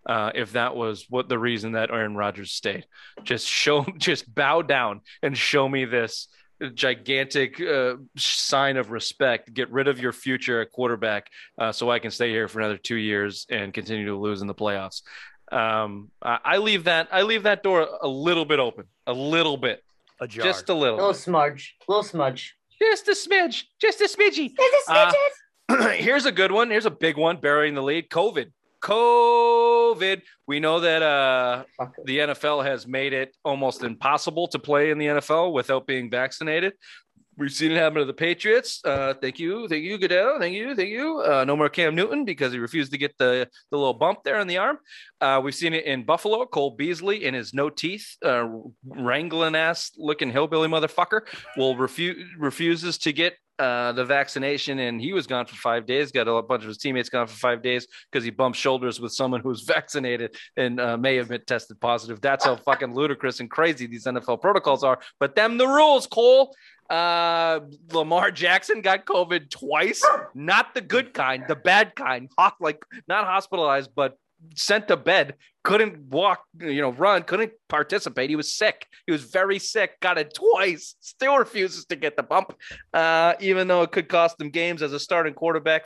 uh, 0.07 0.31
if 0.33 0.53
that 0.53 0.75
was 0.75 1.05
what 1.09 1.29
the 1.29 1.37
reason 1.37 1.73
that 1.73 1.91
Aaron 1.91 2.15
Rodgers 2.15 2.51
stayed. 2.51 2.85
Just 3.23 3.47
show, 3.47 3.85
just 3.97 4.33
bow 4.33 4.63
down 4.63 5.01
and 5.21 5.37
show 5.37 5.69
me 5.69 5.85
this 5.85 6.29
gigantic 6.73 7.61
uh, 7.61 7.95
sign 8.17 8.77
of 8.77 8.91
respect. 8.91 9.53
Get 9.53 9.71
rid 9.71 9.87
of 9.87 9.99
your 9.99 10.11
future 10.11 10.65
quarterback 10.65 11.27
uh, 11.57 11.71
so 11.71 11.89
I 11.89 11.99
can 11.99 12.11
stay 12.11 12.29
here 12.29 12.47
for 12.47 12.59
another 12.59 12.77
two 12.77 12.97
years 12.97 13.45
and 13.49 13.73
continue 13.73 14.07
to 14.07 14.17
lose 14.17 14.41
in 14.41 14.47
the 14.47 14.55
playoffs. 14.55 15.01
Um, 15.51 16.11
I, 16.21 16.39
I 16.43 16.57
leave 16.57 16.83
that 16.85 17.07
I 17.11 17.23
leave 17.23 17.43
that 17.43 17.63
door 17.63 17.87
a 18.01 18.07
little 18.07 18.45
bit 18.45 18.59
open, 18.59 18.85
a 19.07 19.13
little 19.13 19.57
bit, 19.57 19.83
Ajar. 20.19 20.43
just 20.43 20.69
a 20.69 20.73
little, 20.73 20.97
Little 20.97 21.13
smudge. 21.13 21.75
Little 21.87 22.03
smudge. 22.03 22.55
just 22.81 23.07
a 23.07 23.11
smidge, 23.11 23.63
just 23.79 24.01
a 24.01 24.05
smidgy. 24.07 24.53
Uh, 24.87 25.11
here's 25.93 26.25
a 26.25 26.31
good 26.31 26.51
one. 26.51 26.69
Here's 26.69 26.85
a 26.85 26.91
big 26.91 27.17
one. 27.17 27.37
Burying 27.37 27.75
the 27.75 27.83
lead. 27.83 28.09
COVID. 28.09 28.51
COVID. 28.81 30.21
We 30.47 30.59
know 30.59 30.79
that 30.79 31.01
uh, 31.01 31.63
the 32.05 32.19
NFL 32.19 32.65
has 32.65 32.87
made 32.87 33.13
it 33.13 33.35
almost 33.43 33.83
impossible 33.83 34.47
to 34.49 34.59
play 34.59 34.89
in 34.91 34.97
the 34.97 35.07
NFL 35.07 35.53
without 35.53 35.85
being 35.85 36.09
vaccinated. 36.09 36.73
We've 37.39 37.53
seen 37.53 37.71
it 37.71 37.77
happen 37.77 37.99
to 37.99 38.05
the 38.05 38.13
Patriots. 38.13 38.81
Uh, 38.83 39.13
thank 39.13 39.39
you, 39.39 39.65
thank 39.69 39.85
you, 39.85 39.97
Goodell. 39.97 40.39
Thank 40.39 40.55
you, 40.55 40.75
thank 40.75 40.89
you. 40.89 41.21
Uh, 41.21 41.45
no 41.45 41.55
more 41.55 41.69
Cam 41.69 41.95
Newton 41.95 42.25
because 42.25 42.51
he 42.51 42.59
refused 42.59 42.91
to 42.91 42.97
get 42.97 43.17
the, 43.17 43.47
the 43.71 43.77
little 43.77 43.93
bump 43.93 44.25
there 44.25 44.35
on 44.35 44.47
the 44.47 44.57
arm. 44.57 44.77
Uh, 45.21 45.39
we've 45.41 45.55
seen 45.55 45.73
it 45.73 45.85
in 45.85 46.03
Buffalo. 46.03 46.45
Cole 46.45 46.71
Beasley 46.71 47.23
in 47.23 47.33
his 47.33 47.53
no 47.53 47.69
teeth, 47.69 48.17
uh, 48.25 48.45
wrangling 48.85 49.55
ass 49.55 49.91
looking 49.97 50.31
hillbilly 50.31 50.67
motherfucker 50.67 51.21
will 51.55 51.77
refuse 51.77 52.27
refuses 52.37 52.97
to 52.97 53.13
get 53.13 53.35
uh, 53.59 53.91
the 53.91 54.05
vaccination, 54.05 54.79
and 54.79 55.01
he 55.01 55.11
was 55.11 55.27
gone 55.27 55.45
for 55.45 55.55
five 55.55 55.85
days. 55.85 56.11
Got 56.11 56.27
a 56.27 56.41
bunch 56.41 56.63
of 56.63 56.69
his 56.69 56.77
teammates 56.77 57.09
gone 57.09 57.27
for 57.27 57.35
five 57.35 57.61
days 57.61 57.87
because 58.09 58.23
he 58.23 58.31
bumped 58.31 58.57
shoulders 58.57 58.99
with 59.01 59.11
someone 59.11 59.41
who 59.41 59.49
was 59.49 59.61
vaccinated 59.75 60.35
and 60.55 60.79
uh, 60.79 60.97
may 60.97 61.17
have 61.17 61.27
been 61.27 61.43
tested 61.45 61.79
positive. 61.79 62.21
That's 62.21 62.45
how 62.45 62.55
fucking 62.55 62.93
ludicrous 62.93 63.41
and 63.41 63.51
crazy 63.51 63.85
these 63.85 64.05
NFL 64.05 64.41
protocols 64.41 64.83
are. 64.83 64.99
But 65.19 65.35
them 65.35 65.57
the 65.57 65.67
rules, 65.67 66.07
Cole. 66.07 66.55
Uh, 66.89 67.59
Lamar 67.91 68.31
Jackson 68.31 68.81
got 68.81 69.05
COVID 69.05 69.51
twice, 69.51 70.03
not 70.33 70.73
the 70.73 70.81
good 70.81 71.13
kind, 71.13 71.43
the 71.47 71.55
bad 71.55 71.93
kind. 71.95 72.31
Like 72.59 72.83
not 73.07 73.25
hospitalized, 73.25 73.91
but 73.95 74.17
sent 74.55 74.87
to 74.87 74.97
bed. 74.97 75.35
Couldn't 75.63 76.09
walk, 76.09 76.43
you 76.59 76.81
know, 76.81 76.91
run. 76.91 77.23
Couldn't 77.23 77.51
participate. 77.67 78.29
He 78.29 78.35
was 78.35 78.53
sick. 78.53 78.87
He 79.05 79.11
was 79.11 79.23
very 79.23 79.59
sick. 79.59 79.99
Got 79.99 80.17
it 80.17 80.33
twice. 80.33 80.95
Still 81.01 81.37
refuses 81.37 81.85
to 81.85 81.95
get 81.95 82.15
the 82.15 82.23
bump, 82.23 82.55
uh, 82.93 83.33
even 83.39 83.67
though 83.67 83.81
it 83.81 83.91
could 83.91 84.07
cost 84.07 84.39
him 84.39 84.49
games 84.49 84.81
as 84.81 84.93
a 84.93 84.99
starting 84.99 85.33
quarterback, 85.33 85.85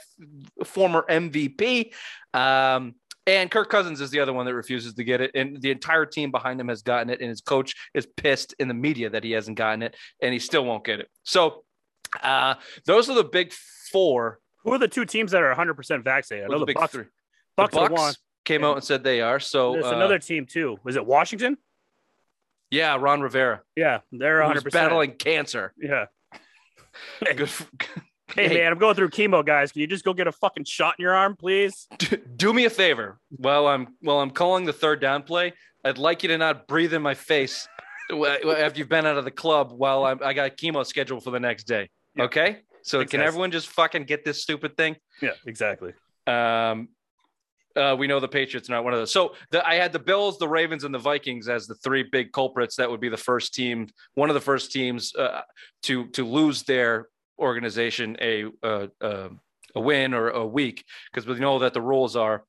former 0.64 1.06
MVP. 1.10 1.94
Um, 2.34 2.96
and 3.26 3.50
Kirk 3.50 3.70
Cousins 3.70 4.02
is 4.02 4.12
the 4.12 4.20
other 4.20 4.34
one 4.34 4.46
that 4.46 4.54
refuses 4.54 4.94
to 4.96 5.04
get 5.04 5.22
it. 5.22 5.32
And 5.34 5.62
the 5.62 5.72
entire 5.72 6.06
team 6.06 6.30
behind 6.30 6.60
him 6.60 6.68
has 6.68 6.82
gotten 6.82 7.10
it. 7.10 7.22
And 7.22 7.30
his 7.30 7.42
coach 7.42 7.74
is 7.94 8.06
pissed 8.18 8.54
in 8.60 8.68
the 8.68 8.74
media 8.74 9.10
that 9.10 9.24
he 9.24 9.32
hasn't 9.32 9.58
gotten 9.58 9.82
it 9.82 9.96
and 10.22 10.34
he 10.34 10.40
still 10.40 10.66
won't 10.66 10.84
get 10.84 11.00
it. 11.00 11.10
So 11.24 11.64
uh, 12.22 12.56
those 12.86 13.10
are 13.10 13.16
the 13.16 13.24
big 13.24 13.54
four. 13.92 14.40
Who 14.64 14.74
are 14.74 14.78
the 14.78 14.88
two 14.88 15.06
teams 15.06 15.32
that 15.32 15.42
are 15.42 15.54
100% 15.56 16.04
vaccinated? 16.04 16.50
I 16.50 16.52
know 16.52 16.60
the 16.60 16.66
the, 16.66 16.66
big 16.68 16.78
Bucs, 16.78 16.90
three. 16.90 17.06
Bucs, 17.58 17.72
the 17.72 17.78
Bucs 17.78 17.90
one. 17.92 18.14
Came 18.46 18.64
out 18.64 18.76
and 18.76 18.84
said 18.84 19.04
they 19.04 19.22
are. 19.22 19.40
So 19.40 19.74
There's 19.74 19.86
uh, 19.86 19.96
another 19.96 20.20
team 20.20 20.46
too. 20.46 20.78
Was 20.84 20.96
it 20.96 21.06
Washington? 21.06 21.58
yeah, 22.72 22.98
Ron 23.00 23.22
Rivera. 23.22 23.62
Yeah, 23.76 24.00
they're 24.12 24.44
who's 24.52 24.64
100%. 24.64 24.72
battling 24.72 25.12
cancer. 25.12 25.74
Yeah. 25.78 26.06
Good. 27.24 27.42
f- 27.42 27.70
Hey, 28.36 28.48
man, 28.48 28.72
I'm 28.72 28.80
going 28.80 28.96
through 28.96 29.10
chemo, 29.10 29.46
guys. 29.46 29.72
Can 29.72 29.82
you 29.82 29.88
just 29.88 30.04
go 30.04 30.12
get 30.14 30.26
a 30.26 30.32
fucking 30.32 30.64
shot 30.64 30.96
in 30.98 31.04
your 31.04 31.14
arm, 31.14 31.36
please? 31.36 31.88
do, 32.00 32.18
do 32.18 32.52
me 32.54 32.66
a 32.66 32.70
favor 32.70 33.20
while 33.30 33.68
I'm 33.68 33.96
while 34.02 34.22
I'm 34.22 34.32
calling 34.32 34.66
the 34.66 34.74
third 34.74 35.00
down 35.00 35.22
play. 35.22 35.54
I'd 35.84 36.00
like 36.00 36.24
you 36.24 36.30
to 36.30 36.38
not 36.40 36.68
breathe 36.68 36.94
in 36.96 37.02
my 37.04 37.14
face 37.14 37.68
after 38.12 38.80
you've 38.80 38.90
been 38.90 39.06
out 39.06 39.18
of 39.18 39.26
the 39.26 39.32
club 39.32 39.72
while 39.72 40.06
I'm, 40.06 40.20
I 40.24 40.34
got 40.34 40.58
chemo 40.58 40.84
scheduled 40.84 41.24
for 41.24 41.30
the 41.30 41.40
next 41.40 41.66
day. 41.66 41.90
Yeah. 42.16 42.24
Okay, 42.24 42.62
so 42.82 43.00
Makes 43.00 43.12
can 43.12 43.22
everyone 43.22 43.52
just 43.52 43.68
fucking 43.68 44.06
get 44.06 44.26
this 44.26 44.42
stupid 44.42 44.76
thing? 44.78 44.96
Yeah, 45.22 45.32
exactly. 45.46 45.94
Um, 46.26 46.88
Uh, 47.76 47.96
we 47.98 48.08
know 48.08 48.20
the 48.20 48.28
Patriots 48.28 48.70
are 48.70 48.74
not 48.74 48.84
one 48.84 48.94
of 48.94 49.00
those. 49.00 49.12
So 49.12 49.36
the, 49.52 49.68
I 49.68 49.76
had 49.76 49.92
the 49.94 50.00
Bills, 50.00 50.38
the 50.38 50.48
Ravens, 50.48 50.84
and 50.84 50.94
the 50.94 51.00
Vikings 51.00 51.50
as 51.50 51.66
the 51.68 51.76
three 51.76 52.04
big 52.04 52.32
culprits. 52.32 52.76
That 52.76 52.90
would 52.90 53.00
be 53.02 53.10
the 53.10 53.18
first 53.18 53.54
team, 53.54 53.88
one 54.14 54.30
of 54.30 54.34
the 54.36 54.42
first 54.42 54.72
teams 54.72 55.16
uh, 55.16 55.42
to 55.84 56.08
to 56.10 56.26
lose 56.26 56.64
their 56.64 57.08
organization 57.40 58.16
a 58.22 58.46
uh, 58.62 58.88
uh, 59.02 59.30
a 59.76 59.80
win 59.82 60.14
or 60.14 60.30
a 60.30 60.46
week 60.46 60.86
because 61.12 61.26
we 61.28 61.40
know 61.40 61.60
that 61.60 61.74
the 61.74 61.82
rules 61.82 62.16
are. 62.16 62.44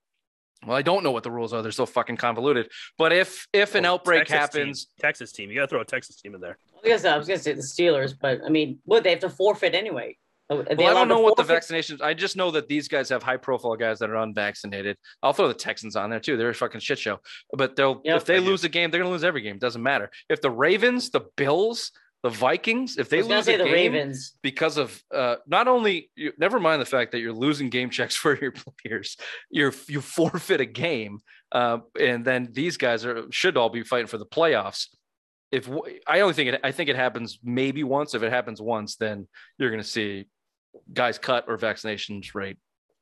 Well, 0.67 0.77
I 0.77 0.83
don't 0.83 1.05
know 1.05 1.11
what 1.11 1.25
the 1.25 1.31
rules 1.31 1.53
are. 1.53 1.61
They're 1.63 1.73
so 1.73 1.85
fucking 1.85 2.17
convoluted. 2.17 2.71
But 2.97 3.13
if 3.13 3.47
if 3.53 3.75
an 3.75 3.85
Oh, 3.87 3.95
outbreak 3.95 4.27
Texas 4.27 4.39
happens, 4.39 4.85
team. 4.85 4.93
Texas 5.01 5.33
team, 5.33 5.51
you 5.51 5.57
got 5.57 5.63
to 5.63 5.69
throw 5.69 5.81
a 5.81 5.85
Texas 5.85 6.17
team 6.17 6.35
in 6.35 6.41
there. 6.41 6.59
I 6.83 6.89
guess 6.89 7.05
I 7.05 7.17
was 7.19 7.27
gonna 7.27 7.39
say 7.39 7.53
the 7.53 7.61
Steelers, 7.63 8.15
but 8.21 8.41
I 8.45 8.49
mean, 8.51 8.79
would 8.87 9.05
they 9.05 9.11
have 9.11 9.21
to 9.21 9.31
forfeit 9.31 9.75
anyway? 9.75 10.17
Are 10.51 10.63
they 10.63 10.75
well, 10.77 10.89
I 10.89 10.93
don't 11.01 11.09
know 11.09 11.21
what 11.21 11.37
the 11.37 11.43
vaccinations. 11.43 12.03
I 12.03 12.13
just 12.13 12.37
know 12.37 12.51
that 12.51 12.69
these 12.69 12.87
guys 12.87 13.09
have 13.09 13.23
high 13.23 13.39
profile 13.39 13.77
guys 13.77 13.99
that 14.01 14.11
are 14.11 14.17
unvaccinated. 14.17 14.97
I'll 15.23 15.33
throw 15.33 15.49
the 15.49 15.55
Texans 15.55 15.97
on 15.97 16.11
there 16.11 16.21
too. 16.21 16.37
They're 16.37 16.51
a 16.51 16.55
fucking 16.55 16.81
shit 16.81 16.99
show. 16.99 17.21
But 17.53 17.77
they'll 17.77 18.03
Yep. 18.05 18.17
if 18.19 18.25
they 18.27 18.35
Thank 18.35 18.45
you. 18.45 18.51
lose 18.51 18.65
a 18.65 18.69
game, 18.69 18.91
they're 18.91 19.01
gonna 19.01 19.11
lose 19.13 19.25
every 19.25 19.41
game. 19.41 19.59
Doesn't 19.59 19.83
matter. 19.83 20.11
If 20.29 20.43
the 20.43 20.51
Ravens, 20.51 21.11
the 21.11 21.23
Bills, 21.37 21.93
the 22.23 22.31
Vikings, 22.31 22.97
if 22.99 23.09
they 23.09 23.23
lose 23.23 23.49
a 23.49 23.57
the 23.57 23.65
game 23.65 23.73
Ravens. 23.73 24.35
because 24.43 24.77
of 24.77 25.03
uh, 25.15 25.37
not 25.47 25.67
only 25.69 26.11
you, 26.17 26.33
never 26.39 26.59
mind 26.61 26.81
the 26.81 26.87
fact 26.87 27.13
that 27.13 27.21
you're 27.21 27.33
losing 27.33 27.71
game 27.71 27.89
checks 27.91 28.15
for 28.23 28.39
your 28.39 28.53
players, 28.53 29.17
you're 29.51 29.73
you 29.89 30.01
forfeit 30.03 30.61
a 30.61 30.67
game, 30.67 31.21
uh, 31.53 31.79
and 31.99 32.25
then 32.25 32.49
these 32.53 32.77
guys 32.77 33.05
are 33.07 33.25
should 33.31 33.57
all 33.57 33.71
be 33.71 33.83
fighting 33.83 34.07
for 34.09 34.19
the 34.19 34.27
playoffs. 34.27 34.89
If 35.55 35.69
I 36.07 36.21
only 36.21 36.35
think 36.35 36.49
it, 36.51 36.61
I 36.65 36.73
think 36.73 36.89
it 36.91 36.97
happens 36.97 37.39
maybe 37.43 37.85
once. 37.85 38.15
If 38.15 38.23
it 38.23 38.31
happens 38.33 38.61
once, 38.61 38.97
then 38.97 39.29
you're 39.59 39.71
going 39.71 39.83
to 39.83 39.89
see 39.89 40.27
guys 40.93 41.19
cut 41.19 41.45
or 41.49 41.57
vaccinations 41.57 42.35
rate 42.35 42.57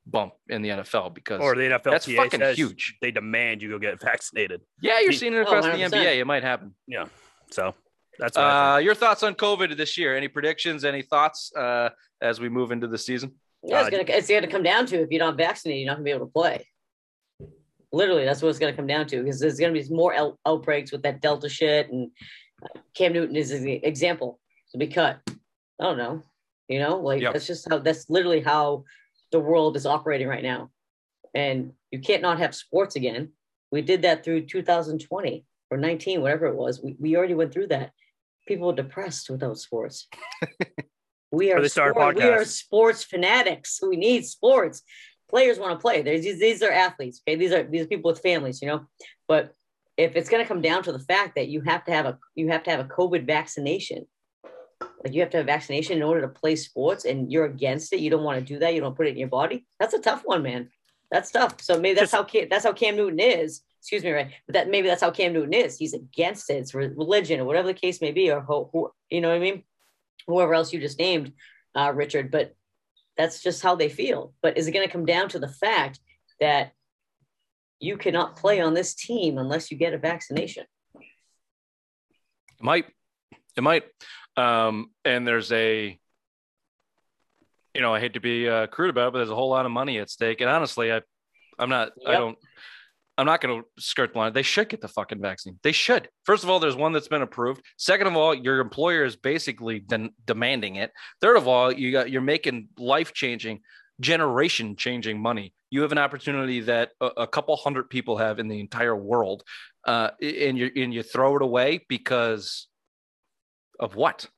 bump 0.07 0.33
in 0.49 0.62
the 0.62 0.69
NFL 0.71 1.15
because 1.15 1.41
Or 1.41 1.55
the 1.55 1.62
NFL 1.62 1.85
that's 1.93 2.07
fucking 2.12 2.41
says 2.41 2.57
huge. 2.57 2.97
They 3.01 3.11
demand 3.11 3.62
you 3.62 3.71
go 3.71 3.79
get 3.79 4.01
vaccinated. 4.01 4.61
yeah, 4.81 5.01
you're 5.01 5.12
seeing 5.12 5.33
it 5.33 5.38
Oh, 5.38 5.43
across 5.43 5.65
the 5.65 5.71
NBA. 5.73 6.19
It 6.21 6.27
might 6.27 6.43
happen. 6.43 6.75
Yeah. 6.87 7.07
So 7.51 7.75
that's 8.19 8.37
what 8.37 8.43
Uh, 8.45 8.79
your 8.83 8.95
thoughts 8.95 9.23
on 9.23 9.35
COVID 9.35 9.77
this 9.77 9.97
year? 9.97 10.17
Any 10.17 10.29
predictions? 10.29 10.85
Any 10.85 11.03
thoughts 11.03 11.53
uh, 11.57 11.91
as 12.21 12.41
we 12.41 12.49
move 12.49 12.73
into 12.73 12.87
the 12.88 12.99
season? 12.99 13.35
Yeah, 13.62 13.81
it's 13.87 13.91
gonna 13.91 14.05
it's 14.09 14.29
gonna 14.29 14.49
come 14.49 14.65
down 14.65 14.87
to 14.87 15.01
if 15.03 15.11
you're 15.11 15.25
not 15.25 15.37
vaccinated, 15.37 15.81
you're 15.83 15.87
not 15.91 15.95
gonna 15.99 16.05
be 16.05 16.11
able 16.11 16.27
to 16.27 16.33
play. 16.33 16.67
Literally, 17.93 18.25
that's 18.25 18.41
what 18.43 18.49
it's 18.49 18.59
gonna 18.59 18.73
come 18.73 18.87
down 18.87 19.07
to 19.09 19.23
because 19.23 19.38
there's 19.38 19.59
gonna 19.61 19.73
be 19.73 19.85
more 19.91 20.15
out- 20.15 20.38
outbreaks 20.47 20.91
with 20.93 21.03
that 21.03 21.21
Delta 21.21 21.49
shit, 21.49 21.91
and 21.91 22.11
Cam 22.94 23.12
Newton 23.12 23.37
is 23.37 23.51
an 23.51 23.66
example 23.66 24.40
to 24.72 24.79
be 24.79 24.87
cut. 24.87 25.20
I 25.29 25.85
don't 25.85 25.98
know, 25.98 26.22
you 26.68 26.79
know, 26.79 26.98
like 26.98 27.22
Yep. 27.22 27.33
that's 27.33 27.46
just 27.46 27.68
how 27.68 27.79
that's 27.79 28.09
literally 28.09 28.40
how 28.40 28.85
the 29.31 29.40
world 29.40 29.77
is 29.77 29.87
operating 29.87 30.29
right 30.29 30.42
now, 30.42 30.70
and 31.35 31.72
you 31.90 32.01
can't 32.01 32.22
not 32.22 32.38
have 32.38 32.55
sports 32.55 32.96
again. 32.96 33.31
We 33.70 33.83
did 33.83 34.03
that 34.03 34.22
through 34.25 34.46
2020 34.46 35.44
or 35.70 35.79
19, 35.79 36.20
whatever 36.20 36.46
it 36.46 36.55
was. 36.57 36.83
We, 36.83 36.96
we 37.01 37.16
already 37.16 37.35
went 37.35 37.53
through 37.53 37.68
that. 37.68 37.92
People 38.46 38.70
are 38.70 38.75
depressed 38.77 39.31
without 39.31 39.59
sports. 39.59 40.09
we 41.33 41.51
are 41.53 41.66
sport- 41.66 42.16
we 42.16 42.22
are 42.22 42.44
sports 42.44 43.03
fanatics. 43.03 43.81
We 43.83 43.96
need 43.96 44.27
sports. 44.27 44.83
Players 45.31 45.59
want 45.59 45.72
to 45.72 45.83
play. 45.83 46.03
These, 46.03 46.38
these 46.38 46.62
are 46.62 46.70
athletes. 46.70 47.22
Okay, 47.27 47.37
these 47.37 47.53
are 47.53 47.62
these 47.62 47.83
are 47.85 47.87
people 47.87 48.11
with 48.11 48.20
families. 48.20 48.61
You 48.61 48.68
know, 48.68 48.81
but 49.27 49.55
if 49.96 50.16
it's 50.16 50.28
going 50.28 50.42
to 50.42 50.48
come 50.48 50.62
down 50.62 50.83
to 50.85 50.92
the 50.92 50.98
fact 50.98 51.35
that 51.35 51.48
you 51.48 51.61
have 51.62 51.85
to 51.85 51.92
have 51.92 52.07
a 52.07 52.18
you 52.35 52.48
have 52.48 52.62
to 52.64 52.70
have 52.70 52.81
a 52.81 52.85
COVID 52.85 53.26
vaccination, 53.26 54.07
like 55.05 55.12
you 55.12 55.20
have 55.20 55.31
to 55.31 55.38
have 55.38 55.46
vaccination 55.46 55.96
in 55.96 56.02
order 56.02 56.22
to 56.22 56.28
play 56.28 56.57
sports, 56.57 57.05
and 57.05 57.31
you're 57.31 57.44
against 57.44 57.92
it, 57.92 58.00
you 58.00 58.11
don't 58.11 58.24
want 58.24 58.38
to 58.38 58.44
do 58.44 58.59
that. 58.61 58.74
You 58.74 58.81
don't 58.81 58.96
put 58.96 59.07
it 59.07 59.11
in 59.11 59.18
your 59.18 59.28
body. 59.28 59.66
That's 59.78 59.94
a 59.94 60.00
tough 60.00 60.22
one, 60.24 60.42
man. 60.42 60.70
That's 61.11 61.31
tough. 61.31 61.61
So 61.61 61.78
maybe 61.78 62.00
that's 62.00 62.12
how 62.12 62.24
Cam, 62.24 62.48
that's 62.48 62.64
how 62.64 62.72
Cam 62.72 62.96
Newton 62.96 63.20
is. 63.20 63.62
Excuse 63.81 64.02
me, 64.05 64.12
right? 64.12 64.31
But 64.46 64.55
that 64.55 64.70
maybe 64.70 64.88
that's 64.88 65.02
how 65.02 65.11
Cam 65.11 65.33
Newton 65.33 65.52
is. 65.52 65.76
He's 65.76 65.92
against 65.92 66.48
it. 66.48 66.55
It's 66.55 66.74
religion 66.74 67.40
or 67.40 67.44
whatever 67.44 67.68
the 67.68 67.74
case 67.74 68.00
may 68.00 68.12
be, 68.12 68.31
or 68.31 68.40
who, 68.40 68.70
who 68.72 68.90
you 69.11 69.20
know 69.20 69.28
what 69.28 69.37
I 69.37 69.40
mean. 69.40 69.64
Whoever 70.26 70.55
else 70.55 70.72
you 70.72 70.81
just 70.81 70.98
named, 70.98 71.33
uh, 71.74 71.92
Richard. 71.94 72.31
But 72.31 72.55
that's 73.16 73.42
just 73.42 73.62
how 73.62 73.74
they 73.74 73.88
feel. 73.88 74.33
But 74.40 74.57
is 74.57 74.66
it 74.66 74.72
going 74.72 74.87
to 74.87 74.92
come 74.92 75.05
down 75.05 75.28
to 75.31 75.38
the 75.38 75.48
fact 75.48 76.00
that 76.40 76.72
you 77.83 77.97
cannot 77.97 78.37
play 78.37 78.61
on 78.61 78.75
this 78.75 78.95
team 78.95 79.38
unless 79.38 79.71
you 79.71 79.77
get 79.77 79.92
a 79.92 79.99
vaccination? 79.99 80.64
It 80.95 81.03
might. 82.62 82.87
It 83.57 83.62
might. 83.62 83.85
Um, 84.37 84.92
and 85.05 85.27
there's 85.27 85.51
a, 85.53 85.99
you 87.75 87.81
know, 87.81 87.92
I 87.92 88.01
hate 88.01 88.14
to 88.14 88.21
be 88.21 88.49
uh, 88.49 88.68
crude 88.68 88.90
about, 88.90 89.09
it, 89.09 89.12
but 89.12 89.18
there's 89.18 89.31
a 89.31 89.35
whole 89.35 89.51
lot 89.51 89.66
of 89.66 89.73
money 89.73 89.99
at 89.99 90.11
stake. 90.11 90.40
And 90.40 90.49
honestly, 90.49 90.92
I, 90.92 91.03
I'm 91.59 91.68
not. 91.68 91.90
I 92.07 92.12
don't. 92.12 92.38
I'm 93.18 93.27
not 93.27 93.42
going 93.42 93.61
to 93.61 93.83
skirt 93.83 94.14
the 94.14 94.18
line. 94.18 94.33
They 94.33 94.42
should 94.42 94.71
get 94.71 94.81
the 94.81 94.88
fucking 94.88 95.21
vaccine. 95.21 95.59
They 95.62 95.73
should. 95.73 96.09
First 96.25 96.45
of 96.45 96.51
all, 96.51 96.61
there's 96.61 96.75
one 96.77 96.92
that's 96.92 97.09
been 97.09 97.21
approved. 97.21 97.62
Second 97.77 98.07
of 98.07 98.16
all, 98.16 98.35
your 98.35 98.59
employer 98.61 99.05
is 99.05 99.16
basically 99.16 99.81
den- 99.81 100.14
demanding 100.25 100.77
it. 100.77 100.92
Third 101.21 101.37
of 101.37 101.47
all, 101.47 101.71
you 101.71 101.92
got 101.92 102.11
you're 102.11 102.23
making 102.23 102.68
life 102.79 103.12
changing, 103.12 103.61
generation 104.00 104.76
changing 104.76 105.20
money. 105.20 105.55
You 105.70 105.83
have 105.83 105.92
an 105.92 105.98
opportunity 105.98 106.61
that 106.61 106.90
a, 107.00 107.07
a 107.07 107.26
couple 107.26 107.57
hundred 107.57 107.90
people 107.90 108.18
have 108.18 108.38
in 108.38 108.48
the 108.48 108.61
entire 108.61 108.96
world, 108.96 109.42
uh, 109.87 110.11
and 110.20 110.59
you 110.59 110.70
and 110.76 110.92
you 110.92 111.02
throw 111.02 111.37
it 111.37 111.42
away 111.42 111.85
because 111.88 112.68
of 113.81 113.96
what? 113.96 114.28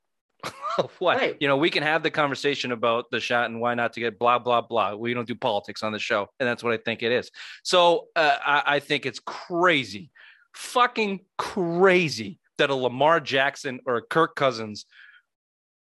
of 0.78 0.92
what? 0.98 1.18
Right. 1.18 1.36
You 1.40 1.48
know, 1.48 1.56
we 1.56 1.70
can 1.70 1.82
have 1.82 2.02
the 2.02 2.10
conversation 2.10 2.72
about 2.72 3.06
the 3.10 3.20
shot 3.20 3.50
and 3.50 3.60
why 3.60 3.74
not 3.74 3.92
to 3.94 4.00
get 4.00 4.18
blah 4.18 4.38
blah 4.38 4.60
blah. 4.60 4.94
We 4.94 5.14
don't 5.14 5.26
do 5.26 5.34
politics 5.34 5.82
on 5.82 5.92
the 5.92 5.98
show, 5.98 6.28
and 6.38 6.48
that's 6.48 6.62
what 6.62 6.72
I 6.72 6.78
think 6.78 7.02
it 7.02 7.12
is. 7.12 7.30
So 7.62 8.08
uh, 8.16 8.36
I, 8.44 8.62
I 8.66 8.80
think 8.80 9.06
it's 9.06 9.20
crazy, 9.20 10.10
fucking 10.54 11.20
crazy 11.38 12.38
that 12.58 12.70
a 12.70 12.74
Lamar 12.74 13.20
Jackson 13.20 13.80
or 13.86 13.96
a 13.96 14.02
Kirk 14.02 14.36
Cousins 14.36 14.86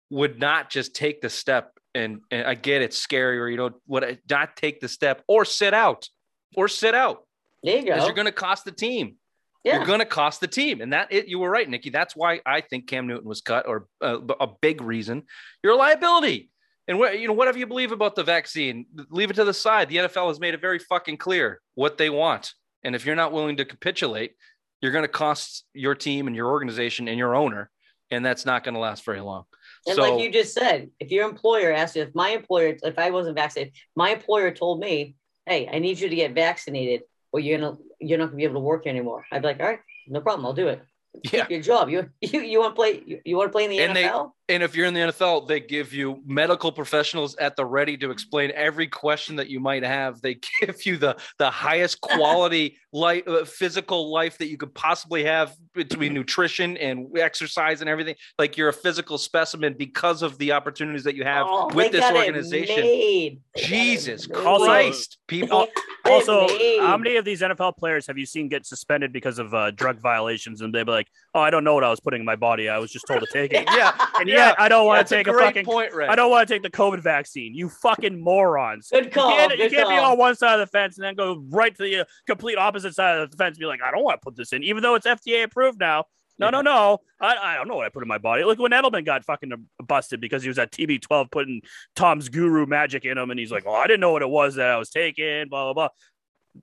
would 0.09 0.39
not 0.39 0.69
just 0.69 0.95
take 0.95 1.21
the 1.21 1.29
step. 1.29 1.72
And, 1.95 2.21
and 2.31 2.47
I 2.47 2.55
get 2.55 2.81
it's 2.81 2.97
scary, 2.97 3.39
or 3.39 3.47
you 3.49 3.57
know, 3.57 3.71
what 3.85 4.19
not 4.29 4.55
take 4.55 4.79
the 4.79 4.87
step 4.87 5.23
or 5.27 5.45
sit 5.45 5.73
out, 5.73 6.07
or 6.55 6.67
sit 6.67 6.95
out 6.95 7.25
There 7.61 7.77
you 7.77 7.83
because 7.83 7.99
go. 7.99 8.05
you're 8.05 8.15
going 8.15 8.25
to 8.25 8.31
cost 8.31 8.65
the 8.65 8.71
team 8.71 9.17
yeah. 9.63 9.77
you're 9.77 9.85
going 9.85 9.99
to 9.99 10.05
cost 10.05 10.41
the 10.41 10.47
team. 10.47 10.81
And 10.81 10.93
that 10.93 11.07
it, 11.11 11.27
you 11.27 11.39
were 11.39 11.49
right, 11.49 11.69
Nykki. 11.69 11.91
That's 11.91 12.15
why 12.15 12.41
I 12.45 12.61
think 12.61 12.87
Cam 12.87 13.07
Newton 13.07 13.27
was 13.27 13.41
cut, 13.41 13.67
or 13.67 13.87
uh, 14.01 14.19
a 14.39 14.47
big 14.61 14.81
reason. 14.81 15.23
You're 15.63 15.73
a 15.73 15.77
liability. 15.77 16.49
And 16.87 16.99
what 16.99 17.17
you 17.17 17.27
know, 17.27 17.33
whatever 17.33 17.57
you 17.57 17.65
believe 17.65 17.93
about 17.93 18.15
the 18.15 18.23
vaccine, 18.23 18.85
leave 19.09 19.29
it 19.29 19.35
to 19.35 19.45
the 19.45 19.53
side. 19.53 19.87
The 19.87 19.97
NFL 19.97 20.27
has 20.27 20.39
made 20.39 20.53
it 20.53 20.61
very 20.61 20.79
fucking 20.79 21.17
clear 21.17 21.61
what 21.75 21.97
they 21.97 22.09
want. 22.09 22.53
And 22.83 22.93
if 22.93 23.05
you're 23.05 23.15
not 23.15 23.31
willing 23.31 23.55
to 23.57 23.65
capitulate, 23.65 24.33
you're 24.81 24.91
going 24.91 25.05
to 25.05 25.09
cost 25.09 25.63
your 25.73 25.95
team 25.95 26.27
and 26.27 26.35
your 26.35 26.49
organization 26.49 27.07
and 27.07 27.17
your 27.17 27.35
owner, 27.35 27.71
and 28.11 28.25
that's 28.25 28.45
not 28.45 28.65
going 28.65 28.73
to 28.73 28.81
last 28.81 29.05
very 29.05 29.21
long. 29.21 29.45
And 29.85 29.95
so 29.95 30.01
like 30.01 30.21
you 30.21 30.31
just 30.31 30.53
said, 30.53 30.89
if 30.99 31.11
your 31.11 31.27
employer 31.27 31.71
asked 31.71 31.95
you, 31.95 32.03
if 32.03 32.15
my 32.15 32.29
employer, 32.29 32.75
if 32.81 32.97
I 32.97 33.09
wasn't 33.09 33.35
vaccinated, 33.35 33.73
my 33.95 34.11
employer 34.11 34.51
told 34.51 34.79
me, 34.79 35.15
"Hey, 35.45 35.69
I 35.71 35.79
need 35.79 35.99
you 35.99 36.09
to 36.09 36.15
get 36.15 36.33
vaccinated, 36.33 37.01
or 37.31 37.39
you're 37.39 37.59
gonna, 37.59 37.77
you're 37.99 38.17
not 38.17 38.27
gonna 38.27 38.37
be 38.37 38.43
able 38.45 38.55
to 38.55 38.59
work 38.61 38.87
anymore." 38.87 39.25
I'd 39.31 39.41
be 39.41 39.47
like, 39.49 39.59
"All 39.59 39.67
right, 39.67 39.79
no 40.07 40.21
problem, 40.21 40.45
I'll 40.45 40.53
do 40.53 40.69
it." 40.69 40.81
yeah. 41.23 41.41
Keep 41.41 41.49
your 41.49 41.61
job. 41.61 41.89
You, 41.89 42.09
you, 42.21 42.41
you 42.41 42.59
want 42.59 42.75
to 42.75 42.75
play? 42.75 43.03
You, 43.05 43.19
you 43.25 43.37
want 43.37 43.49
to 43.49 43.51
play 43.51 43.65
in 43.65 43.69
the 43.69 43.79
And 43.79 43.97
NFL? 43.97 44.31
And 44.49 44.61
if 44.61 44.75
you're 44.75 44.85
in 44.87 44.93
the 44.93 44.99
NFL, 44.99 45.47
they 45.47 45.61
give 45.61 45.93
you 45.93 46.21
medical 46.25 46.71
professionals 46.71 47.33
at 47.37 47.55
the 47.55 47.65
ready 47.65 47.95
to 47.97 48.11
explain 48.11 48.51
every 48.53 48.87
question 48.87 49.37
that 49.37 49.47
you 49.49 49.61
might 49.61 49.83
have. 49.83 50.21
They 50.21 50.35
give 50.61 50.85
you 50.85 50.97
the 50.97 51.15
the 51.39 51.49
highest 51.49 52.01
quality 52.01 52.77
life, 52.91 53.27
uh, 53.27 53.45
physical 53.45 54.11
life 54.11 54.37
that 54.39 54.47
you 54.49 54.57
could 54.57 54.73
possibly 54.73 55.23
have 55.23 55.55
between 55.73 56.13
nutrition 56.13 56.75
and 56.77 57.07
exercise 57.17 57.79
and 57.81 57.89
everything. 57.89 58.15
Like 58.37 58.57
you're 58.57 58.69
a 58.69 58.73
physical 58.73 59.17
specimen 59.17 59.75
because 59.77 60.21
of 60.21 60.37
the 60.37 60.51
opportunities 60.51 61.05
that 61.05 61.15
you 61.15 61.23
have 61.23 61.45
Oh, 61.49 61.69
with 61.73 61.91
this 61.93 62.03
organization. 62.03 62.75
made. 62.81 63.41
They 63.55 63.61
got 63.61 63.63
it 63.63 63.67
Jesus 63.67 64.27
made. 64.27 64.37
Also- 64.39 64.65
Christ, 64.65 65.17
people! 65.27 65.67
Also, 66.05 66.47
how 66.81 66.97
many 66.97 67.15
of 67.15 67.23
these 67.23 67.41
NFL 67.41 67.77
players 67.77 68.05
have 68.07 68.17
you 68.17 68.25
seen 68.25 68.49
get 68.49 68.65
suspended 68.65 69.13
because 69.13 69.39
of 69.39 69.53
uh, 69.53 69.71
drug 69.71 69.99
violations? 70.01 70.59
And 70.59 70.73
they'd 70.75 70.85
be 70.85 70.91
like, 70.91 71.07
"Oh, 71.33 71.39
I 71.39 71.49
don't 71.49 71.63
know 71.63 71.73
what 71.73 71.83
I 71.83 71.89
was 71.89 71.99
putting 71.99 72.21
in 72.21 72.25
my 72.25 72.35
body. 72.35 72.69
I 72.69 72.77
was 72.79 72.91
just 72.91 73.05
told 73.07 73.21
to 73.21 73.27
take 73.31 73.53
it." 73.53 73.67
Yeah, 73.73 73.91
And 74.19 74.29
yeah, 74.29 74.49
yet, 74.49 74.55
I 74.59 74.69
don't 74.69 74.85
want 74.85 75.07
to 75.07 75.15
take 75.15 75.27
a 75.27 75.31
a, 75.31 75.39
fucking. 75.39 75.65
point, 75.65 75.93
Ray. 75.93 76.07
I 76.07 76.15
don't 76.15 76.29
want 76.29 76.47
to 76.47 76.53
take 76.53 76.61
the 76.61 76.69
COVID 76.69 77.01
vaccine. 77.01 77.55
You 77.55 77.69
fucking 77.69 78.19
morons. 78.19 78.89
Good 78.91 79.05
You 79.05 79.11
can't, 79.11 79.57
you 79.57 79.69
can't 79.69 79.89
be 79.89 79.95
on 79.95 80.17
one 80.17 80.35
side 80.35 80.59
of 80.59 80.59
the 80.59 80.67
fence 80.67 80.97
and 80.97 81.05
then 81.05 81.15
go 81.15 81.43
right 81.49 81.75
to 81.75 81.83
the 81.83 82.01
uh, 82.01 82.05
complete 82.27 82.57
opposite 82.57 82.93
side 82.93 83.17
of 83.17 83.31
the 83.31 83.37
fence 83.37 83.55
and 83.55 83.61
be 83.61 83.65
like, 83.65 83.81
I 83.81 83.91
don't 83.91 84.03
want 84.03 84.21
to 84.21 84.23
put 84.23 84.35
this 84.35 84.53
in, 84.53 84.63
even 84.63 84.83
though 84.83 84.95
it's 84.95 85.07
FDA 85.07 85.43
approved 85.43 85.79
now. 85.79 86.05
No, 86.39 86.49
no, 86.49 86.61
no. 86.61 86.99
I, 87.21 87.35
I 87.35 87.55
don't 87.55 87.67
know 87.67 87.75
what 87.75 87.85
I 87.85 87.89
put 87.89 88.01
in 88.01 88.07
my 88.07 88.17
body. 88.17 88.43
Look 88.43 88.59
when 88.59 88.71
Edelman 88.71 89.05
got 89.05 89.23
fucking 89.23 89.51
busted 89.87 90.19
because 90.19 90.41
he 90.41 90.49
was 90.49 90.57
at 90.57 90.71
TB12 90.71 91.31
putting 91.31 91.61
Tom's 91.95 92.29
guru 92.29 92.65
magic 92.65 93.05
in 93.05 93.17
him. 93.17 93.29
And 93.29 93.39
he's 93.39 93.51
like, 93.51 93.63
oh, 93.67 93.73
I 93.73 93.85
didn't 93.87 93.99
know 93.99 94.11
what 94.11 94.23
it 94.23 94.29
was 94.29 94.55
that 94.55 94.69
I 94.69 94.77
was 94.77 94.89
taking, 94.89 95.47
blah, 95.49 95.65
blah, 95.65 95.73
blah. 95.73 95.89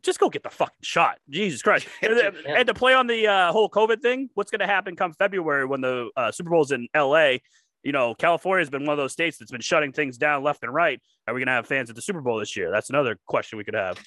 Just 0.02 0.20
go 0.20 0.28
get 0.28 0.42
the 0.42 0.50
fucking 0.50 0.74
shot. 0.82 1.18
Jesus 1.28 1.62
Christ. 1.62 1.86
and, 2.02 2.12
and 2.46 2.66
to 2.66 2.74
play 2.74 2.94
on 2.94 3.06
the 3.06 3.26
uh, 3.26 3.52
whole 3.52 3.68
COVID 3.68 4.00
thing, 4.00 4.30
what's 4.34 4.50
going 4.50 4.60
to 4.60 4.66
happen 4.66 4.96
come 4.96 5.12
February 5.12 5.66
when 5.66 5.80
the 5.80 6.10
uh, 6.16 6.30
Super 6.30 6.50
Bowl's 6.50 6.72
in 6.72 6.88
LA? 6.94 7.38
You 7.82 7.92
know, 7.92 8.14
California 8.14 8.60
has 8.60 8.70
been 8.70 8.82
one 8.84 8.92
of 8.92 8.98
those 8.98 9.12
states 9.12 9.38
that's 9.38 9.50
been 9.50 9.60
shutting 9.60 9.92
things 9.92 10.18
down 10.18 10.42
left 10.42 10.62
and 10.62 10.72
right. 10.72 11.00
Are 11.26 11.34
we 11.34 11.40
going 11.40 11.46
to 11.46 11.52
have 11.52 11.66
fans 11.66 11.90
at 11.90 11.96
the 11.96 12.02
Super 12.02 12.20
Bowl 12.20 12.38
this 12.38 12.56
year? 12.56 12.70
That's 12.70 12.90
another 12.90 13.18
question 13.26 13.56
we 13.58 13.64
could 13.64 13.74
have. 13.74 13.98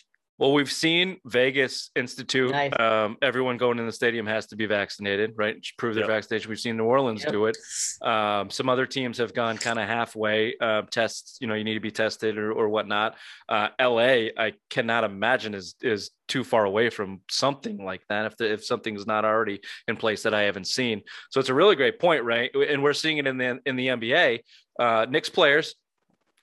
Well, 0.43 0.51
we've 0.51 0.69
seen 0.69 1.19
Vegas 1.23 1.89
institute. 1.95 2.51
Nice. 2.51 2.73
Um, 2.77 3.15
everyone 3.21 3.55
going 3.55 3.79
in 3.79 3.85
the 3.85 3.93
stadium 3.93 4.25
has 4.25 4.45
to 4.47 4.57
be 4.57 4.65
vaccinated, 4.65 5.31
right? 5.37 5.55
Prove 5.77 5.95
their 5.95 6.03
Yep. 6.03 6.09
vaccination. 6.09 6.49
We've 6.49 6.59
seen 6.59 6.75
New 6.75 6.83
Orleans 6.83 7.23
Yep. 7.23 7.31
do 7.31 7.45
it. 7.45 7.57
Um, 8.01 8.49
some 8.49 8.67
other 8.67 8.85
teams 8.85 9.19
have 9.19 9.33
gone 9.33 9.57
kind 9.57 9.79
of 9.79 9.87
halfway. 9.87 10.53
Uh, 10.59 10.81
tests, 10.91 11.37
you 11.39 11.47
know, 11.47 11.53
you 11.53 11.63
need 11.63 11.75
to 11.75 11.79
be 11.79 11.91
tested 11.91 12.37
or, 12.37 12.51
or 12.51 12.67
whatnot. 12.67 13.15
Uh, 13.47 13.69
LA, 13.79 14.31
I 14.37 14.51
cannot 14.69 15.05
imagine 15.05 15.53
is 15.53 15.75
is 15.81 16.11
too 16.27 16.43
far 16.43 16.65
away 16.65 16.89
from 16.89 17.21
something 17.31 17.77
like 17.85 18.01
that. 18.09 18.25
If 18.25 18.35
the, 18.35 18.51
if 18.51 18.65
something's 18.65 19.07
not 19.07 19.23
already 19.23 19.61
in 19.87 19.95
place 19.95 20.23
that 20.23 20.33
I 20.33 20.41
haven't 20.41 20.67
seen, 20.67 21.03
so 21.31 21.39
it's 21.39 21.47
a 21.47 21.53
really 21.53 21.77
great 21.77 21.99
point, 21.99 22.25
right? 22.25 22.53
And 22.53 22.83
we're 22.83 22.91
seeing 22.91 23.17
it 23.17 23.27
in 23.27 23.37
the 23.37 23.61
in 23.65 23.77
the 23.77 23.87
NBA. 23.87 24.39
Uh, 24.77 25.05
Knicks 25.09 25.29
players 25.29 25.75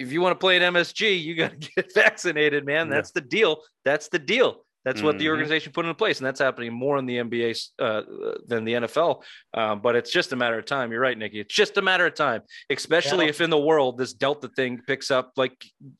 if 0.00 0.12
you 0.12 0.20
want 0.20 0.32
to 0.32 0.38
play 0.38 0.56
at 0.56 0.62
MSG, 0.72 1.22
you 1.22 1.34
got 1.36 1.50
to 1.52 1.56
get 1.76 1.92
vaccinated, 1.94 2.64
man. 2.66 2.88
Yeah. 2.88 2.94
That's 2.94 3.10
the 3.12 3.20
deal. 3.20 3.62
That's 3.84 4.08
the 4.08 4.18
deal. 4.18 4.64
That's 4.82 5.02
what 5.02 5.18
the 5.18 5.26
Mhm. 5.26 5.30
organization 5.32 5.72
put 5.74 5.84
into 5.84 5.94
place, 5.94 6.18
and 6.20 6.26
that's 6.26 6.40
happening 6.40 6.72
more 6.72 6.96
in 6.96 7.04
the 7.04 7.18
NBA 7.18 7.54
uh, 7.78 8.00
than 8.46 8.64
the 8.64 8.72
NFL. 8.76 9.22
Um, 9.52 9.82
but 9.82 9.94
it's 9.94 10.10
just 10.10 10.32
a 10.32 10.36
matter 10.36 10.58
of 10.58 10.64
time. 10.64 10.90
You're 10.90 11.02
right, 11.02 11.18
Nykki. 11.18 11.34
It's 11.34 11.54
just 11.54 11.76
a 11.76 11.82
matter 11.82 12.06
of 12.06 12.14
time, 12.14 12.40
especially 12.70 13.26
Yeah. 13.26 13.30
if 13.30 13.42
in 13.42 13.50
the 13.50 13.58
world 13.58 13.98
this 13.98 14.14
Delta 14.14 14.48
thing 14.48 14.80
picks 14.86 15.10
up 15.10 15.32
like 15.36 15.52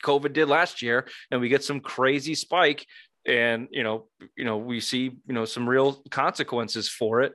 COVID 0.03 0.33
did 0.33 0.49
last 0.49 0.81
year, 0.81 1.07
and 1.31 1.43
we 1.43 1.51
get 1.51 1.63
some 1.63 1.81
crazy 1.81 2.35
spike, 2.35 2.87
and 3.27 3.69
you 3.71 3.83
know, 3.83 4.09
you 4.35 4.45
know, 4.47 4.57
we 4.57 4.81
see 4.81 5.03
you 5.27 5.35
know 5.35 5.45
some 5.45 5.69
real 5.69 6.03
consequences 6.11 6.89
for 6.89 7.21
it. 7.21 7.35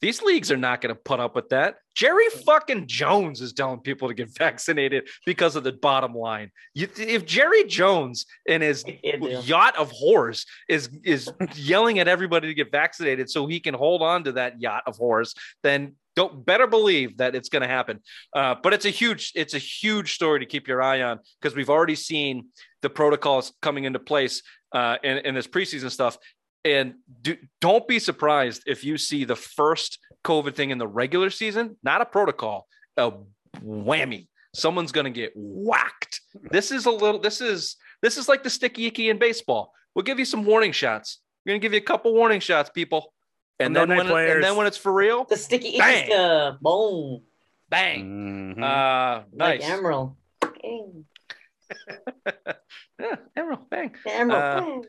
These 0.00 0.22
leagues 0.22 0.52
are 0.52 0.56
not 0.56 0.80
going 0.80 0.94
to 0.94 1.00
put 1.00 1.20
up 1.20 1.34
with 1.34 1.48
that. 1.48 1.76
Jerry 1.94 2.28
fucking 2.46 2.86
Jones 2.86 3.40
is 3.40 3.52
telling 3.52 3.80
people 3.80 4.08
to 4.08 4.14
get 4.14 4.28
vaccinated 4.38 5.08
because 5.26 5.56
of 5.56 5.64
the 5.64 5.72
bottom 5.72 6.14
line. 6.14 6.50
You, 6.74 6.88
if 6.96 7.26
Jerry 7.26 7.64
Jones 7.64 8.26
and 8.48 8.62
his 8.62 8.84
yacht 9.02 9.76
of 9.76 9.92
whores 9.92 10.46
is 10.68 10.88
is 11.02 11.30
yelling 11.54 11.98
at 11.98 12.06
everybody 12.06 12.48
to 12.48 12.54
get 12.54 12.70
vaccinated 12.70 13.28
so 13.28 13.46
he 13.46 13.58
can 13.60 13.74
hold 13.74 14.02
on 14.02 14.24
to 14.24 14.32
that 14.32 14.60
yacht 14.60 14.84
of 14.86 14.96
whores, 14.98 15.34
then 15.62 15.96
don't 16.14 16.44
better 16.44 16.66
believe 16.66 17.18
that 17.18 17.34
it's 17.34 17.48
going 17.48 17.62
to 17.62 17.68
happen. 17.68 18.00
Uh, 18.34 18.54
but 18.60 18.72
it's 18.72 18.84
a 18.84 18.90
huge 18.90 19.32
it's 19.34 19.54
a 19.54 19.58
huge 19.58 20.14
story 20.14 20.40
to 20.40 20.46
keep 20.46 20.66
your 20.68 20.82
eye 20.82 21.02
on 21.02 21.20
because 21.40 21.56
we've 21.56 21.70
already 21.70 21.94
seen 21.94 22.46
the 22.82 22.90
protocols 22.90 23.52
coming 23.62 23.84
into 23.84 23.98
place 23.98 24.42
uh, 24.72 24.96
in, 25.02 25.18
in 25.18 25.34
this 25.34 25.46
preseason 25.46 25.90
stuff. 25.90 26.18
And 26.74 26.94
do, 27.22 27.36
don't 27.60 27.86
be 27.88 27.98
surprised 27.98 28.62
if 28.66 28.84
you 28.84 28.98
see 28.98 29.24
the 29.24 29.36
first 29.36 29.98
COVID 30.24 30.54
thing 30.54 30.70
in 30.70 30.78
the 30.78 30.86
regular 30.86 31.30
season, 31.30 31.76
not 31.82 32.00
a 32.00 32.04
protocol, 32.04 32.66
a 32.96 33.12
whammy. 33.64 34.28
Someone's 34.54 34.92
going 34.92 35.04
to 35.04 35.10
get 35.10 35.32
whacked. 35.34 36.20
This 36.50 36.70
is 36.72 36.86
a 36.86 36.90
little. 36.90 37.20
This 37.20 37.40
is 37.40 37.76
this 38.02 38.16
is 38.16 38.28
like 38.28 38.42
the 38.42 38.50
sticky 38.50 38.86
icky 38.86 39.08
in 39.10 39.18
baseball. 39.18 39.72
We'll 39.94 40.02
give 40.04 40.18
you 40.18 40.24
some 40.24 40.44
warning 40.44 40.72
shots. 40.72 41.20
We're 41.44 41.52
going 41.52 41.60
to 41.60 41.64
give 41.64 41.72
you 41.72 41.78
a 41.78 41.82
couple 41.82 42.12
warning 42.14 42.40
shots, 42.40 42.70
people. 42.70 43.12
And 43.60 43.74
No 43.74 43.86
then 43.86 43.96
when 43.96 44.06
players. 44.06 44.34
and 44.36 44.44
then 44.44 44.56
when 44.56 44.66
it's 44.66 44.76
for 44.76 44.92
real, 44.92 45.24
The 45.24 45.36
sticky 45.36 45.68
icky 45.70 45.78
Bang. 45.78 46.06
stuff. 46.06 46.60
Boom. 46.60 47.22
bang. 47.68 48.54
Mhm. 48.56 48.62
Uh, 48.62 49.24
Like 49.32 49.60
nice. 49.60 49.68
Emerald. 49.70 50.16
Bang. 50.40 51.04
yeah, 53.00 53.16
Emerald, 53.36 53.68
bang. 53.70 53.94
Emerald. 54.06 54.42
Uh, 54.42 54.60
bang. 54.60 54.84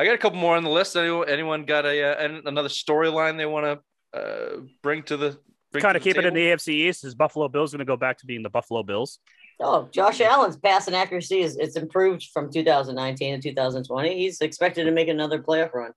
I 0.00 0.04
got 0.06 0.14
a 0.14 0.18
couple 0.18 0.38
more 0.38 0.56
on 0.56 0.64
the 0.64 0.70
list. 0.70 0.96
Anyone, 0.96 1.28
anyone 1.28 1.64
got 1.66 1.84
a 1.84 2.02
uh, 2.02 2.40
another 2.46 2.70
storyline 2.70 3.36
they 3.36 3.44
want 3.44 3.66
to 3.66 4.18
uh, 4.18 4.60
bring 4.82 5.02
to 5.04 5.18
the 5.18 5.38
bring 5.72 5.82
kind 5.82 5.94
to 5.94 5.98
of 5.98 6.02
keep 6.02 6.16
it 6.16 6.24
in 6.24 6.32
the 6.32 6.40
AFC 6.40 6.68
East. 6.68 7.04
Is 7.04 7.14
Buffalo 7.14 7.48
Bills 7.48 7.72
going 7.72 7.80
to 7.80 7.84
go 7.84 7.98
back 7.98 8.16
to 8.18 8.26
being 8.26 8.42
the 8.42 8.48
Buffalo 8.48 8.82
Bills? 8.82 9.18
Oh, 9.60 9.90
Josh 9.92 10.22
Allen's 10.22 10.56
passing 10.56 10.94
accuracy 10.94 11.40
is 11.40 11.58
it's 11.58 11.76
improved 11.76 12.28
from 12.32 12.50
2019 12.50 13.42
to 13.42 13.48
2020. 13.50 14.16
He's 14.16 14.40
expected 14.40 14.84
to 14.84 14.90
make 14.90 15.08
another 15.08 15.42
playoff 15.42 15.74
run. 15.74 15.92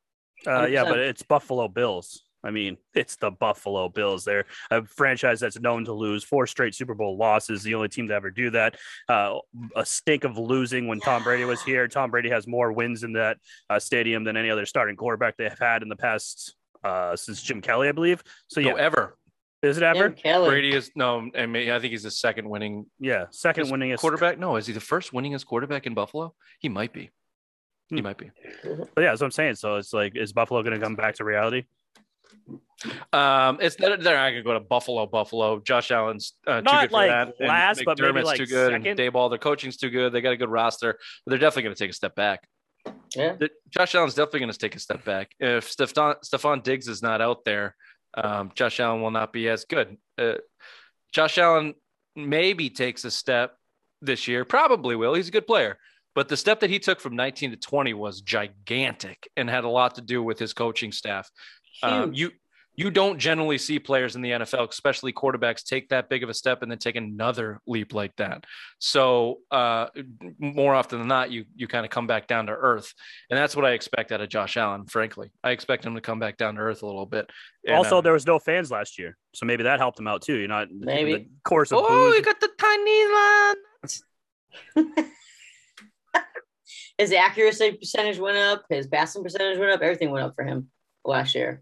Uh, 0.45 0.65
yeah, 0.65 0.83
but 0.83 0.99
it's 0.99 1.23
Buffalo 1.23 1.69
Bills. 1.69 2.23
I 2.43 2.51
mean, 2.51 2.77
it's 2.93 3.15
the 3.15 3.31
Buffalo 3.31 3.87
Bills. 3.89 4.25
They're 4.25 4.45
a 4.69 4.83
franchise 4.83 5.39
that's 5.39 5.59
known 5.59 5.85
to 5.85 5.93
lose 5.93 6.23
four 6.23 6.45
straight 6.45 6.75
Super 6.75 6.93
Bowl 6.93 7.15
losses. 7.17 7.63
The 7.63 7.73
only 7.75 7.87
team 7.89 8.07
to 8.09 8.13
ever 8.13 8.31
do 8.31 8.49
that. 8.51 8.75
Uh, 9.07 9.39
a 9.75 9.85
stink 9.85 10.23
of 10.25 10.37
losing 10.37 10.87
when 10.87 10.99
Tom 10.99 11.23
Brady 11.23 11.45
was 11.45 11.61
here. 11.63 11.87
Tom 11.87 12.11
Brady 12.11 12.29
has 12.29 12.45
more 12.45 12.71
wins 12.73 13.03
in 13.03 13.13
that 13.13 13.37
uh, 13.69 13.79
stadium 13.79 14.23
than 14.23 14.35
any 14.35 14.49
other 14.49 14.65
starting 14.65 14.95
quarterback 14.95 15.37
they 15.37 15.45
have 15.47 15.59
had 15.59 15.81
in 15.83 15.89
the 15.89 15.95
past 15.95 16.55
uh, 16.83 17.15
since 17.15 17.41
Jim 17.41 17.61
Kelly, 17.61 17.87
I 17.87 17.93
believe. 17.93 18.21
So 18.49 18.59
No, 18.59 18.75
ever. 18.75 19.17
is 19.61 19.77
it 19.77 19.83
ever? 19.83 20.09
Kelly. 20.09 20.49
Brady 20.49 20.73
is 20.75 20.91
no. 20.95 21.29
I 21.37 21.45
mean, 21.45 21.69
I 21.69 21.79
think 21.79 21.91
he's 21.91 22.03
the 22.03 22.11
second 22.11 22.49
winning 22.49 22.85
Yeah, 22.99 23.27
second 23.31 23.67
winningest 23.67 23.99
quarterback. 23.99 24.37
No, 24.37 24.57
is 24.57 24.67
he 24.67 24.73
the 24.73 24.81
first 24.81 25.13
winningest 25.13 25.45
quarterback 25.45 25.85
in 25.87 25.93
Buffalo? 25.93 26.35
He 26.59 26.67
might 26.67 26.91
be. 26.91 27.09
He 27.87 27.97
Hmm. 27.97 28.03
might 28.03 28.17
be. 28.17 28.31
But 28.63 29.01
yeah, 29.01 29.11
that's 29.11 29.21
what 29.21 29.27
I'm 29.27 29.31
saying. 29.31 29.55
So 29.55 29.77
it's 29.77 29.93
like, 29.93 30.17
is 30.17 30.33
Buffalo 30.33 30.61
going 30.61 30.77
to 30.77 30.83
come 30.85 30.95
back 30.95 31.15
to 31.15 31.23
reality? 31.23 31.63
Um, 33.13 33.59
it's 33.61 33.75
they're, 33.77 33.95
they're 33.97 34.15
not 34.15 34.31
gonna 34.31 34.43
go 34.43 34.53
to 34.53 34.59
Buffalo. 34.59 35.05
Buffalo. 35.05 35.59
Josh 35.59 35.91
Allen's 35.91 36.33
uh, 36.45 36.57
too 36.57 36.63
Not 36.63 36.81
good 36.81 36.89
for 36.89 36.97
like 36.97 37.09
that. 37.09 37.33
and 37.39 37.47
last, 37.47 37.81
but 37.85 37.97
maybe 37.99 38.11
McDermott's 38.11 38.25
like 38.25 38.37
too 38.37 38.45
good. 38.45 38.71
second. 38.71 38.99
And 38.99 38.99
Daboll, 38.99 39.29
their 39.29 39.39
coaching's 39.39 39.77
too 39.77 39.89
good. 39.89 40.11
They 40.11 40.21
got 40.21 40.33
a 40.33 40.37
good 40.37 40.49
roster, 40.49 40.97
but 41.25 41.29
they're 41.29 41.39
definitely 41.39 41.63
gonna 41.63 41.75
take 41.75 41.91
a 41.91 41.93
step 41.93 42.15
back. 42.15 42.47
Yeah. 43.15 43.35
Josh 43.69 43.95
Allen's 43.95 44.15
definitely 44.15 44.41
going 44.41 44.51
to 44.51 44.57
take 44.57 44.75
a 44.75 44.79
step 44.79 45.03
back. 45.05 45.31
If 45.39 45.69
Stefon 45.69 46.15
Stefon 46.25 46.63
Diggs 46.63 46.87
is 46.87 47.01
not 47.01 47.21
out 47.21 47.45
there, 47.45 47.75
um, 48.15 48.51
Josh 48.55 48.79
Allen 48.79 49.01
will 49.01 49.11
not 49.11 49.31
be 49.31 49.49
as 49.49 49.65
good. 49.65 49.97
Uh, 50.17 50.33
Josh 51.13 51.37
Allen 51.37 51.75
maybe 52.15 52.69
takes 52.69 53.05
a 53.05 53.11
step 53.11 53.55
this 54.01 54.27
year. 54.27 54.45
Probably 54.45 54.95
will. 54.95 55.13
He's 55.13 55.27
a 55.27 55.31
good 55.31 55.47
player. 55.47 55.77
But 56.15 56.27
the 56.27 56.37
step 56.37 56.59
that 56.59 56.69
he 56.69 56.77
took 56.77 56.99
from 56.99 57.15
19 57.15 57.51
to 57.51 57.57
20 57.57 57.93
was 57.95 58.21
gigantic 58.21 59.27
and 59.35 59.49
had 59.49 59.63
a 59.63 59.69
lot 59.69 59.95
to 59.95 60.01
do 60.01 60.21
with 60.21 60.37
his 60.37 60.53
coaching 60.53 60.91
staff. 60.91 61.29
Um, 61.81 62.13
you 62.13 62.31
you 62.75 62.89
don't 62.89 63.19
generally 63.19 63.57
see 63.57 63.77
players 63.77 64.15
in 64.15 64.21
the 64.21 64.31
NFL, 64.31 64.69
especially 64.69 65.13
quarterbacks, 65.13 65.63
take 65.63 65.89
that 65.89 66.09
big 66.09 66.23
of 66.23 66.29
a 66.29 66.33
step 66.33 66.63
and 66.63 66.71
then 66.71 66.79
take 66.79 66.95
another 66.95 67.59
leap 67.67 67.93
like 67.93 68.15
that. 68.15 68.45
So 68.79 69.39
uh, 69.51 69.87
more 70.39 70.73
often 70.73 70.99
than 70.99 71.07
not, 71.07 71.29
you 71.31 71.45
you 71.55 71.67
kind 71.67 71.85
of 71.85 71.91
come 71.91 72.07
back 72.07 72.27
down 72.27 72.47
to 72.47 72.53
earth, 72.53 72.91
and 73.29 73.37
that's 73.37 73.55
what 73.55 73.65
I 73.65 73.71
expect 73.71 74.11
out 74.11 74.21
of 74.21 74.29
Josh 74.29 74.57
Allen. 74.57 74.85
Frankly, 74.87 75.31
I 75.43 75.51
expect 75.51 75.85
him 75.85 75.93
to 75.95 76.01
come 76.01 76.19
back 76.19 76.37
down 76.37 76.55
to 76.55 76.61
earth 76.61 76.81
a 76.81 76.85
little 76.85 77.05
bit. 77.05 77.29
And, 77.65 77.75
also, 77.75 77.99
uh, 77.99 78.01
there 78.01 78.13
was 78.13 78.25
no 78.25 78.39
fans 78.39 78.71
last 78.71 78.97
year, 78.97 79.17
so 79.33 79.45
maybe 79.45 79.63
that 79.63 79.79
helped 79.79 79.99
him 79.99 80.07
out 80.07 80.23
too. 80.23 80.35
You're 80.35 80.47
not 80.47 80.69
Maybe. 80.71 81.13
the 81.13 81.27
course 81.43 81.71
of 81.71 81.79
oh, 81.81 81.87
booze. 81.87 82.15
you 82.15 82.21
got 82.23 82.39
the 82.39 82.49
tiny 82.57 83.05
line. 84.95 85.09
His 86.97 87.11
accuracy 87.11 87.71
percentage 87.73 88.19
went 88.19 88.37
up. 88.37 88.65
His 88.69 88.87
passing 88.87 89.23
percentage 89.23 89.57
went 89.57 89.71
up. 89.71 89.81
Everything 89.81 90.11
went 90.11 90.25
up 90.25 90.35
for 90.35 90.43
him 90.43 90.69
last 91.05 91.35
year. 91.35 91.61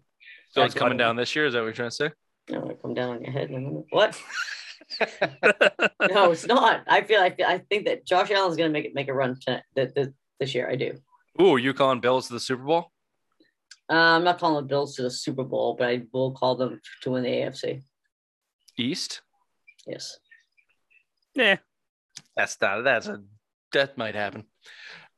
So 0.50 0.62
it's 0.62 0.74
coming 0.74 0.98
down 0.98 1.16
this 1.16 1.34
year. 1.34 1.46
Is 1.46 1.54
that 1.54 1.60
what 1.60 1.66
you're 1.66 1.72
trying 1.72 1.90
to 1.90 1.94
say? 1.96 2.10
No, 2.50 2.68
I 2.68 2.74
come 2.74 2.94
down 2.94 3.16
on 3.16 3.22
your 3.22 3.32
head. 3.32 3.48
in 3.50 3.56
a 3.56 3.60
minute. 3.60 3.84
What? 3.90 4.20
No, 6.10 6.32
it's 6.32 6.46
not. 6.46 6.82
I 6.86 7.02
feel. 7.02 7.20
I 7.20 7.30
feel. 7.30 7.46
I 7.46 7.58
think 7.58 7.86
that 7.86 8.04
Josh 8.04 8.30
Allen's 8.30 8.56
going 8.56 8.68
to 8.68 8.72
make 8.72 8.84
it 8.84 8.94
make 8.94 9.08
a 9.08 9.14
run 9.14 9.38
to, 9.46 9.62
th- 9.74 9.94
th- 9.94 10.08
this 10.38 10.54
year. 10.54 10.68
I 10.68 10.76
do. 10.76 10.98
Ooh, 11.40 11.56
you 11.56 11.72
calling 11.72 12.00
Bills 12.00 12.26
to 12.26 12.34
the 12.34 12.40
Super 12.40 12.64
Bowl? 12.64 12.90
Uh, 13.90 13.94
I'm 13.94 14.24
not 14.24 14.38
calling 14.38 14.56
the 14.62 14.68
Bills 14.68 14.96
to 14.96 15.02
the 15.02 15.10
Super 15.10 15.44
Bowl, 15.44 15.76
but 15.78 15.88
I 15.88 16.02
will 16.12 16.32
call 16.32 16.56
them 16.56 16.80
to 17.02 17.10
win 17.12 17.22
the 17.22 17.30
AFC. 17.30 17.82
East? 18.78 19.22
Yes. 19.86 20.18
yeah, 21.34 21.56
That's 22.36 22.60
not. 22.60 22.82
That's 22.82 23.06
a. 23.06 23.22
That 23.72 23.96
might 23.96 24.14
happen. 24.14 24.44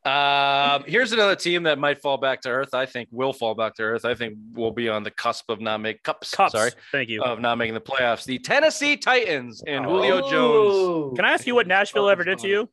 Um, 0.04 0.84
here's 0.86 1.12
another 1.12 1.34
team 1.34 1.62
that 1.62 1.78
might 1.78 2.02
fall 2.02 2.18
back 2.18 2.42
to 2.42 2.50
earth. 2.50 2.74
I 2.74 2.84
think 2.84 3.08
will 3.10 3.32
fall 3.32 3.54
back 3.54 3.74
to 3.76 3.82
earth. 3.82 4.04
I 4.04 4.14
think 4.14 4.36
we'll 4.52 4.70
be 4.70 4.88
on 4.90 5.02
the 5.02 5.10
cusp 5.10 5.48
of 5.48 5.60
not 5.62 5.78
make 5.80 6.02
cups. 6.02 6.30
cups. 6.34 6.52
Sorry, 6.52 6.70
Thank 6.92 7.08
you. 7.08 7.22
of 7.22 7.40
not 7.40 7.56
making 7.56 7.72
the 7.74 7.80
playoffs. 7.80 8.24
The 8.24 8.38
Tennessee 8.38 8.96
Titans 8.98 9.62
and 9.66 9.86
Oh. 9.86 9.90
Julio 9.90 10.30
Jones. 10.30 11.16
Can 11.16 11.24
I 11.24 11.30
ask 11.32 11.46
you 11.46 11.54
what 11.54 11.66
Nashville 11.66 12.08
ever 12.10 12.22
did 12.22 12.38
to 12.40 12.48
you? 12.48 12.68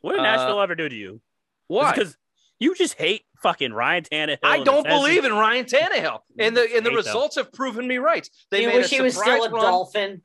What 0.00 0.12
did 0.12 0.20
Uh, 0.20 0.24
Nashville 0.24 0.60
ever 0.60 0.76
do 0.76 0.88
to 0.88 0.94
you? 0.94 1.20
Why? 1.66 1.90
Because 1.92 2.16
you 2.60 2.76
just 2.76 2.94
hate 2.94 3.22
fucking 3.42 3.72
Ryan 3.72 4.04
Tannehill. 4.04 4.38
I 4.44 4.62
don't 4.62 4.86
believe 4.86 5.24
in 5.24 5.32
Ryan 5.32 5.64
Tannehill, 5.64 6.20
and 6.38 6.56
the 6.56 6.62
and 6.62 6.70
the 6.70 6.74
Hate 6.74 6.84
them. 6.84 6.94
results 6.94 7.34
have 7.34 7.52
proven 7.52 7.86
me 7.88 7.98
right. 7.98 8.28
They 8.52 8.62
you 8.62 8.68
made 8.68 8.76
wish 8.76 8.92
a 8.92 8.94
he 8.96 9.00
was 9.02 9.16
still 9.16 9.24
a 9.40 9.42
surprise 9.42 9.50
run. 9.52 9.62
Dolphin. 9.72 10.22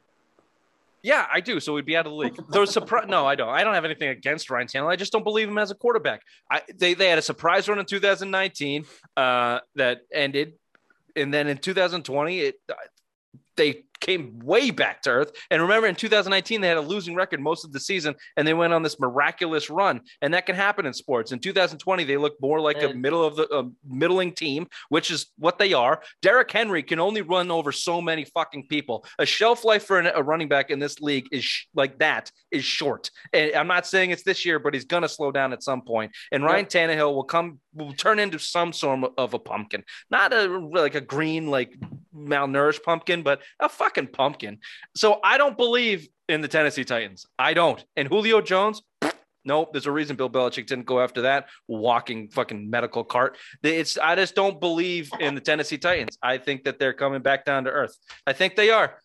Yeah, 1.04 1.26
I 1.32 1.40
do. 1.40 1.60
So 1.60 1.74
we'd 1.74 1.86
be 1.86 1.98
out 1.98 2.06
of 2.06 2.12
the 2.12 2.16
league. 2.16 2.38
There 2.52 2.62
was 2.62 2.72
surprise. 2.72 3.06
No, 3.08 3.26
I 3.26 3.36
don't. 3.36 3.50
I 3.50 3.64
don't 3.64 3.74
have 3.74 3.86
anything 3.86 4.10
against 4.10 4.50
Ryan 4.50 4.68
Tannehill. 4.68 4.92
I 4.92 4.96
just 4.96 5.12
don't 5.12 5.24
believe 5.24 5.48
him 5.48 5.58
as 5.58 5.72
a 5.72 5.76
quarterback. 5.76 6.22
I 6.50 6.62
they 6.76 6.94
they 6.94 7.10
had 7.10 7.18
a 7.18 7.24
surprise 7.24 7.68
run 7.68 7.80
in 7.80 7.86
2019 7.86 8.86
uh, 9.18 9.60
that 9.76 10.02
ended, 10.14 10.54
and 11.16 11.34
then 11.34 11.48
in 11.48 11.58
2020 11.58 12.40
it 12.40 12.56
they 13.56 13.84
came 14.02 14.40
way 14.40 14.72
back 14.72 15.02
to 15.04 15.10
earth. 15.12 15.32
And 15.50 15.62
remember, 15.62 15.88
in 15.88 15.96
2019, 15.96 16.60
they 16.60 16.68
had 16.68 16.78
a 16.78 16.82
losing 16.82 17.16
record 17.16 17.40
most 17.40 17.64
of 17.64 17.72
the 17.72 17.80
season, 17.80 18.16
and 18.36 18.48
they 18.48 18.54
went 18.54 18.74
on 18.74 18.84
this 18.84 19.00
miraculous 19.00 19.70
run. 19.70 20.02
And 20.22 20.34
that 20.34 20.46
can 20.46 20.56
happen 20.56 20.86
in 20.86 20.94
sports. 20.94 21.32
In 21.32 21.40
2020, 21.40 22.04
they 22.04 22.18
looked 22.18 22.42
more 22.42 22.60
like 22.60 22.82
a 22.82 22.94
middle 22.94 23.24
of 23.24 23.36
the 23.36 23.48
uh, 23.48 23.64
middling 23.88 24.34
team, 24.34 24.68
which 24.90 25.12
is 25.12 25.28
what 25.38 25.58
they 25.58 25.74
are. 25.74 26.02
Derrick 26.22 26.52
Henry 26.52 26.84
can 26.84 27.00
only 27.00 27.22
run 27.22 27.52
over 27.52 27.72
so 27.72 28.02
many 28.02 28.26
fucking 28.26 28.68
people. 28.68 29.06
A 29.20 29.26
shelf 29.26 29.64
life 29.64 29.86
for 29.86 30.00
an, 30.00 30.12
a 30.14 30.22
running 30.22 30.50
back 30.50 30.70
in 30.70 30.80
this 30.80 31.00
league 31.00 31.28
is 31.32 31.44
sh- 31.44 31.66
like 31.76 32.00
that 32.00 32.32
is 32.52 32.64
short. 32.64 33.10
And 33.34 33.54
I'm 33.56 33.68
not 33.68 33.88
saying 33.88 34.12
it's 34.12 34.24
this 34.24 34.46
year, 34.46 34.60
but 34.60 34.74
he's 34.74 34.86
going 34.86 35.04
to 35.04 35.10
slow 35.10 35.32
down 35.32 35.54
at 35.54 35.64
some 35.64 35.82
point. 35.82 36.12
And 36.32 36.44
Ryan 36.44 36.66
Tannehill 36.66 37.14
will 37.14 37.24
come, 37.24 37.60
will 37.74 37.94
turn 37.94 38.20
into 38.20 38.40
some 38.40 38.74
sort 38.74 39.12
of 39.18 39.34
a 39.34 39.40
pumpkin, 39.40 39.84
not 40.10 40.34
a 40.34 40.46
like 40.46 40.96
a 40.96 41.02
green, 41.02 41.48
like 41.48 41.76
malnourished 42.16 42.84
pumpkin, 42.84 43.24
but 43.24 43.42
a 43.60 43.70
fucking 43.70 44.08
pumpkin. 44.08 44.60
So 44.96 45.20
I 45.24 45.38
don't 45.38 45.58
believe 45.58 46.08
in 46.28 46.42
the 46.42 46.48
Tennessee 46.48 46.84
Titans. 46.84 47.26
I 47.38 47.54
don't. 47.54 47.84
And 47.96 48.08
Julio 48.08 48.42
Jones, 48.42 48.82
nope. 49.46 49.72
There's 49.72 49.88
a 49.88 49.92
reason 49.92 50.16
Bill 50.16 50.30
Belichick 50.30 50.68
didn't 50.68 50.86
go 50.86 51.02
after 51.02 51.22
that 51.24 51.48
walking 51.68 52.30
fucking 52.30 52.70
medical 52.70 53.04
cart. 53.04 53.38
It's 53.64 53.98
I 53.98 54.16
just 54.16 54.36
don't 54.36 54.60
believe 54.60 55.10
in 55.20 55.36
the 55.36 55.42
Tennessee 55.42 55.78
Titans. 55.78 56.18
I 56.22 56.38
think 56.38 56.64
that 56.64 56.80
they're 56.80 56.94
coming 56.94 57.22
back 57.22 57.46
down 57.46 57.66
to 57.66 57.72
earth. 57.72 57.96
I 58.26 58.34
think 58.34 58.56
they 58.56 58.70
are. 58.70 58.98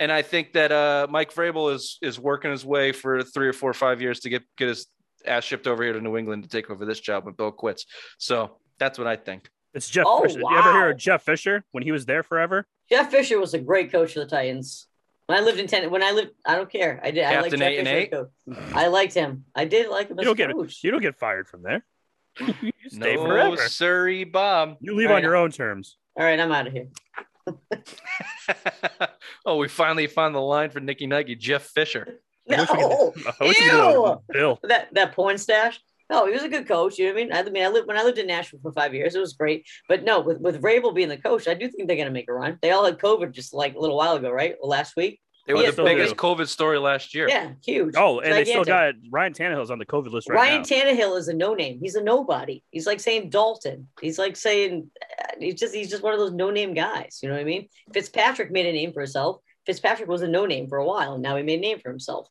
And 0.00 0.10
I 0.10 0.22
think 0.22 0.54
that 0.54 0.72
uh, 0.72 1.06
Mike 1.10 1.32
Vrabel 1.32 1.72
is 1.72 1.98
is 2.02 2.18
working 2.18 2.50
his 2.50 2.64
way 2.64 2.92
for 2.92 3.22
three 3.22 3.46
or 3.46 3.52
four 3.52 3.70
or 3.70 3.74
five 3.74 4.02
years 4.02 4.20
to 4.20 4.30
get 4.30 4.42
get 4.56 4.68
his 4.68 4.86
ass 5.26 5.44
shipped 5.44 5.66
over 5.66 5.82
here 5.82 5.92
to 5.92 6.00
New 6.00 6.16
England 6.16 6.42
to 6.44 6.48
take 6.48 6.70
over 6.70 6.84
this 6.84 7.00
job 7.00 7.24
when 7.24 7.34
Bill 7.34 7.50
quits. 7.52 7.86
So 8.18 8.56
that's 8.78 8.98
what 8.98 9.06
I 9.06 9.16
think. 9.16 9.48
It's 9.74 9.88
Jeff 9.88 10.04
Oh, 10.06 10.22
Fisher. 10.22 10.40
You 10.40 10.56
ever 10.58 10.72
hear 10.72 10.90
of 10.90 10.96
Jeff 10.98 11.22
Fisher 11.22 11.64
when 11.72 11.82
he 11.82 11.92
was 11.92 12.04
there 12.06 12.22
forever? 12.22 12.66
Jeff 12.90 13.10
Fisher 13.10 13.40
was 13.40 13.54
a 13.54 13.58
great 13.58 13.90
coach 13.90 14.12
for 14.14 14.20
the 14.20 14.26
Titans. 14.26 14.86
When 15.26 15.38
I 15.38 15.42
lived 15.42 15.58
in 15.60 15.66
ten, 15.66 15.88
when 15.90 16.02
I 16.02 16.10
lived, 16.10 16.32
I 16.44 16.56
don't 16.56 16.70
care. 16.70 17.00
I 17.02 17.10
did. 17.10 17.24
I 17.24 17.40
liked 17.40 17.54
Captain 17.56 17.60
Jeff 17.60 17.78
and 17.78 17.88
Fisher 17.88 18.30
eight? 18.48 18.74
I 18.74 18.86
liked 18.88 19.14
him. 19.14 19.44
I 19.54 19.64
did 19.64 19.88
like 19.88 20.08
him 20.10 20.18
as 20.18 20.22
You 20.26 20.34
don't 20.34 20.40
a 20.40 20.46
get 20.48 20.54
coach. 20.56 20.84
you 20.84 20.90
don't 20.90 21.00
get 21.00 21.16
fired 21.18 21.48
from 21.48 21.62
there. 21.62 21.84
You 22.62 22.72
stay 22.90 23.14
no, 23.14 23.24
forever. 23.24 23.56
sorry, 23.68 24.24
Bob. 24.24 24.76
You 24.80 24.94
leave 24.94 25.06
All 25.08 25.12
on 25.12 25.16
right. 25.18 25.22
your 25.24 25.36
own 25.36 25.50
terms. 25.52 25.96
All 26.18 26.24
right, 26.24 26.38
I'm 26.40 26.50
out 26.50 26.66
of 26.66 26.72
here. 26.72 26.88
oh, 29.46 29.56
we 29.56 29.68
finally 29.68 30.06
found 30.06 30.34
the 30.34 30.40
line 30.40 30.70
for 30.70 30.80
Nykki 30.80 31.08
Nike, 31.08 31.34
Jeff 31.36 31.62
Fisher. 31.62 32.20
I 32.50 32.56
wish 32.60 32.68
we 32.70 32.76
could- 32.76 32.80
No, 32.80 33.12
I 33.40 33.44
wish 33.44 33.60
we 33.60 33.68
could 33.68 33.92
Ew. 33.92 34.22
Bill. 34.32 34.58
that 34.64 34.88
that 34.94 35.12
porn 35.12 35.38
stash. 35.38 35.80
No, 36.10 36.26
he 36.26 36.32
was 36.32 36.42
a 36.42 36.48
good 36.48 36.68
coach. 36.68 36.98
You 36.98 37.06
know 37.06 37.14
what 37.14 37.20
I 37.20 37.24
mean? 37.24 37.32
I 37.32 37.50
mean, 37.50 37.64
I 37.64 37.68
lived 37.68 37.88
when 37.88 37.96
I 37.96 38.02
lived 38.02 38.18
in 38.18 38.26
Nashville 38.26 38.60
for 38.62 38.72
five 38.72 38.92
years. 38.92 39.14
It 39.14 39.20
was 39.20 39.32
great. 39.32 39.66
But 39.88 40.04
no, 40.04 40.20
with 40.20 40.38
with 40.40 40.60
Vrabel 40.60 40.94
being 40.94 41.08
the 41.08 41.16
coach, 41.16 41.48
I 41.48 41.54
do 41.54 41.68
think 41.70 41.88
they're 41.88 41.96
going 41.96 42.06
to 42.08 42.12
make 42.12 42.28
a 42.28 42.34
run. 42.34 42.58
They 42.60 42.70
all 42.72 42.84
had 42.84 42.98
COVID 42.98 43.32
just 43.32 43.54
like 43.54 43.74
a 43.74 43.78
little 43.78 43.96
while 43.96 44.14
ago, 44.16 44.30
right? 44.30 44.54
Last 44.62 44.94
week. 44.96 45.20
They 45.46 45.54
were 45.54 45.62
Yeah, 45.62 45.70
the 45.72 45.82
biggest 45.82 46.16
good. 46.16 46.36
COVID 46.36 46.46
story 46.46 46.78
last 46.78 47.14
year. 47.16 47.28
Yeah, 47.28 47.52
huge. 47.64 47.94
Oh, 47.96 48.20
and 48.20 48.32
they 48.32 48.44
still 48.44 48.62
got 48.62 48.94
Ryan 49.10 49.32
Tannehill's 49.32 49.72
on 49.72 49.78
the 49.80 49.86
COVID 49.86 50.12
list 50.12 50.28
right 50.28 50.36
Ryan 50.36 50.58
now. 50.58 50.62
Tannehill 50.68 51.18
is 51.18 51.26
a 51.28 51.34
no 51.34 51.54
name. 51.54 51.80
He's 51.82 51.96
a 51.96 52.02
nobody. 52.02 52.62
He's 52.70 52.86
like 52.86 53.00
saying 53.00 53.30
Dalton. 53.30 53.88
He's 54.00 54.18
like 54.20 54.36
saying 54.36 54.88
uh, 55.20 55.32
he's 55.40 55.54
just 55.54 55.74
he's 55.74 55.90
just 55.90 56.02
one 56.02 56.12
of 56.12 56.20
those 56.20 56.32
no 56.32 56.50
name 56.50 56.74
guys. 56.74 57.18
You 57.22 57.28
know 57.28 57.34
what 57.34 57.40
I 57.40 57.44
mean? 57.44 57.68
Fitzpatrick 57.92 58.52
made 58.52 58.66
a 58.66 58.72
name 58.72 58.92
for 58.92 59.00
himself. 59.00 59.38
Fitzpatrick 59.66 60.08
was 60.08 60.22
a 60.22 60.28
no 60.28 60.46
name 60.46 60.68
for 60.68 60.78
a 60.78 60.84
while, 60.84 61.14
and 61.14 61.22
now 61.22 61.36
he 61.36 61.42
made 61.42 61.58
a 61.58 61.62
name 61.62 61.78
for 61.78 61.90
himself. 61.90 62.28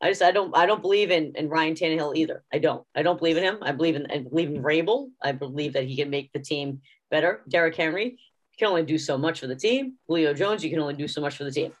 I 0.00 0.10
just 0.10 0.22
I 0.22 0.30
don't 0.30 0.54
I 0.56 0.66
don't 0.66 0.82
believe 0.82 1.10
in, 1.10 1.32
in 1.36 1.48
Ryan 1.48 1.74
Tannehill 1.74 2.16
either. 2.16 2.44
I 2.52 2.58
don't. 2.58 2.84
I 2.94 3.02
don't 3.02 3.18
believe 3.18 3.36
in 3.36 3.42
him. 3.42 3.58
I 3.62 3.72
believe 3.72 3.96
in 3.96 4.06
I 4.10 4.18
believe 4.18 4.50
in 4.50 4.62
Vrabel. 4.62 5.10
I 5.22 5.32
believe 5.32 5.72
that 5.72 5.84
he 5.84 5.96
can 5.96 6.10
make 6.10 6.32
the 6.32 6.38
team 6.38 6.80
better. 7.10 7.42
Derrick 7.48 7.74
Henry 7.74 8.18
can 8.58 8.68
only 8.68 8.82
do 8.82 8.98
so 8.98 9.16
much 9.16 9.40
for 9.40 9.46
the 9.46 9.56
team. 9.56 9.94
Julio 10.06 10.34
Jones, 10.34 10.62
you 10.62 10.70
can 10.70 10.80
only 10.80 10.94
do 10.94 11.08
so 11.08 11.20
much 11.20 11.36
for 11.36 11.44
the 11.44 11.50
team. 11.50 11.72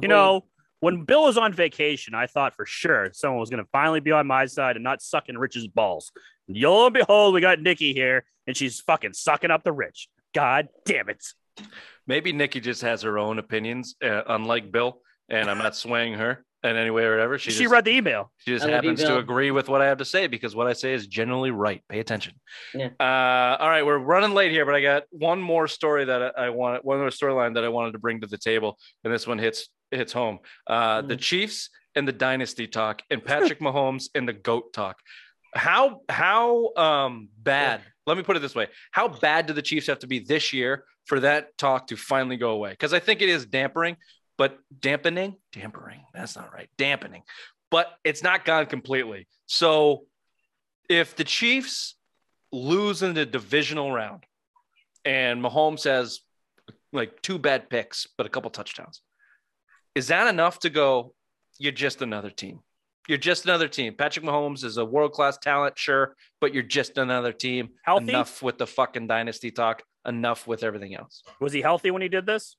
You 0.00 0.08
know, 0.08 0.44
when 0.80 1.04
Bill 1.04 1.24
was 1.24 1.38
on 1.38 1.52
vacation, 1.52 2.14
I 2.14 2.26
thought 2.26 2.54
for 2.54 2.66
sure 2.66 3.10
someone 3.12 3.40
was 3.40 3.50
going 3.50 3.62
to 3.62 3.68
finally 3.72 4.00
be 4.00 4.12
on 4.12 4.26
my 4.26 4.46
side 4.46 4.76
and 4.76 4.84
not 4.84 5.02
sucking 5.02 5.38
Rich's 5.38 5.66
balls. 5.66 6.12
And 6.48 6.56
lo 6.56 6.86
and 6.86 6.94
behold, 6.94 7.34
we 7.34 7.40
got 7.40 7.58
Nykki 7.58 7.94
here, 7.94 8.24
and 8.46 8.56
she's 8.56 8.80
fucking 8.80 9.14
sucking 9.14 9.50
up 9.50 9.64
the 9.64 9.72
Rich. 9.72 10.08
God 10.34 10.68
damn 10.84 11.08
it! 11.08 11.24
Maybe 12.06 12.32
Nykki 12.32 12.62
just 12.62 12.82
has 12.82 13.02
her 13.02 13.18
own 13.18 13.38
opinions, 13.38 13.96
uh, 14.02 14.22
unlike 14.28 14.70
Bill, 14.70 15.00
and 15.28 15.50
I'm 15.50 15.58
not 15.58 15.74
swaying 15.74 16.14
her 16.14 16.44
in 16.62 16.76
any 16.76 16.90
way 16.90 17.04
or 17.04 17.10
whatever. 17.12 17.38
She, 17.38 17.50
She, 17.50 17.64
just, 17.64 17.72
read 17.72 17.84
the 17.84 17.92
email. 17.92 18.30
she 18.38 18.52
just 18.52 18.64
I 18.64 18.70
love 18.70 18.84
you, 18.84 18.90
happens 18.90 19.06
to 19.08 19.18
agree 19.18 19.50
with 19.50 19.68
what 19.68 19.82
I 19.82 19.86
have 19.86 19.98
to 19.98 20.04
say 20.04 20.26
because 20.26 20.54
what 20.56 20.66
I 20.66 20.72
say 20.72 20.92
is 20.94 21.06
generally 21.06 21.50
right. 21.50 21.82
Pay 21.88 21.98
attention. 22.00 22.34
Yeah. 22.74 22.90
Uh, 22.98 23.56
all 23.60 23.68
right, 23.68 23.84
we're 23.84 23.98
running 23.98 24.32
late 24.34 24.50
here, 24.52 24.64
but 24.64 24.74
I 24.74 24.82
got 24.82 25.02
one 25.10 25.40
more 25.40 25.68
story 25.68 26.04
that 26.04 26.22
I, 26.36 26.46
I 26.46 26.50
want, 26.50 26.84
one 26.84 26.98
more 26.98 27.08
storyline 27.08 27.54
that 27.54 27.64
I 27.64 27.68
wanted 27.68 27.92
to 27.92 27.98
bring 27.98 28.20
to 28.20 28.26
the 28.26 28.38
table, 28.38 28.78
and 29.04 29.12
this 29.12 29.26
one 29.26 29.38
hits 29.38 29.68
hits 29.92 30.12
home. 30.12 30.38
Uh, 30.66 31.02
The 31.02 31.16
Mhm. 31.16 31.20
Chiefs 31.20 31.70
and 31.94 32.06
the 32.08 32.12
dynasty 32.12 32.66
talk, 32.66 33.02
and 33.10 33.24
Patrick 33.24 33.60
Mahomes 33.60 34.08
and 34.14 34.28
the 34.28 34.32
goat 34.32 34.72
talk. 34.72 34.96
How 35.54 36.02
how 36.08 36.72
um 36.76 37.28
bad? 37.38 37.80
Let 38.06 38.16
me 38.16 38.22
put 38.22 38.36
it 38.36 38.40
this 38.40 38.54
way: 38.54 38.68
How 38.92 39.08
bad 39.08 39.46
do 39.46 39.52
the 39.52 39.62
Chiefs 39.62 39.86
have 39.88 39.98
to 40.00 40.06
be 40.06 40.20
this 40.20 40.52
year 40.52 40.84
for 41.06 41.20
that 41.20 41.56
talk 41.58 41.88
to 41.88 41.96
finally 41.96 42.36
go 42.36 42.50
away? 42.50 42.70
Because 42.70 42.92
I 42.92 43.00
think 43.00 43.22
it 43.22 43.28
is 43.28 43.46
dampering, 43.46 43.96
but 44.38 44.58
dampening, 44.80 45.36
dampering. 45.52 46.00
That's 46.14 46.36
not 46.36 46.52
right. 46.52 46.68
Dampening, 46.78 47.22
but 47.70 47.88
it's 48.04 48.22
not 48.22 48.44
gone 48.44 48.66
completely. 48.66 49.26
So 49.46 50.04
if 50.88 51.16
the 51.16 51.24
Chiefs 51.24 51.96
lose 52.52 53.02
in 53.02 53.14
the 53.14 53.26
divisional 53.26 53.90
round, 53.92 54.24
and 55.04 55.42
Mahomes 55.42 55.84
has 55.84 56.20
like 56.92 57.20
two 57.22 57.38
bad 57.38 57.68
picks 57.68 58.06
but 58.16 58.26
a 58.26 58.30
couple 58.30 58.50
touchdowns, 58.50 59.02
is 59.94 60.08
that 60.08 60.28
enough 60.28 60.60
to 60.60 60.70
go? 60.70 61.14
You're 61.58 61.72
just 61.72 62.02
another 62.02 62.30
team. 62.30 62.60
You're 63.08 63.18
just 63.18 63.44
another 63.44 63.68
team. 63.68 63.94
Patrick 63.96 64.24
Mahomes 64.24 64.64
is 64.64 64.76
a 64.76 64.84
world 64.84 65.12
class 65.12 65.38
talent, 65.38 65.78
sure, 65.78 66.16
but 66.40 66.52
you're 66.52 66.62
just 66.62 66.98
another 66.98 67.32
team. 67.32 67.70
Healthy? 67.82 68.08
Enough 68.08 68.42
with 68.42 68.58
the 68.58 68.66
fucking 68.66 69.06
dynasty 69.06 69.50
talk. 69.50 69.82
Enough 70.06 70.46
with 70.46 70.62
everything 70.62 70.94
else. 70.94 71.22
Was 71.40 71.52
he 71.52 71.60
healthy 71.60 71.90
when 71.90 72.02
he 72.02 72.08
did 72.08 72.26
this? 72.26 72.56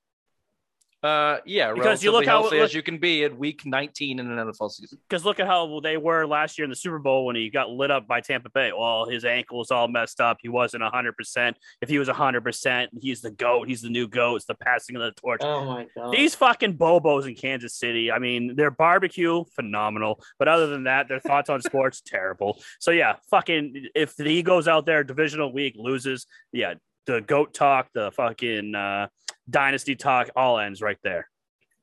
Uh, 1.03 1.37
yeah, 1.45 1.73
Because 1.73 2.03
you 2.03 2.11
look 2.11 2.25
how- 2.25 2.41
healthy 2.41 2.57
look- 2.57 2.65
as 2.65 2.73
you 2.73 2.81
can 2.81 2.97
be 2.97 3.23
at 3.23 3.37
week 3.37 3.65
19 3.65 4.19
in 4.19 4.31
an 4.31 4.37
NFL 4.39 4.69
season. 4.69 4.97
Because 5.07 5.23
look 5.23 5.39
at 5.39 5.45
how 5.45 5.79
they 5.79 5.95
were 5.95 6.25
last 6.25 6.57
year 6.57 6.63
in 6.63 6.71
the 6.71 6.75
Super 6.75 6.97
Bowl 6.97 7.25
when 7.27 7.35
he 7.35 7.51
got 7.51 7.69
lit 7.69 7.91
up 7.91 8.07
by 8.07 8.19
Tampa 8.19 8.49
Bay. 8.49 8.71
Well, 8.75 9.05
his 9.05 9.23
ankle 9.23 9.59
was 9.59 9.69
all 9.69 9.87
messed 9.87 10.19
up. 10.19 10.37
He 10.41 10.49
wasn't 10.49 10.81
100%. 10.83 11.55
If 11.81 11.89
he 11.89 11.99
was 11.99 12.09
100%, 12.09 12.89
he's 12.99 13.21
the 13.21 13.29
GOAT. 13.29 13.67
He's 13.67 13.83
the 13.83 13.89
new 13.89 14.07
GOAT. 14.07 14.37
It's 14.37 14.45
the 14.45 14.55
passing 14.55 14.95
of 14.95 15.03
the 15.03 15.11
torch. 15.11 15.41
Oh 15.43 15.65
my 15.65 15.85
god. 15.95 16.11
These 16.13 16.33
fucking 16.33 16.77
bobos 16.77 17.27
in 17.27 17.35
Kansas 17.35 17.75
City. 17.75 18.11
I 18.11 18.17
mean, 18.17 18.55
their 18.55 18.71
barbecue 18.71 19.43
phenomenal, 19.55 20.23
but 20.39 20.47
other 20.47 20.65
than 20.65 20.85
that, 20.85 21.07
their 21.07 21.19
thoughts 21.19 21.49
on 21.49 21.61
sports 21.61 22.01
terrible. 22.05 22.59
So 22.79 22.89
yeah, 22.89 23.17
fucking 23.29 23.89
if 23.93 24.15
he 24.17 24.41
goes 24.41 24.67
out 24.67 24.87
there 24.87 25.03
divisional 25.03 25.53
week 25.53 25.75
loses, 25.77 26.25
yeah, 26.51 26.73
the 27.05 27.21
goat 27.21 27.53
talk, 27.53 27.87
the 27.93 28.11
fucking 28.11 28.73
uh, 28.75 29.07
dynasty 29.49 29.95
talk, 29.95 30.29
all 30.35 30.59
ends 30.59 30.81
right 30.81 30.97
there. 31.03 31.29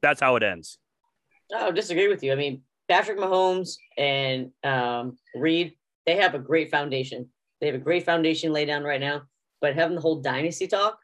That's 0.03 0.21
how 0.21 0.37
it 0.37 0.43
ends. 0.43 0.79
I 1.55 1.67
would 1.67 1.75
disagree 1.75 2.09
with 2.09 2.23
you. 2.23 2.33
I 2.33 2.35
mean, 2.35 2.63
Patrick 2.89 3.19
Mahomes 3.19 3.77
and 3.97 4.51
um, 4.63 5.17
Reid, 5.35 5.75
they 6.07 6.17
have 6.17 6.35
a 6.35 6.39
great 6.39 6.71
foundation. 6.71 7.29
They 7.61 7.67
have 7.67 7.77
a 7.77 7.79
great 7.79 8.05
foundation 8.05 8.53
laid 8.53 8.67
down 8.67 8.83
right 8.83 9.01
now. 9.01 9.23
But 9.61 9.75
having 9.75 9.95
the 9.95 10.01
whole 10.03 10.21
dynasty 10.21 10.67
talk, 10.67 10.99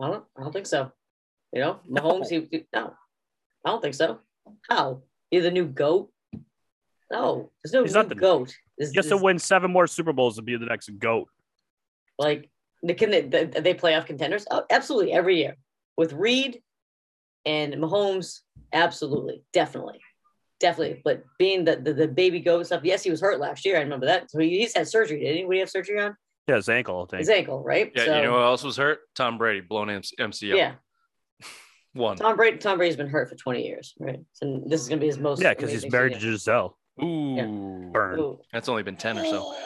I 0.00 0.06
don't, 0.08 0.24
I 0.38 0.42
don't 0.42 0.52
think 0.52 0.66
so. 0.66 0.92
You 1.52 1.60
know, 1.60 1.80
Mahomes, 1.90 2.28
he, 2.28 2.46
he- 2.50 2.66
no, 2.72 2.94
I 3.64 3.70
don't 3.70 3.82
think 3.82 3.94
so. 3.94 4.20
How? 4.68 5.02
You're 5.30 5.42
the 5.42 5.50
new 5.50 5.66
goat? 5.66 6.10
No, 7.12 7.50
there's 7.64 7.72
no 7.72 7.82
He's 7.82 7.92
new 7.94 7.98
not 8.00 8.08
the- 8.08 8.14
goat. 8.14 8.54
There's, 8.78 8.92
Just 8.92 9.08
to 9.10 9.16
win 9.16 9.38
seven 9.38 9.70
more 9.70 9.86
Super 9.86 10.12
Bowls 10.12 10.36
to 10.36 10.42
be 10.42 10.56
the 10.56 10.66
next 10.66 10.88
goat. 10.98 11.28
like, 12.18 12.42
they- 12.42 12.48
can 12.96 13.10
they, 13.10 13.22
they, 13.22 13.44
they 13.44 13.74
playoff 13.74 14.06
contenders? 14.06 14.46
Oh, 14.50 14.64
absolutely, 14.70 15.12
every 15.12 15.38
year 15.38 15.56
with 15.96 16.12
Reid 16.12 16.60
and 17.44 17.74
Mahomes. 17.74 18.40
Absolutely, 18.72 19.42
definitely, 19.52 20.00
definitely. 20.60 21.02
But 21.04 21.24
being 21.38 21.64
the, 21.64 21.76
the 21.76 21.92
the 21.92 22.08
baby 22.08 22.40
goat 22.40 22.66
stuff, 22.66 22.82
yes, 22.84 23.02
he 23.02 23.10
was 23.10 23.20
hurt 23.20 23.40
last 23.40 23.64
year. 23.64 23.76
I 23.76 23.80
remember 23.80 24.06
that. 24.06 24.30
So 24.30 24.38
he, 24.38 24.60
he's 24.60 24.74
had 24.76 24.88
surgery. 24.88 25.20
Didn't 25.20 25.36
he? 25.36 25.44
What 25.44 25.50
did 25.52 25.56
he 25.56 25.60
have 25.60 25.70
surgery 25.70 26.00
on? 26.00 26.16
Yeah, 26.48 26.56
his 26.56 26.68
ankle. 26.68 27.06
I 27.06 27.10
think. 27.10 27.18
His 27.20 27.28
ankle, 27.28 27.62
right? 27.62 27.92
Yeah, 27.94 28.04
so, 28.06 28.16
you 28.16 28.22
know 28.22 28.32
who 28.32 28.42
else 28.42 28.62
was 28.62 28.76
hurt? 28.76 29.00
Tom 29.14 29.38
Brady, 29.38 29.60
blown 29.60 29.88
MCL. 29.88 30.56
yeah. 30.56 30.74
One. 31.92 32.16
Tom 32.16 32.36
Brady. 32.36 32.58
Tom 32.58 32.78
Brady's 32.78 32.96
been 32.96 33.08
hurt 33.08 33.28
for 33.28 33.34
20 33.34 33.66
years, 33.66 33.94
right? 33.98 34.20
So 34.32 34.62
this 34.66 34.80
is 34.80 34.88
gonna 34.88 35.00
be 35.00 35.06
his 35.08 35.18
most. 35.18 35.42
Yeah, 35.42 35.54
because 35.54 35.70
he's 35.70 35.82
amazing 35.82 35.90
married 35.92 36.12
to 36.14 36.20
season. 36.20 36.32
Gisele. 36.32 36.78
Ooh. 37.02 37.90
Burn. 37.92 38.18
Ooh. 38.20 38.40
That's 38.52 38.68
only 38.68 38.82
been 38.84 38.96
10 38.96 39.18
or 39.18 39.24
so. 39.26 39.54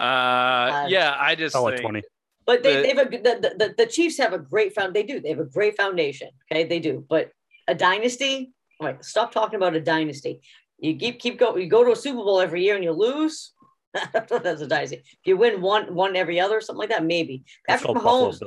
Uh, 0.00 0.86
yeah, 0.88 1.14
I 1.20 1.34
just 1.34 1.54
Oh, 1.54 1.62
like 1.62 1.74
think, 1.74 1.82
20. 1.82 2.02
But 2.50 2.64
they, 2.64 2.74
The- 2.74 2.82
they've 2.82 2.98
a, 2.98 3.04
the, 3.10 3.54
the, 3.58 3.74
the 3.78 3.86
Chiefs 3.86 4.18
have 4.18 4.32
a 4.32 4.38
great 4.38 4.74
found. 4.74 4.92
They 4.92 5.04
do. 5.04 5.20
They 5.20 5.28
have 5.28 5.38
a 5.38 5.44
great 5.44 5.76
foundation. 5.76 6.30
Okay, 6.50 6.64
they 6.64 6.80
do. 6.80 7.06
But 7.08 7.30
a 7.68 7.76
dynasty. 7.76 8.52
Right, 8.82 9.04
stop 9.04 9.30
talking 9.30 9.54
about 9.54 9.76
a 9.76 9.80
dynasty. 9.80 10.40
You 10.80 10.96
keep 10.96 11.20
keep 11.20 11.38
go. 11.38 11.56
You 11.56 11.68
go 11.68 11.84
to 11.84 11.92
a 11.92 11.96
Super 11.96 12.24
Bowl 12.24 12.40
every 12.40 12.64
year 12.64 12.74
and 12.74 12.82
you 12.82 12.90
lose. 12.90 13.52
That's 14.12 14.62
a 14.62 14.66
dynasty. 14.66 14.96
If 14.96 15.26
you 15.26 15.36
win 15.36 15.60
one, 15.60 15.94
one 15.94 16.16
every 16.16 16.40
other, 16.40 16.60
something 16.60 16.80
like 16.80 16.88
that, 16.88 17.04
maybe. 17.04 17.44
Patrick 17.68 17.96
Mahomes. 17.96 18.40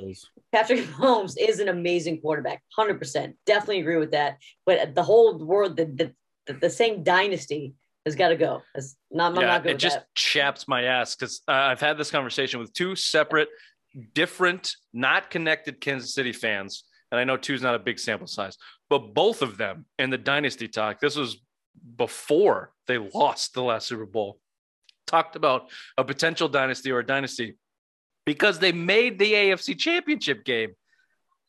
Patrick 0.51 0.81
Mahomes 0.81 1.35
is 1.39 1.61
an 1.61 1.69
amazing 1.69 2.19
quarterback, 2.19 2.61
hundred 2.75 2.99
percent. 2.99 3.37
Definitely 3.45 3.79
agree 3.79 3.95
with 3.95 4.11
that. 4.11 4.35
But 4.65 4.95
the 4.95 5.03
whole 5.03 5.37
world, 5.37 5.77
the 5.77 5.85
the, 6.45 6.53
the, 6.53 6.69
same 6.69 7.03
dynasty 7.03 7.73
has 8.05 8.15
got 8.15 8.29
to 8.29 8.35
go. 8.35 8.63
Not. 9.11 9.31
I'm 9.31 9.39
yeah, 9.39 9.47
not 9.47 9.65
it 9.65 9.77
just 9.77 9.99
that. 9.99 10.13
chaps 10.13 10.67
my 10.67 10.83
ass 10.83 11.15
because 11.15 11.41
uh, 11.47 11.51
I've 11.53 11.79
had 11.79 11.97
this 11.97 12.11
conversation 12.11 12.59
with 12.59 12.73
two 12.73 12.97
separate, 12.97 13.47
different, 14.13 14.75
not 14.93 15.29
connected 15.29 15.81
Kansas 15.81 16.13
City 16.13 16.31
fans, 16.31 16.83
and 17.11 17.19
I 17.19 17.23
know 17.23 17.37
two's 17.37 17.61
not 17.61 17.75
a 17.75 17.79
big 17.79 17.99
sample 17.99 18.27
size, 18.27 18.57
but 18.89 19.13
both 19.13 19.41
of 19.41 19.57
them 19.57 19.85
in 19.99 20.09
the 20.09 20.17
dynasty 20.17 20.67
talk. 20.67 20.99
This 20.99 21.15
was 21.15 21.37
before 21.97 22.71
they 22.87 22.97
lost 22.97 23.53
the 23.53 23.63
last 23.63 23.87
Super 23.87 24.05
Bowl. 24.05 24.39
Talked 25.05 25.35
about 25.35 25.69
a 25.97 26.03
potential 26.03 26.47
dynasty 26.47 26.91
or 26.91 26.99
a 26.99 27.05
dynasty 27.05 27.57
because 28.25 28.59
they 28.59 28.71
made 28.71 29.19
the 29.19 29.31
AFC 29.33 29.77
Championship 29.77 30.45
game, 30.45 30.73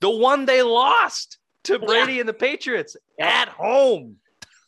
the 0.01 0.11
one 0.11 0.45
they 0.45 0.63
lost 0.63 1.39
to 1.65 1.79
Brady 1.79 2.21
and 2.21 2.29
the 2.29 2.35
Patriots 2.35 2.97
Yep. 3.19 3.29
at 3.29 3.49
home. 3.49 4.17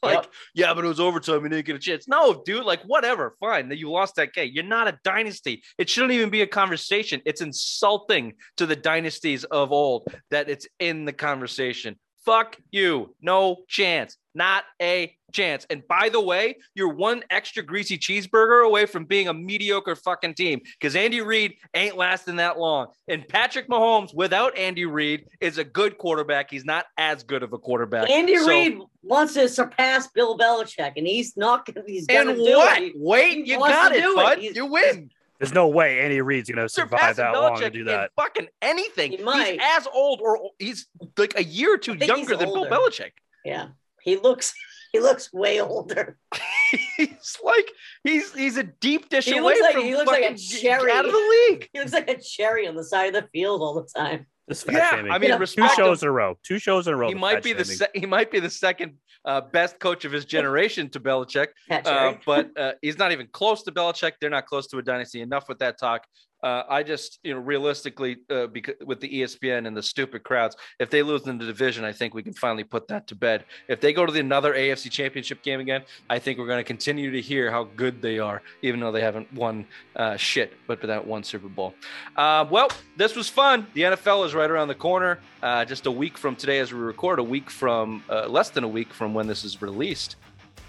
Like, 0.07 0.14
Yep. 0.24 0.32
yeah, 0.54 0.74
but 0.74 0.84
it 0.84 0.88
was 0.88 1.00
overtime. 1.00 1.42
You 1.42 1.48
didn't 1.50 1.66
get 1.66 1.76
a 1.76 1.78
chance. 1.78 2.09
No, 2.09 2.42
dude, 2.44 2.64
like 2.64 2.82
whatever. 2.82 3.36
Fine. 3.40 3.68
That 3.68 3.78
you 3.78 3.90
lost 3.90 4.16
that 4.16 4.32
game. 4.32 4.50
You're 4.52 4.64
not 4.64 4.88
a 4.88 4.98
dynasty. 5.04 5.62
It 5.78 5.88
shouldn't 5.90 6.12
even 6.12 6.30
be 6.30 6.42
a 6.42 6.46
conversation. 6.46 7.20
It's 7.26 7.40
insulting 7.40 8.34
to 8.57 8.66
the 8.66 8.76
dynasties 8.76 9.44
of 9.44 9.72
old 9.72 10.09
that 10.30 10.48
it's 10.48 10.66
in 10.80 11.04
the 11.04 11.12
conversation. 11.12 11.96
Fuck 12.27 12.57
you. 12.72 13.14
No 13.22 13.59
chance. 13.68 14.16
Not 14.35 14.64
a 14.83 15.14
chance. 15.33 15.64
And 15.70 15.87
by 15.87 16.09
the 16.09 16.20
way, 16.20 16.57
you're 16.74 16.93
one 16.93 17.22
extra 17.31 17.62
greasy 17.62 17.97
cheeseburger 17.97 18.66
away 18.66 18.85
from 18.85 19.05
being 19.05 19.29
a 19.29 19.33
mediocre 19.33 19.95
fucking 19.95 20.35
team 20.35 20.61
because 20.79 20.97
Andy 20.97 21.20
Reid 21.20 21.55
ain't 21.74 21.97
lasting 21.97 22.37
that 22.37 22.59
long. 22.59 22.89
And 23.07 23.27
Patrick 23.29 23.68
Mahomes, 23.68 24.12
without 24.12 24.59
Andy 24.59 24.87
Reid, 24.87 25.27
is 25.41 25.57
a 25.59 25.64
good 25.64 25.99
quarterback. 25.99 26.51
He's 26.51 26.64
not 26.64 26.87
as 26.99 27.22
good 27.22 27.45
of 27.45 27.53
a 27.53 27.59
quarterback. 27.59 28.11
Andy 28.11 28.37
So- 28.39 28.49
Reid 28.49 28.79
wants 29.05 29.35
to 29.35 29.49
surpass 29.49 30.09
Bill 30.09 30.37
Belichick, 30.37 30.95
and 30.97 31.07
he's 31.07 31.37
not. 31.37 31.68
He's 31.87 32.07
gonna 32.07 32.31
And 32.31 32.39
do 32.45 32.57
what? 32.59 32.83
it. 32.83 32.85
He- 32.85 32.93
Wait, 32.97 33.45
he 33.47 33.53
you 33.53 33.59
got 33.59 33.95
it, 33.95 34.03
do 34.03 34.12
it. 34.12 34.16
bud. 34.16 34.39
He's- 34.39 34.57
You 34.57 34.66
win. 34.66 35.11
There's 35.39 35.53
no 35.55 35.68
way 35.68 36.01
Andy 36.01 36.20
Reid's 36.20 36.49
gonna 36.51 36.68
survive 36.68 37.16
Surpassing 37.16 37.24
that 37.24 37.39
long 37.39 37.61
to 37.61 37.70
do 37.70 37.84
that. 37.84 38.11
fucking 38.16 38.49
anything. 38.62 39.12
He 39.12 39.16
He's 39.18 39.59
as 39.61 39.87
old 39.93 40.20
or 40.20 40.51
he's 40.59 40.87
like 41.16 41.39
a 41.39 41.45
year 41.45 41.74
or 41.74 41.78
two 41.78 41.95
younger 41.95 42.37
than. 42.37 42.49
Bill 42.53 42.66
Belichick. 42.66 43.12
Yeah, 43.45 43.68
he 44.03 44.16
looks. 44.16 44.55
He 44.93 45.01
looks 45.01 45.30
way 45.32 45.61
older. 45.61 46.16
he's 46.97 47.37
like 47.45 47.68
he's 48.03 48.32
he's 48.32 48.57
a 48.57 48.62
deep 48.62 49.09
dish 49.11 49.26
He 49.26 49.37
away 49.37 49.43
looks 49.55 49.61
like- 49.61 49.74
from 49.74 49.84
he 49.84 49.95
looks 49.95 50.07
like 50.07 50.22
a 50.22 50.28
fucking 50.28 50.37
cherry. 50.39 50.91
out 50.93 51.05
of 51.05 51.12
the 51.12 51.18
league. 51.51 51.68
He 51.72 51.80
looks 51.80 51.93
like 51.93 52.09
a 52.09 52.18
cherry 52.18 52.66
on 52.66 52.76
the 52.76 52.84
side 52.84 53.14
of 53.14 53.22
the 53.22 53.28
field 53.30 53.61
all 53.61 53.74
the 53.74 53.89
time. 53.95 54.26
This 54.49 54.62
fat 54.62 54.74
Yeah, 54.74 54.90
shaming. 54.90 55.11
I 55.12 55.18
mean, 55.18 55.30
Yeah. 55.30 55.36
two 55.36 55.40
respect 55.40 55.72
him. 55.72 55.76
shows 55.76 56.03
in 56.03 56.09
a 56.09 56.12
row. 56.12 56.38
Two 56.44 56.59
shows 56.59 56.86
in 56.86 56.94
a 56.94 56.97
row. 56.97 57.09
He 57.09 57.14
might 57.14 57.34
fat 57.36 57.42
be 57.42 57.53
the 57.53 57.64
se- 57.64 57.88
he 57.94 58.07
might 58.07 58.30
be 58.30 58.38
the 58.40 58.51
second 58.51 58.94
uh, 59.24 59.40
best 59.40 59.80
coach 59.80 60.05
of 60.05 60.12
his 60.12 60.24
generation 60.24 60.88
to 60.90 61.01
Belichick. 61.01 61.49
Uh, 61.68 62.14
but 62.24 62.57
uh, 62.57 62.72
he's 62.80 62.97
not 62.97 63.11
even 63.11 63.26
close 63.32 63.64
to 63.64 63.72
Belichick. 63.72 64.12
They're 64.20 64.30
not 64.30 64.47
close 64.47 64.68
to 64.68 64.78
a 64.78 64.82
dynasty. 64.82 65.20
Enough 65.20 65.49
with 65.49 65.59
that 65.59 65.78
talk. 65.80 66.07
Uh, 66.47 66.62
I 66.68 66.84
just, 66.84 67.18
you 67.24 67.34
know, 67.34 67.40
realistically, 67.40 68.18
uh, 68.30 68.47
because 68.47 68.76
with 68.86 69.01
the 69.01 69.09
ESPN 69.09 69.66
and 69.66 69.76
the 69.76 69.82
stupid 69.82 70.22
crowds, 70.22 70.57
if 70.78 70.90
they 70.90 71.03
lose 71.03 71.26
in 71.26 71.38
the 71.38 71.44
division, 71.44 71.84
I 71.84 71.90
think 71.90 72.14
we 72.14 72.22
can 72.22 72.34
finally 72.34 72.62
put 72.62 72.86
that 72.86 73.09
to 73.09 73.16
bed. 73.16 73.42
If 73.66 73.80
they 73.80 73.92
go 73.92 74.07
to 74.07 74.12
the 74.12 74.20
another 74.20 74.55
AFC 74.55 74.88
Championship 74.88 75.42
game 75.42 75.59
again, 75.59 75.82
I 76.09 76.20
think 76.20 76.38
we're 76.38 76.47
going 76.47 76.61
to 76.61 76.64
continue 76.64 77.11
to 77.11 77.20
hear 77.20 77.51
how 77.51 77.64
good 77.64 78.01
they 78.01 78.20
are, 78.20 78.42
even 78.62 78.78
though 78.78 78.92
they 78.92 79.01
haven't 79.01 79.32
won 79.32 79.66
uh, 79.97 80.16
shit, 80.16 80.53
but 80.68 80.80
for 80.80 80.86
that 80.86 81.05
one 81.05 81.24
Super 81.24 81.49
Bowl. 81.49 81.74
Uh, 82.14 82.47
well, 82.49 82.68
this 82.97 83.16
was 83.16 83.28
fun. 83.28 83.66
The 83.74 83.82
NFL 83.82 84.24
is 84.24 84.32
right 84.32 84.49
around 84.49 84.68
the 84.68 84.76
corner. 84.76 85.18
Uh, 85.42 85.64
just 85.64 85.86
a 85.86 85.90
week 85.90 86.16
from 86.16 86.36
today, 86.36 86.61
as 86.61 86.72
we 86.72 86.78
record, 86.78 87.18
a 87.18 87.24
week 87.24 87.51
from 87.51 88.05
uh, 88.09 88.28
less 88.28 88.51
than 88.51 88.62
a 88.62 88.68
week 88.68 88.92
from 88.92 89.14
when 89.14 89.26
this 89.26 89.42
is 89.42 89.61
released. 89.61 90.14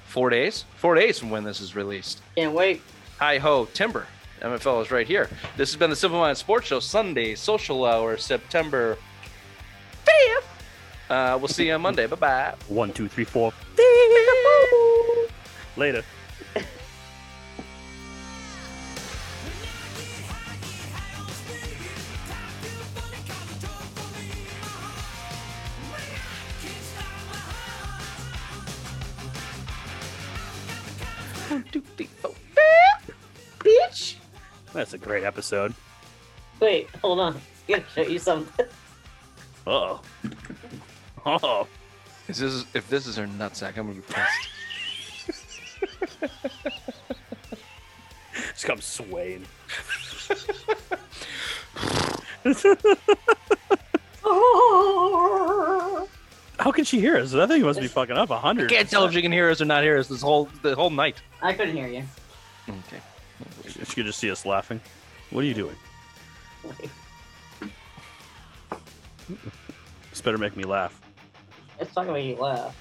Four 0.05 0.32
days? 0.32 0.65
Four 0.78 0.95
days 0.95 1.19
from 1.19 1.30
when 1.30 1.43
this 1.43 1.61
is 1.61 1.75
released. 1.75 2.23
Can't 2.36 2.53
wait. 2.53 2.82
Hi 3.19 3.38
ho, 3.38 3.65
Timber. 3.75 4.07
MFL 4.41 4.81
is 4.83 4.91
right 4.91 5.07
here. 5.07 5.29
This 5.55 5.71
has 5.71 5.77
been 5.77 5.89
the 5.89 5.95
Simple 5.95 6.19
Minds 6.19 6.39
Sports 6.39 6.67
Show, 6.67 6.79
Sunday, 6.79 7.35
social 7.35 7.85
hour, 7.85 8.17
September 8.17 8.97
5th. 10.05 10.43
Uh, 11.09 11.38
we'll 11.38 11.47
see 11.47 11.67
you 11.67 11.73
on 11.73 11.81
Monday. 11.81 12.05
Bye 12.07 12.15
bye. 12.15 12.55
One, 12.67 12.91
two, 12.93 13.07
three, 13.07 13.23
four. 13.23 13.53
Later. 15.75 16.03
That's 34.78 34.93
a 34.93 34.97
great 34.99 35.23
episode. 35.23 35.73
Wait, 36.59 36.88
hold 37.01 37.19
on. 37.19 37.36
I 37.36 37.39
gotta 37.67 37.84
show 37.95 38.03
you 38.03 38.19
something. 38.19 38.67
Uh 39.65 39.69
oh. 39.71 40.01
Oh. 41.25 41.67
Is 42.28 42.38
this, 42.38 42.63
if 42.75 42.88
this 42.88 43.07
is 43.07 43.15
her 43.15 43.25
nutsack, 43.25 43.75
I'm 43.75 43.88
gonna 43.88 43.95
be 43.95 44.01
pissed. 44.01 44.49
Just 48.51 48.65
come 48.65 48.80
swaying. 48.80 49.47
How 56.59 56.71
can 56.71 56.84
she 56.84 56.99
hear 56.99 57.17
us? 57.17 57.34
I 57.34 57.47
think 57.47 57.63
it 57.63 57.65
must 57.65 57.80
be 57.80 57.88
fucking 57.88 58.15
up 58.15 58.30
a 58.30 58.38
hundred. 58.38 58.69
Can't 58.69 58.88
tell 58.88 59.05
if 59.05 59.13
she 59.13 59.23
can 59.23 59.32
hear 59.32 59.49
us 59.49 59.59
or 59.59 59.65
not 59.65 59.82
hear 59.82 59.97
us 59.97 60.07
this 60.07 60.21
whole 60.21 60.49
the 60.61 60.75
whole 60.75 60.91
night. 60.91 61.15
I 61.41 61.53
couldn't 61.53 61.75
hear 61.75 61.88
you. 61.88 62.03
Okay. 62.69 63.01
She 63.67 63.95
could 63.95 64.05
just 64.05 64.19
see 64.19 64.31
us 64.31 64.45
laughing. 64.45 64.79
What 65.31 65.41
are 65.43 65.47
you 65.47 65.53
doing? 65.53 65.75
This 70.09 70.21
better 70.21 70.38
make 70.38 70.55
me 70.55 70.63
laugh. 70.63 70.99
It's 71.79 71.95
not 71.95 72.05
gonna 72.05 72.17
make 72.17 72.25
you 72.38 72.41
laugh. 72.41 72.75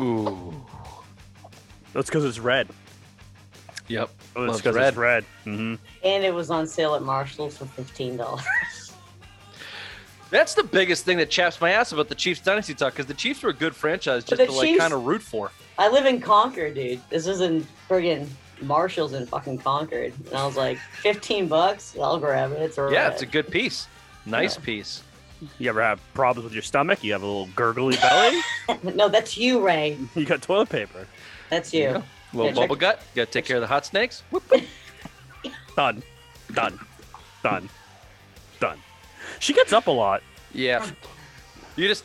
Ooh. 0.00 0.54
That's 1.92 2.08
because 2.08 2.24
it's 2.24 2.38
red. 2.38 2.68
Yep. 3.88 4.10
Oh, 4.36 4.42
it's 4.44 4.48
Loves 4.48 4.60
because 4.60 4.76
red. 4.76 4.88
it's 4.88 4.96
red. 4.96 5.24
hmm 5.44 5.74
And 6.02 6.24
it 6.24 6.32
was 6.34 6.50
on 6.50 6.66
sale 6.66 6.94
at 6.94 7.02
Marshalls 7.02 7.56
for 7.58 7.66
fifteen 7.66 8.16
dollars. 8.16 8.44
That's 10.30 10.54
the 10.54 10.64
biggest 10.64 11.04
thing 11.04 11.18
that 11.18 11.28
chaps 11.30 11.60
my 11.60 11.72
ass 11.72 11.92
about 11.92 12.08
the 12.08 12.14
Chiefs 12.14 12.40
dynasty 12.40 12.72
talk 12.74 12.94
because 12.94 13.04
the 13.06 13.12
Chiefs 13.14 13.42
were 13.42 13.50
a 13.50 13.54
good 13.54 13.76
franchise 13.76 14.24
just 14.24 14.38
the 14.40 14.46
to 14.46 14.52
like 14.52 14.68
Chiefs- 14.68 14.80
kind 14.80 14.92
of 14.94 15.04
root 15.04 15.22
for. 15.22 15.50
I 15.82 15.88
live 15.88 16.06
in 16.06 16.20
Concord, 16.20 16.74
dude. 16.74 17.00
This 17.10 17.26
isn't 17.26 17.66
friggin' 17.88 18.28
Marshalls 18.60 19.14
in 19.14 19.26
fucking 19.26 19.58
Concord. 19.58 20.12
And 20.26 20.34
I 20.34 20.46
was 20.46 20.56
like, 20.56 20.78
fifteen 20.78 21.48
bucks? 21.48 21.96
I'll 22.00 22.20
grab 22.20 22.52
it. 22.52 22.62
It's 22.62 22.78
a 22.78 22.88
Yeah, 22.92 23.02
red. 23.06 23.12
it's 23.14 23.22
a 23.22 23.26
good 23.26 23.50
piece. 23.50 23.88
Nice 24.24 24.56
Yeah. 24.56 24.64
piece. 24.64 25.02
You 25.58 25.68
ever 25.70 25.82
have 25.82 26.00
problems 26.14 26.44
with 26.44 26.52
your 26.52 26.62
stomach? 26.62 27.02
You 27.02 27.10
have 27.14 27.22
a 27.22 27.26
little 27.26 27.48
gurgly 27.56 27.96
belly? 27.96 28.40
no, 28.94 29.08
that's 29.08 29.36
you, 29.36 29.60
Ray. 29.60 29.98
you 30.14 30.24
got 30.24 30.40
toilet 30.40 30.68
paper. 30.68 31.04
That's 31.50 31.74
you. 31.74 31.80
Yeah. 31.82 32.02
little 32.32 32.46
Yeah, 32.46 32.52
check- 32.52 32.54
bubble 32.60 32.76
gut. 32.76 33.00
You 33.12 33.22
got 33.22 33.26
to 33.26 33.32
take 33.32 33.44
care 33.44 33.56
of 33.56 33.60
the 33.62 33.66
hot 33.66 33.84
snakes. 33.84 34.22
Whoop. 34.30 34.44
Done. 35.76 36.00
Done. 36.54 36.78
Done. 37.42 37.68
Done. 38.60 38.78
She 39.40 39.52
gets 39.52 39.72
up 39.72 39.88
a 39.88 39.90
lot. 39.90 40.22
Yeah. 40.54 40.86
You 41.74 41.88
just 41.88 42.04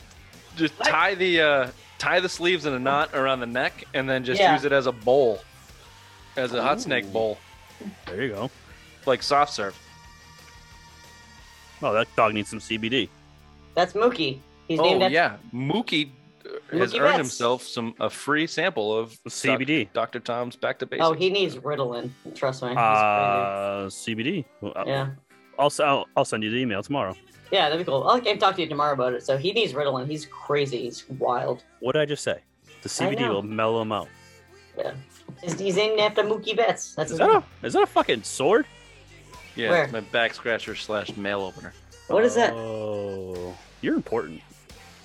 just 0.56 0.76
tie 0.80 1.14
the 1.14 1.42
uh, 1.42 1.70
tie 1.98 2.20
the 2.20 2.30
sleeves 2.30 2.66
in 2.66 2.74
a 2.74 2.80
knot 2.80 3.14
around 3.14 3.40
the 3.40 3.46
neck, 3.48 3.84
and 3.94 4.10
then 4.10 4.24
just 4.24 4.40
Yeah. 4.40 4.54
use 4.54 4.64
it 4.66 4.72
as 4.72 4.86
a 4.88 4.92
bowl, 4.92 5.40
as 6.36 6.54
a 6.54 6.62
hot 6.62 6.80
snake 6.82 7.12
bowl, 7.12 7.38
There 8.06 8.24
you 8.24 8.30
go. 8.30 8.52
like 9.06 9.24
soft 9.24 9.54
serve. 9.54 9.78
Oh, 11.82 11.94
that 11.94 12.08
dog 12.16 12.34
needs 12.34 12.50
some 12.50 12.60
CBD. 12.60 13.10
That's 13.76 13.94
Mookie. 13.94 14.40
He's 14.68 14.80
oh 14.80 14.84
named 14.84 15.04
after 15.04 15.14
yeah, 15.14 15.38
Mookie 15.54 16.10
uh, 16.46 16.78
has 16.78 16.94
Mookie 16.94 17.00
earned 17.00 17.08
Betts. 17.10 17.18
himself 17.18 17.62
some 17.64 17.94
a 18.00 18.10
free 18.10 18.48
sample 18.48 18.98
of 18.98 19.12
CBD. 19.28 19.88
Dr. 19.94 20.20
Tom's 20.20 20.56
Back 20.56 20.80
to 20.80 20.86
Basics. 20.88 21.06
Oh, 21.06 21.14
he 21.14 21.30
needs 21.30 21.56
Ritalin. 21.58 22.10
Trust 22.36 22.64
me. 22.64 22.70
He's 22.70 22.78
Uh, 22.78 23.88
CBD. 23.90 24.46
Well, 24.62 24.74
uh, 24.76 24.84
yeah. 24.88 25.10
I'll, 25.60 25.72
I'll, 25.84 26.08
I'll 26.16 26.26
send 26.26 26.44
you 26.44 26.50
the 26.50 26.58
email 26.58 26.84
tomorrow. 26.84 27.16
Yeah, 27.52 27.70
that'd 27.70 27.80
be 27.80 27.90
cool. 27.90 28.04
I'll 28.04 28.22
I'll 28.28 28.38
talk 28.38 28.56
to 28.56 28.62
you 28.62 28.68
tomorrow 28.68 28.94
about 28.94 29.14
it. 29.14 29.24
So 29.26 29.38
he 29.38 29.52
needs 29.54 29.74
Ritalin. 29.74 30.08
He's 30.08 30.26
crazy. 30.26 30.84
He's 30.84 31.08
wild. 31.10 31.64
What 31.80 31.94
did 31.94 32.02
I 32.02 32.06
just 32.06 32.24
say? 32.24 32.42
The 32.82 32.90
CBD 32.90 33.28
will 33.30 33.42
mellow 33.42 33.82
him 33.82 33.92
out. 33.92 34.10
He's, 35.42 35.60
he's 35.60 35.76
named 35.76 36.00
after 36.00 36.24
Mookie 36.24 36.56
Betts. 36.56 36.94
That's 36.96 37.08
Is 37.12 37.18
his 37.18 37.20
that 37.20 37.28
name. 37.34 37.44
a 37.64 37.66
is 37.66 37.74
that 37.74 37.84
a 37.84 37.88
fucking 37.88 38.24
sword? 38.24 38.66
yeah, 39.56 39.70
where? 39.70 39.88
my 39.88 40.02
back 40.02 40.34
scratcher 40.34 40.76
slash 40.76 41.16
mail 41.18 41.42
opener. 41.42 41.74
What 42.08 42.24
is 42.24 42.36
that? 42.36 42.54
Oh, 42.54 43.56
you're 43.82 43.96
important. 43.96 44.42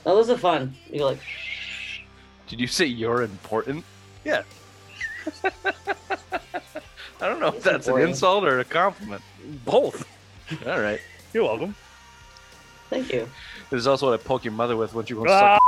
Oh, 0.04 0.14
those 0.14 0.30
are 0.30 0.36
fun. 0.38 0.74
You're 0.90 1.06
like, 1.06 1.20
Did 2.48 2.60
you 2.60 2.66
say 2.66 2.86
you're 2.86 3.22
important? 3.22 3.84
Yeah. 4.24 4.42
I 5.44 7.28
don't 7.28 7.40
know 7.40 7.48
if 7.48 7.54
This 7.54 7.66
is 7.66 7.72
that's 7.72 7.88
an 7.88 7.98
insult 8.00 8.44
or 8.44 8.60
a 8.60 8.64
compliment. 8.64 9.22
Both. 9.64 10.06
All 10.66 10.80
right. 10.80 11.00
You're 11.32 11.44
welcome. 11.44 11.74
Thank 12.90 13.12
you. 13.12 13.28
This 13.70 13.78
is 13.80 13.86
also 13.86 14.10
what 14.10 14.20
I 14.20 14.22
poke 14.22 14.44
your 14.44 14.52
mother 14.52 14.76
with 14.76 14.92
when 14.94 15.06
she 15.06 15.14
wants 15.14 15.32
Ah. 15.32 15.58
to 15.58 15.62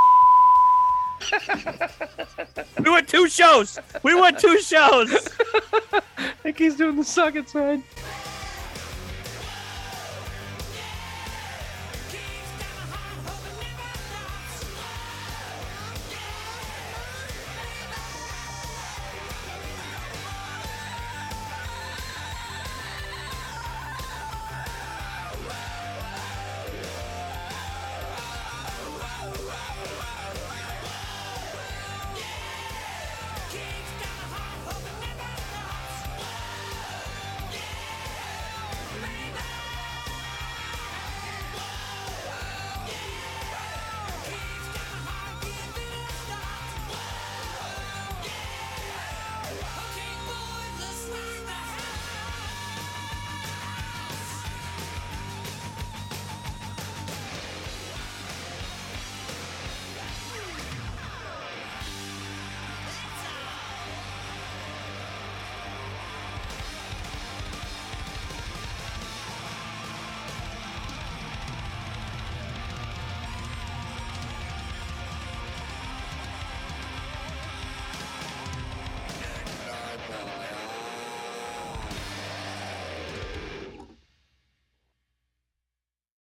we 2.83 2.89
went 2.91 3.07
two 3.07 3.27
shows. 3.27 3.79
We 4.03 4.13
went 4.19 4.37
two 4.37 4.59
shows. 4.61 5.09
suck. 5.11 5.33
I 6.17 6.33
think 6.43 6.57
he's 6.59 6.75
doing 6.75 6.97
the 6.97 7.03
suck 7.03 7.35
it 7.35 7.49
side. 7.49 7.81